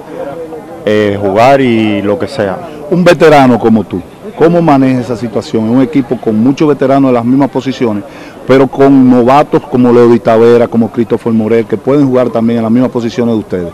[0.86, 2.58] eh, jugar y lo que sea.
[2.90, 4.02] Un veterano como tú,
[4.38, 5.70] ¿cómo maneja esa situación?
[5.70, 8.04] Un equipo con muchos veteranos de las mismas posiciones,
[8.48, 12.64] pero con novatos como Leo Di Tavera, como Christopher Morel, que pueden jugar también en
[12.64, 13.74] las mismas posiciones de ustedes.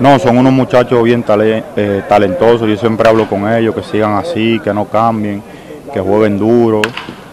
[0.00, 4.14] No, son unos muchachos bien tale- eh, talentosos, yo siempre hablo con ellos, que sigan
[4.14, 5.40] así, que no cambien,
[5.92, 6.82] que jueguen duro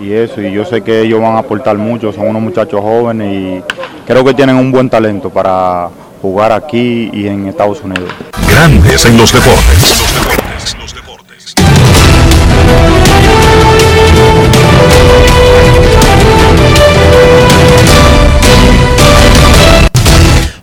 [0.02, 3.32] y eso, y yo sé que ellos van a aportar mucho, son unos muchachos jóvenes
[3.34, 3.64] y
[4.07, 5.90] creo que tienen un buen talento para
[6.22, 8.10] jugar aquí y en Estados Unidos.
[8.49, 10.02] Grandes en los deportes.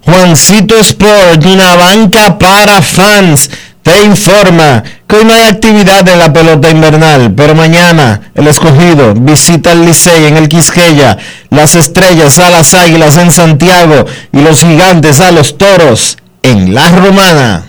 [0.05, 3.51] Juancito Sport, una banca para fans,
[3.89, 9.15] te informa que hoy no hay actividad en la pelota invernal, pero mañana el escogido
[9.15, 11.17] visita el Licey en el Quisqueya,
[11.49, 16.91] las estrellas a las águilas en Santiago y los gigantes a los toros en la
[16.91, 17.65] Romana.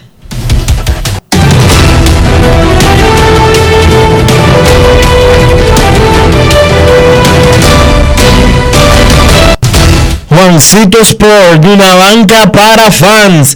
[10.27, 13.55] Juancito Sport, una banca para fans,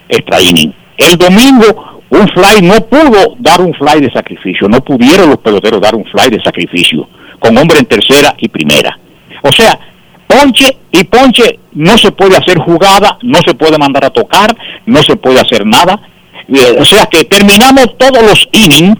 [0.07, 0.73] extra inning.
[0.97, 5.79] El domingo, un fly no pudo dar un fly de sacrificio, no pudieron los peloteros
[5.79, 8.97] dar un fly de sacrificio, con hombre en tercera y primera.
[9.43, 9.79] O sea,
[10.25, 14.55] ponche y ponche, no se puede hacer jugada, no se puede mandar a tocar,
[14.87, 16.01] no se puede hacer nada.
[16.47, 18.97] Eh, O sea que terminamos todos los innings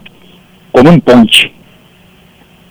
[0.71, 1.58] con un ponche.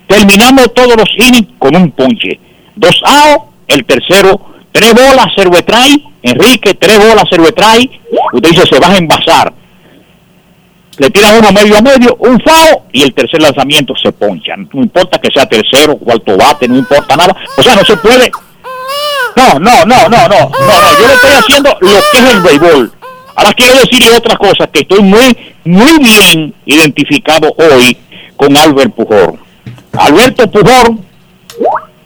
[0.08, 2.40] Terminamos todos los innings con un ponche.
[2.74, 4.40] Dos outs el tercero,
[4.72, 8.00] tres bolas, Cervetray, Enrique, tres bolas, Cervetray,
[8.32, 9.52] usted dice se va a envasar.
[10.96, 14.56] Le tiran uno medio a medio, un FAO y el tercer lanzamiento se poncha.
[14.56, 17.36] No importa que sea tercero, cuarto bate, no importa nada.
[17.56, 18.32] O sea, no se puede.
[19.36, 20.98] No, no, no, no, no, no, no.
[20.98, 22.92] Yo le estoy haciendo lo que es el béisbol.
[23.36, 27.96] Ahora quiero decirle otra cosa, que estoy muy, muy bien identificado hoy
[28.34, 29.38] con Albert Pujol.
[29.98, 31.00] Alberto Pujol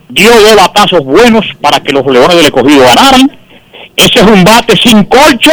[0.08, 3.38] dio dos batazos buenos para que los Leones del Escogido ganaran.
[3.96, 5.50] Ese es un bate sin colcho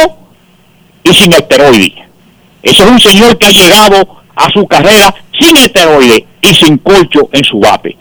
[1.02, 2.08] y sin esteroide.
[2.62, 7.28] Ese es un señor que ha llegado a su carrera sin esteroide y sin colcho
[7.32, 7.96] en su bate.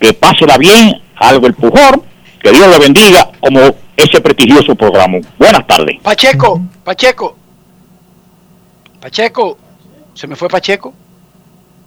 [0.00, 2.02] Que pásela bien, Albert Pujol,
[2.40, 3.60] que Dios le bendiga como
[3.96, 5.18] ese prestigioso programa.
[5.38, 6.00] Buenas tardes.
[6.02, 7.36] Pacheco, Pacheco.
[9.00, 9.58] Pacheco.
[10.14, 10.94] ¿Se me fue Pacheco?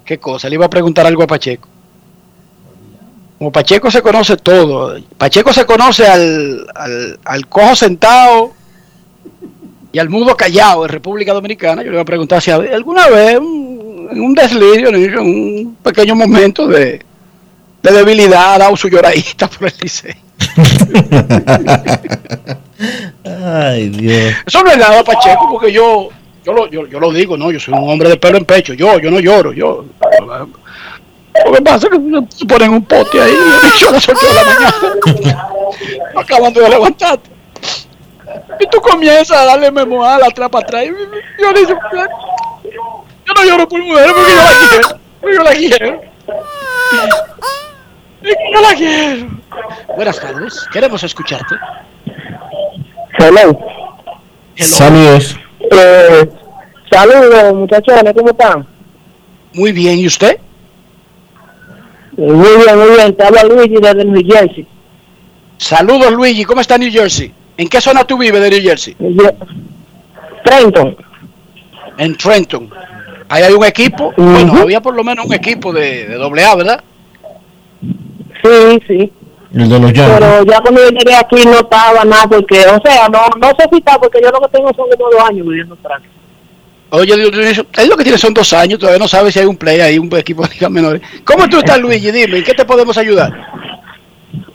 [0.04, 0.50] ¿Qué cosa?
[0.50, 1.70] Le iba a preguntar algo a Pacheco.
[3.38, 4.98] Como Pacheco se conoce todo.
[5.18, 8.54] Pacheco se conoce al, al, al cojo sentado
[9.92, 11.82] y al mudo callado en República Dominicana.
[11.84, 16.16] Yo le iba a preguntar si alguna vez, un- en un deslirio, en un pequeño
[16.16, 17.02] momento de,
[17.84, 20.14] de debilidad, ha dado su lloradita por el liceo.
[23.24, 24.34] Ay, Dios.
[24.46, 26.10] Eso no es nada, Pacheco, porque yo,
[26.46, 27.52] yo, lo, yo, yo lo digo, ¿no?
[27.52, 28.74] Yo soy un hombre de pelo en pecho.
[28.74, 29.54] Yo, yo no lloro.
[29.54, 29.86] Yo,
[31.44, 34.20] lo que pasa es que se ponen un pote ahí y yo a las 8
[34.28, 35.50] de la mañana,
[36.16, 37.30] acabando de levantarte.
[38.60, 40.86] Y tú comienzas a darle memoal atrás para atrás.
[40.86, 41.80] Y Yo, digo,
[43.26, 45.00] yo no lloro por mujer porque yo la quiero.
[45.22, 46.02] Porque yo la quiero.
[48.22, 49.28] Yo la quiero.
[49.96, 51.56] Buenas tardes, queremos escucharte.
[53.18, 53.58] Hello.
[54.58, 55.38] Saludos.
[55.72, 56.30] Eh,
[56.90, 58.68] saludos, muchachones, ¿cómo están?
[59.54, 60.40] Muy bien, ¿y usted?
[62.18, 63.16] Muy bien, muy bien.
[63.16, 64.68] Te habla Luigi desde New Jersey.
[65.58, 66.44] Saludos, Luigi.
[66.44, 67.32] ¿Cómo está New Jersey?
[67.58, 68.96] ¿En qué zona tú vives de New Jersey?
[70.44, 70.96] Trenton.
[71.98, 72.70] En Trenton.
[73.30, 74.14] Ahí hay un equipo.
[74.16, 76.84] Bueno, había por lo menos un equipo de, de doble A, ¿verdad?
[78.44, 79.12] Sí, sí.
[79.54, 80.18] El de los Yankees.
[80.20, 83.68] Pero ya cuando yo llegué aquí no estaba nada porque, o sea, no, no sé
[83.72, 86.08] si está porque yo lo que tengo son como dos años viviendo por aquí.
[86.92, 89.82] Oye, él lo que tiene son dos años, todavía no sabe si hay un play
[89.82, 91.02] ahí, un equipo de ligas menores.
[91.24, 92.12] ¿Cómo tú estás, Luigi?
[92.12, 93.34] Dime, ¿en qué te podemos ayudar?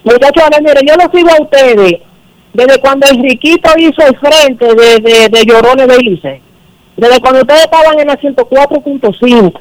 [0.04, 2.00] Muchachones, miren, yo los sigo a ustedes
[2.52, 6.42] desde cuando Enriquito hizo el frente de, de, de Llorones de Lice.
[6.96, 9.52] Desde cuando ustedes estaban en la 104.5.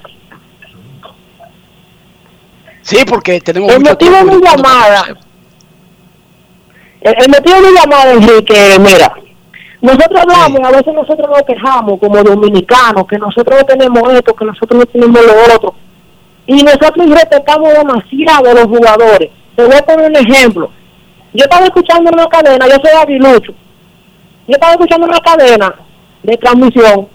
[2.81, 5.05] Sí, porque tenemos El motivo de mi llamada,
[7.01, 9.13] el, el motivo de mi llamada, Enrique, mira,
[9.81, 14.45] nosotros hablamos, a veces nosotros nos quejamos como dominicanos, que nosotros no tenemos esto, que
[14.45, 15.73] nosotros no tenemos lo otro.
[16.45, 19.29] Y nosotros respetamos demasiado a los jugadores.
[19.55, 20.69] Te voy a poner un ejemplo.
[21.33, 23.53] Yo estaba escuchando una cadena, yo soy aguilucho.
[24.47, 25.73] Yo estaba escuchando una cadena
[26.23, 27.07] de transmisión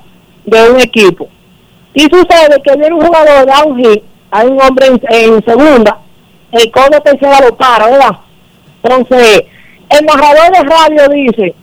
[0.47, 1.29] de un equipo.
[1.93, 5.99] Y sucede que viene un jugador, da un hit, hay un hombre en, en segunda,
[6.53, 8.19] el codo tercera lo para, ¿verdad?
[8.83, 9.45] Entonces,
[9.91, 11.55] el narrador de radio dice,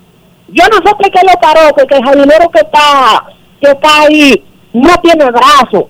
[0.54, 3.26] yo no sé por qué lo paró, porque el jardinero que está,
[3.62, 5.90] que está ahí no tiene brazo.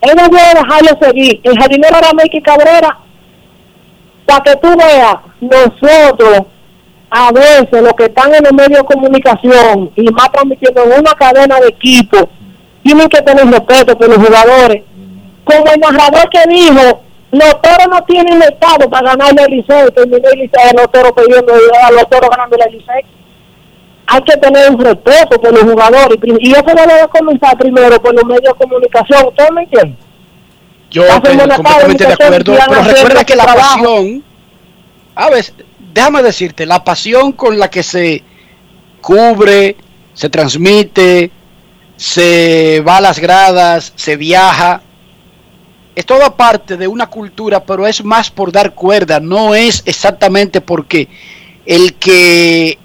[0.00, 1.40] Él no puede dejarlo seguir.
[1.42, 2.98] El jardinero era Mikey Cabrera.
[4.24, 6.46] Para que tú veas, nosotros,
[7.10, 11.12] a veces, los que están en los medios de comunicación y más transmitiendo en una
[11.12, 12.28] cadena de equipo,
[12.82, 14.84] tienen que tener respeto por los jugadores.
[15.44, 17.02] Como el narrador que dijo,
[17.32, 21.52] los toros no tienen estado para ganarle el liceo, terminó el liceo, los toros pidiendo,
[21.92, 23.19] los toros ganando el liceo.
[24.12, 28.12] Hay que tener un respeto por los jugadores y eso lo debe comenzar primero por
[28.12, 29.28] los medios de comunicación.
[29.28, 29.96] ¿Ustedes me entienden?
[30.90, 33.84] Yo estoy completamente de acuerdo, pero recuerda que la trabajo.
[33.84, 34.24] pasión,
[35.14, 35.44] a ver,
[35.94, 38.24] déjame decirte, la pasión con la que se
[39.00, 39.76] cubre,
[40.12, 41.30] se transmite,
[41.96, 44.82] se va a las gradas, se viaja,
[45.94, 50.60] es toda parte de una cultura, pero es más por dar cuerda, no es exactamente
[50.60, 51.06] porque
[51.64, 52.76] el que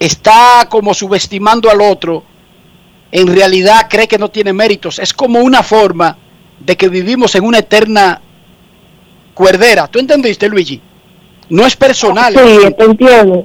[0.00, 2.24] está como subestimando al otro,
[3.12, 6.16] en realidad cree que no tiene méritos, es como una forma
[6.58, 8.20] de que vivimos en una eterna
[9.34, 9.86] cuerdera.
[9.86, 10.80] ¿Tú entendiste, Luigi?
[11.50, 12.32] No es personal.
[12.34, 13.44] Sí, te entiendo.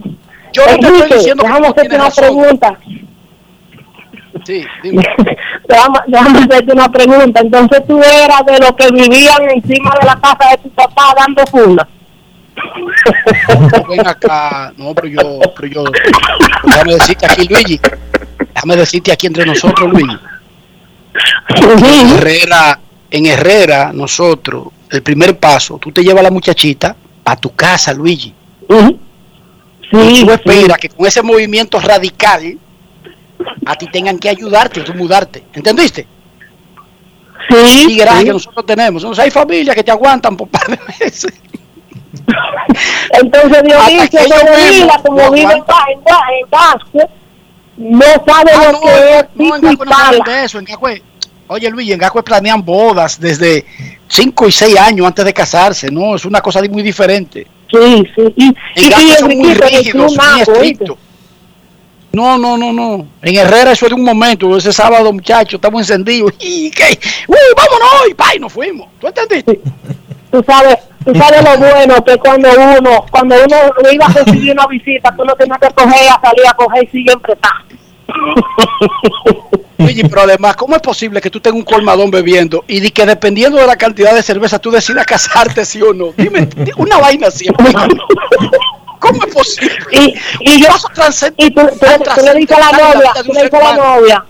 [0.53, 2.23] Yo no te estoy diciendo déjame hacerte una razón.
[2.23, 2.79] pregunta.
[4.45, 5.03] Sí, dime.
[5.67, 7.41] déjame, déjame hacerte una pregunta.
[7.41, 11.45] Entonces tú eras de los que vivían encima de la casa de tu papá dando
[11.47, 11.87] funda.
[13.89, 14.73] Ven acá.
[14.77, 15.83] No, pero yo, pero yo.
[16.63, 17.79] Déjame decirte aquí, Luigi.
[18.53, 20.17] Déjame decirte aquí entre nosotros, Luigi.
[21.57, 22.79] En Herrera,
[23.09, 27.93] en Herrera, nosotros, el primer paso, tú te llevas a la muchachita a tu casa,
[27.93, 28.33] Luigi.
[29.91, 32.57] y tú esperas que con ese movimiento radical
[33.65, 35.43] a ti tengan que ayudarte, tú mudarte.
[35.53, 36.07] ¿Entendiste?
[37.49, 37.87] Sí.
[37.89, 38.25] Y gracias sí.
[38.25, 39.03] que nosotros tenemos.
[39.03, 41.33] Entonces, hay familias que te aguantan por par de meses.
[43.11, 45.63] Entonces Dionisio que se vida como vive en,
[46.49, 47.09] Vasco,
[47.77, 50.59] no sabe Ah, lo no, que es no, en no de eso.
[50.59, 51.01] En Gascue-
[51.47, 53.65] oye Luis, en Gascue planean bodas desde
[54.07, 55.91] 5 y 6 años antes de casarse.
[55.91, 57.47] No, es una cosa muy diferente.
[57.71, 58.33] Sí, sí.
[58.35, 60.13] Y, En son muy que rígidos,
[60.47, 60.77] muy.
[62.11, 63.05] No, no, no, no.
[63.21, 64.55] En Herrera eso es de un momento.
[64.55, 66.31] Ese sábado, muchachos, estamos encendidos.
[66.39, 66.97] ¿Y qué?
[67.27, 68.09] ¡Uh, vámonos!
[68.09, 68.87] Y pa, y nos fuimos.
[68.99, 69.59] ¿Tú entendiste?
[70.31, 72.49] Tú sabes, tú sabes lo bueno que cuando
[72.79, 76.47] uno, cuando uno iba a recibir una visita, tú no tenías que coger a salir
[76.47, 77.49] a coger y siempre está.
[79.77, 83.05] Oye, pero además, ¿cómo es posible que tú tengas un colmadón bebiendo y de que
[83.05, 86.13] dependiendo de la cantidad de cerveza tú decidas casarte, sí o no?
[86.17, 87.45] Dime, di- una vaina así.
[88.99, 89.75] ¿Cómo es posible?
[89.91, 90.67] Y, y yo,
[91.37, 93.75] y tú, tú, le- tú le dices a la novia, tú le dices a la
[93.75, 94.25] novia,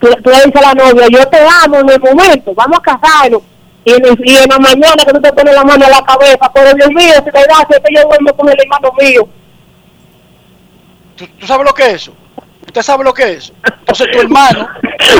[0.00, 3.42] tú le dices a la novia, yo te amo en el momento, vamos a casarnos.
[3.84, 6.02] Y en, el- y en la mañana que tú te pones la mano en la
[6.04, 8.92] cabeza, pero Dios mío, si te da, si es que yo duermo con el hermano
[9.00, 9.28] mío.
[11.16, 12.12] ¿Tú, tú sabes lo que es eso?
[12.66, 13.52] ¿Usted sabe lo que es eso?
[13.80, 14.68] Entonces tu hermano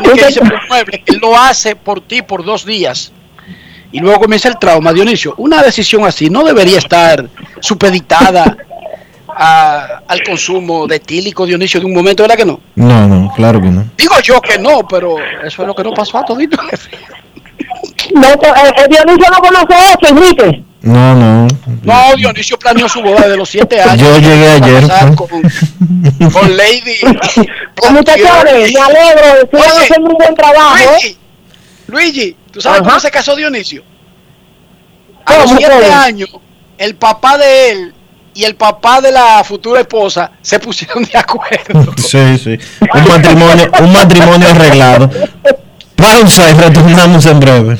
[0.05, 3.13] que irse por mueble, él lo hace por ti por dos días.
[3.93, 5.35] Y luego comienza el trauma, Dionisio.
[5.39, 7.29] Una decisión así no debería estar
[7.61, 8.57] supeditada
[9.27, 12.61] a- al consumo de etílico, Dionisio, de un momento, ¿verdad que no?
[12.77, 13.85] No, no, claro que no.
[13.97, 16.57] Digo yo que no, pero eso es lo que no pasó a todito.
[18.15, 20.65] No, te- eh, eh, Dionisio no conoce eso, Enrique.
[20.83, 21.47] No, no.
[21.83, 23.99] No, Dionisio planeó su boda desde los siete años.
[23.99, 24.85] Yo llegué ayer,
[25.17, 25.17] pues.
[25.17, 26.97] Con, con Lady.
[27.75, 30.77] Pues, muchachones, me alegro, sigan Oye, haciendo un buen trabajo.
[30.77, 31.17] Luigi,
[31.87, 32.89] Luigi, ¿tú sabes Ajá.
[32.91, 33.83] cómo se casó Dionisio?
[35.25, 36.29] A ¿Cómo, los siete años,
[36.77, 37.95] el papá de él
[38.35, 41.93] y el papá de la futura esposa se pusieron de acuerdo.
[41.97, 42.59] Sí, sí.
[42.93, 45.11] Un matrimonio, un matrimonio arreglado.
[45.97, 47.79] Pausa y retornamos en breve.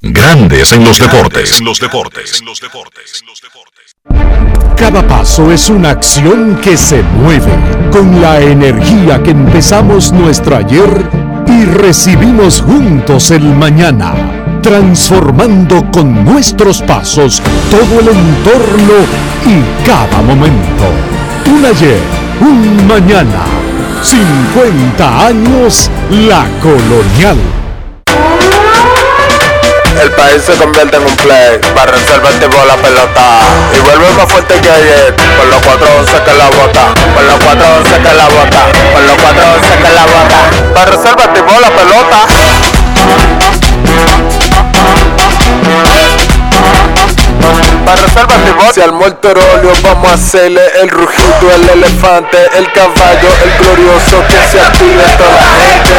[0.00, 1.60] Grandes en los deportes.
[1.60, 2.42] los deportes.
[4.76, 7.52] Cada paso es una acción que se mueve
[7.90, 10.88] con la energía que empezamos nuestro ayer
[11.48, 14.14] y recibimos juntos el mañana,
[14.62, 18.94] transformando con nuestros pasos todo el entorno
[19.46, 20.84] y cada momento.
[21.50, 22.00] Un ayer,
[22.40, 23.57] un mañana,
[24.02, 27.36] 50 años la colonial.
[30.00, 33.40] El país se convierte en un play, para reservar tipo la pelota
[33.76, 37.96] y vuelve más fuerte que ayer, con los 411 que la bota, con los 411
[37.96, 43.47] que la bota, con los 411 que la bota, para reservar tipo la pelota.
[47.88, 52.36] Para reservar el tipo Si al muerto óleo vamos a hacerle el rugido, el elefante,
[52.58, 55.94] el caballo, el glorioso que se active toda la gente.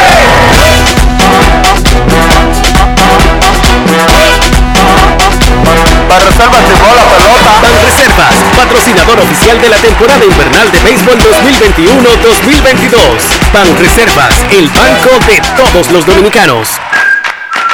[6.07, 7.52] Para reservas de bola pelota.
[7.60, 12.91] Banreservas, patrocinador oficial de la temporada invernal de béisbol 2021-2022.
[13.52, 16.70] Banreservas, el banco de todos los dominicanos.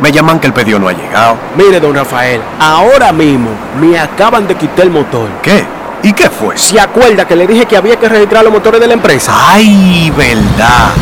[0.00, 1.36] me llaman que el pedido no ha llegado.
[1.56, 3.50] Mire, don Rafael, ahora mismo
[3.80, 5.28] me acaban de quitar el motor.
[5.42, 5.64] ¿Qué?
[6.02, 6.58] ¿Y qué fue?
[6.58, 9.32] ¿Se acuerda que le dije que había que registrar los motores de la empresa?
[9.34, 10.92] ¡Ay, verdad!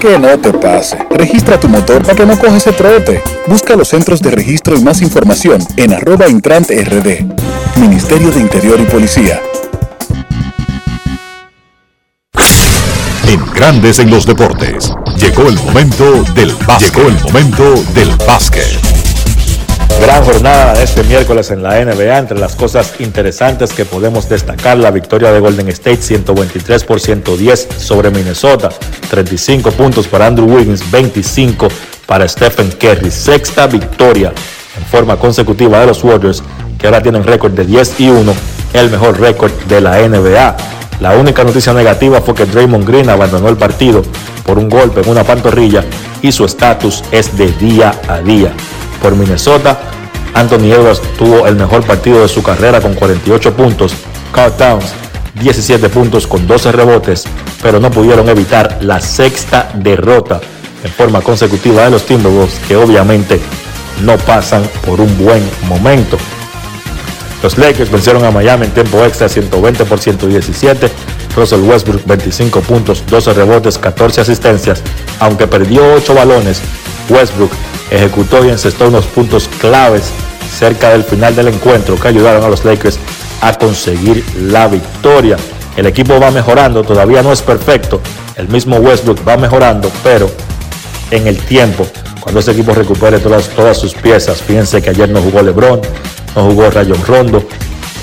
[0.00, 0.98] Que no te pase.
[1.10, 3.22] Registra tu motor para que no cojas ese trote.
[3.46, 7.24] Busca los centros de registro y más información en arroba intrant rd.
[7.76, 9.40] Ministerio de Interior y Policía.
[13.28, 14.90] En Grandes en los deportes.
[15.18, 16.96] Llegó el momento del básquet.
[16.96, 18.64] Llegó el momento del básquet.
[20.00, 22.16] Gran jornada este miércoles en la NBA.
[22.16, 27.68] Entre las cosas interesantes que podemos destacar, la victoria de Golden State 123 por 110
[27.76, 28.70] sobre Minnesota.
[29.10, 31.68] 35 puntos para Andrew Wiggins, 25
[32.06, 33.10] para Stephen Curry.
[33.10, 34.32] Sexta victoria
[34.78, 36.42] en forma consecutiva de los Warriors,
[36.78, 38.34] que ahora tienen récord de 10 y 1,
[38.72, 40.56] el mejor récord de la NBA.
[41.00, 44.02] La única noticia negativa fue que Draymond Green abandonó el partido
[44.44, 45.84] por un golpe en una pantorrilla
[46.22, 48.52] y su estatus es de día a día.
[49.00, 49.78] Por Minnesota,
[50.34, 53.94] Anthony Edwards tuvo el mejor partido de su carrera con 48 puntos.
[54.32, 54.92] Carl Towns
[55.40, 57.24] 17 puntos con 12 rebotes,
[57.62, 60.40] pero no pudieron evitar la sexta derrota
[60.82, 63.40] en forma consecutiva de los Timberwolves, que obviamente
[64.02, 66.18] no pasan por un buen momento.
[67.42, 70.90] Los Lakers vencieron a Miami en tiempo extra 120 por 117.
[71.36, 74.82] Russell Westbrook 25 puntos, 12 rebotes, 14 asistencias.
[75.20, 76.60] Aunque perdió 8 balones,
[77.08, 77.50] Westbrook
[77.90, 80.10] ejecutó y encestó unos puntos claves
[80.58, 82.98] cerca del final del encuentro que ayudaron a los Lakers
[83.40, 85.36] a conseguir la victoria.
[85.76, 88.00] El equipo va mejorando, todavía no es perfecto.
[88.34, 90.28] El mismo Westbrook va mejorando, pero
[91.12, 91.86] en el tiempo,
[92.20, 95.80] cuando ese equipo recupere todas, todas sus piezas, fíjense que ayer no jugó LeBron,
[96.34, 97.42] no jugó Rayon Rondo,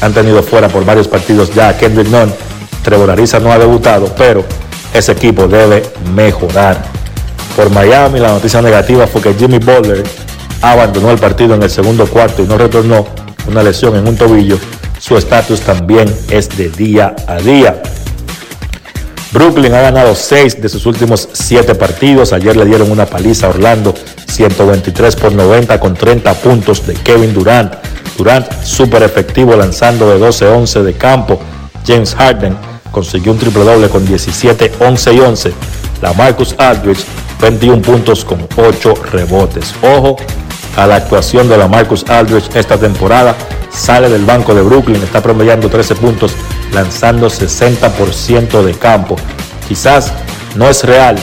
[0.02, 2.34] han tenido fuera por varios partidos ya a Kendrick Nunn,
[2.84, 4.44] Trevor Ariza no ha debutado, pero
[4.94, 5.84] ese equipo debe
[6.14, 6.82] mejorar.
[7.56, 10.04] Por Miami la noticia negativa fue que Jimmy Butler
[10.62, 13.08] abandonó el partido en el segundo cuarto y no retornó
[13.48, 14.58] una lesión en un tobillo.
[15.00, 17.82] Su estatus también es de día a día.
[19.36, 22.32] Brooklyn ha ganado 6 de sus últimos 7 partidos.
[22.32, 23.94] Ayer le dieron una paliza a Orlando,
[24.28, 27.74] 123 por 90 con 30 puntos de Kevin Durant.
[28.18, 31.38] Durant súper efectivo lanzando de 12-11 de campo.
[31.86, 32.56] James Harden
[32.92, 35.54] consiguió un triple doble con 17, 11 y 11.
[36.02, 37.04] La Marcus Aldridge
[37.42, 39.76] 21 puntos con 8 rebotes.
[39.82, 40.16] Ojo
[40.76, 43.36] a la actuación de la Marcus Aldridge esta temporada.
[43.72, 46.34] Sale del banco de Brooklyn, está promediando 13 puntos,
[46.72, 49.16] lanzando 60% de campo.
[49.68, 50.14] Quizás
[50.56, 51.18] no es real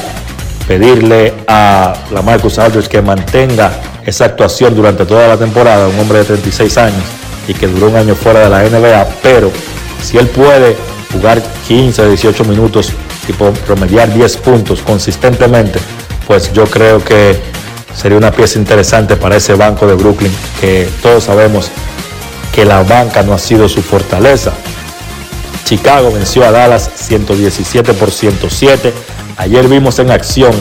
[0.66, 3.72] pedirle a la Marcus Aldridge que mantenga
[4.04, 7.04] esa actuación durante toda la temporada, un hombre de 36 años
[7.48, 9.50] y que duró un año fuera de la NBA, pero
[10.02, 10.76] si él puede
[11.12, 12.92] jugar 15, 18 minutos
[13.28, 15.78] y promediar 10 puntos consistentemente,
[16.26, 17.38] pues yo creo que
[17.94, 21.70] sería una pieza interesante para ese banco de Brooklyn, que todos sabemos
[22.54, 24.52] que la banca no ha sido su fortaleza.
[25.64, 28.92] Chicago venció a Dallas 117 por 107.
[29.38, 30.52] Ayer vimos en acción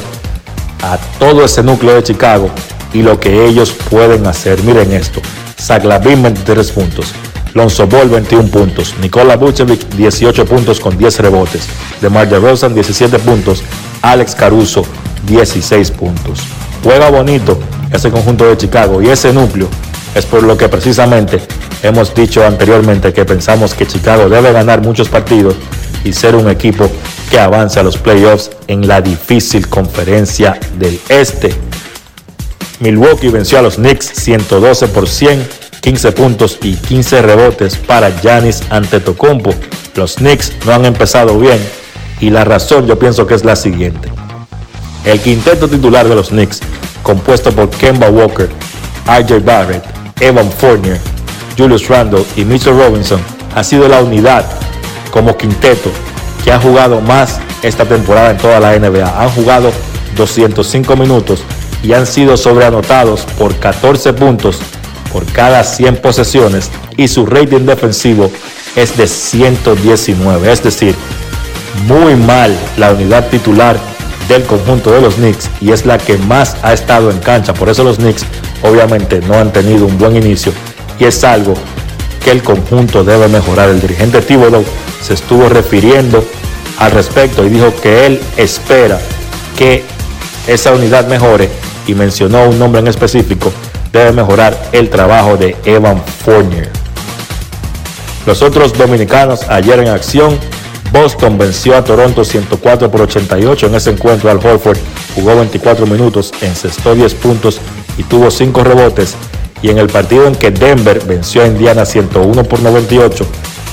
[0.81, 2.49] a todo ese núcleo de Chicago
[2.93, 4.61] y lo que ellos pueden hacer.
[4.63, 5.21] Miren esto.
[5.59, 7.13] Zaglavin 23 puntos.
[7.53, 8.95] Lonzo Ball 21 puntos.
[9.01, 11.67] Nikola Vucevic 18 puntos con 10 rebotes.
[12.01, 13.63] DeMar DeRozan 17 puntos.
[14.01, 14.85] Alex Caruso
[15.27, 16.39] 16 puntos.
[16.83, 17.59] Juega bonito
[17.91, 19.67] ese conjunto de Chicago y ese núcleo
[20.15, 21.41] es por lo que precisamente
[21.83, 25.55] hemos dicho anteriormente que pensamos que Chicago debe ganar muchos partidos
[26.03, 26.89] y ser un equipo
[27.29, 31.53] que avance a los playoffs en la difícil conferencia del Este.
[32.79, 35.47] Milwaukee venció a los Knicks 112 por 100,
[35.81, 39.53] 15 puntos y 15 rebotes para Giannis Antetokounmpo.
[39.95, 41.59] Los Knicks no han empezado bien
[42.19, 44.09] y la razón yo pienso que es la siguiente.
[45.05, 46.59] El quinteto titular de los Knicks,
[47.01, 48.49] compuesto por Kemba Walker,
[49.07, 49.83] RJ Barrett,
[50.19, 50.99] Evan Fournier,
[51.57, 53.19] Julius Randle y Mitchell Robinson,
[53.55, 54.45] ha sido la unidad
[55.11, 55.91] como quinteto
[56.43, 59.21] que ha jugado más esta temporada en toda la NBA.
[59.21, 59.71] Han jugado
[60.15, 61.43] 205 minutos
[61.83, 64.59] y han sido sobreanotados por 14 puntos
[65.11, 68.31] por cada 100 posesiones y su rating defensivo
[68.75, 70.51] es de 119.
[70.51, 70.95] Es decir,
[71.87, 73.77] muy mal la unidad titular
[74.31, 77.53] del conjunto de los Knicks y es la que más ha estado en cancha.
[77.53, 78.23] Por eso los Knicks
[78.63, 80.53] obviamente no han tenido un buen inicio
[80.99, 81.53] y es algo
[82.23, 83.69] que el conjunto debe mejorar.
[83.69, 84.63] El dirigente Thibodeau
[85.01, 86.23] se estuvo refiriendo
[86.77, 88.99] al respecto y dijo que él espera
[89.57, 89.83] que
[90.47, 91.49] esa unidad mejore
[91.85, 93.51] y mencionó un nombre en específico,
[93.91, 96.69] debe mejorar el trabajo de Evan Fournier.
[98.25, 100.39] Los otros dominicanos ayer en acción,
[100.91, 104.29] Boston venció a Toronto 104 por 88 en ese encuentro.
[104.29, 104.77] Al Horford
[105.15, 107.61] jugó 24 minutos, encestó 10 puntos
[107.97, 109.15] y tuvo 5 rebotes.
[109.61, 113.25] Y en el partido en que Denver venció a Indiana 101 por 98,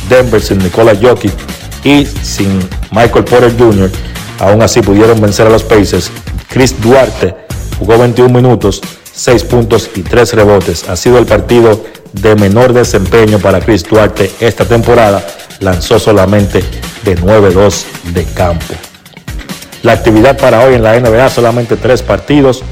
[0.08, 1.32] Denver sin Nikola Jokic
[1.82, 2.60] y sin
[2.92, 3.90] Michael Porter Jr.,
[4.38, 6.10] aún así pudieron vencer a los Pacers.
[6.48, 7.34] Chris Duarte
[7.78, 8.80] jugó 21 minutos,
[9.12, 10.88] 6 puntos y 3 rebotes.
[10.88, 15.26] Ha sido el partido de menor desempeño para Chris Duarte esta temporada.
[15.60, 16.62] Lanzó solamente
[17.04, 18.74] de 9-2 de campo.
[19.82, 22.62] La actividad para hoy en la NBA solamente tres partidos.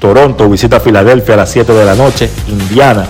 [0.00, 2.28] Toronto visita Filadelfia a las 7 de la noche.
[2.48, 3.06] Indiana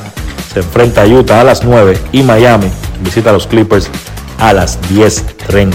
[0.52, 2.70] se enfrenta a Utah a las 9 y Miami
[3.00, 3.88] visita a los Clippers
[4.38, 5.74] a las 10.30.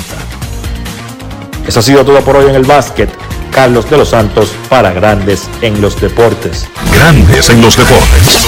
[1.68, 3.10] Eso ha sido todo por hoy en el básquet.
[3.52, 6.68] Carlos de los Santos para Grandes en los Deportes.
[6.94, 8.48] Grandes en los deportes.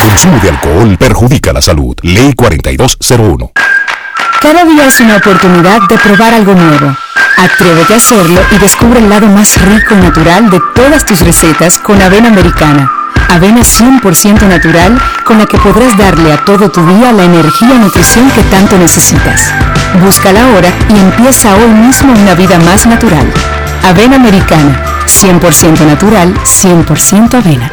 [0.00, 1.94] Consumo de alcohol perjudica la salud.
[2.02, 3.52] Ley 4201.
[4.40, 6.96] Cada día es una oportunidad de probar algo nuevo.
[7.36, 11.78] Atrévete a hacerlo y descubre el lado más rico y natural de todas tus recetas
[11.78, 12.90] con avena americana.
[13.28, 17.78] Avena 100% natural con la que podrás darle a todo tu día la energía y
[17.78, 19.52] nutrición que tanto necesitas.
[20.02, 23.32] Búscala ahora y empieza hoy mismo una vida más natural.
[23.84, 27.72] Avena americana, 100% natural, 100% avena.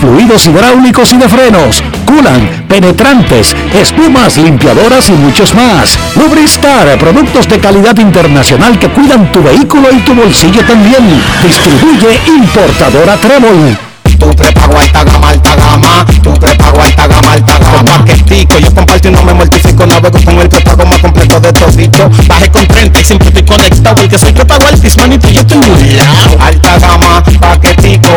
[0.00, 5.98] fluidos hidráulicos y de frenos, culan, penetrantes, espumas, limpiadoras y muchos más.
[6.16, 11.22] Lubristar, productos de calidad internacional que cuidan tu vehículo y tu bolsillo también.
[11.42, 13.78] Distribuye importadora Trébol.
[14.18, 16.06] Tu prepago alta gama, alta gama.
[16.22, 17.84] Tu prepago alta gama, alta gama.
[17.84, 19.86] Paquetico, yo comparto y no me mortifico.
[19.86, 22.10] Navego con el prepago más completo de todito.
[22.26, 23.94] Bajé con 30 y siempre estoy conectado.
[23.94, 26.36] Porque soy prepago altis, manito, y yo estoy muy lado.
[26.40, 27.07] Alta gama,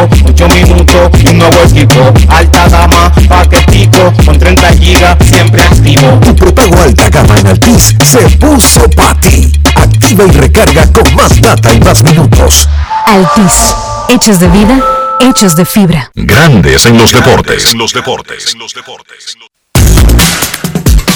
[0.07, 0.45] paquetico.
[0.45, 2.13] 8 minutos y un nuevo equipo.
[2.29, 4.13] Alta gama, paquetico.
[4.25, 6.19] Con 30 gigas, siempre activo.
[6.25, 9.51] Tu prepago alta gama en Altis se puso para ti.
[9.75, 12.67] Activa y recarga con más data y más minutos.
[13.05, 13.75] Altis,
[14.09, 14.79] hechos de vida,
[15.19, 16.11] hechos de fibra.
[16.15, 17.73] Grandes en los deportes.
[17.73, 18.55] los deportes.
[18.55, 19.37] los deportes.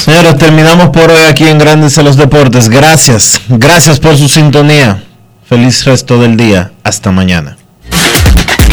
[0.03, 2.70] Señores, terminamos por hoy aquí en Grandes en los Deportes.
[2.70, 5.03] Gracias, gracias por su sintonía.
[5.49, 6.72] Feliz resto del día.
[6.84, 7.57] Hasta mañana.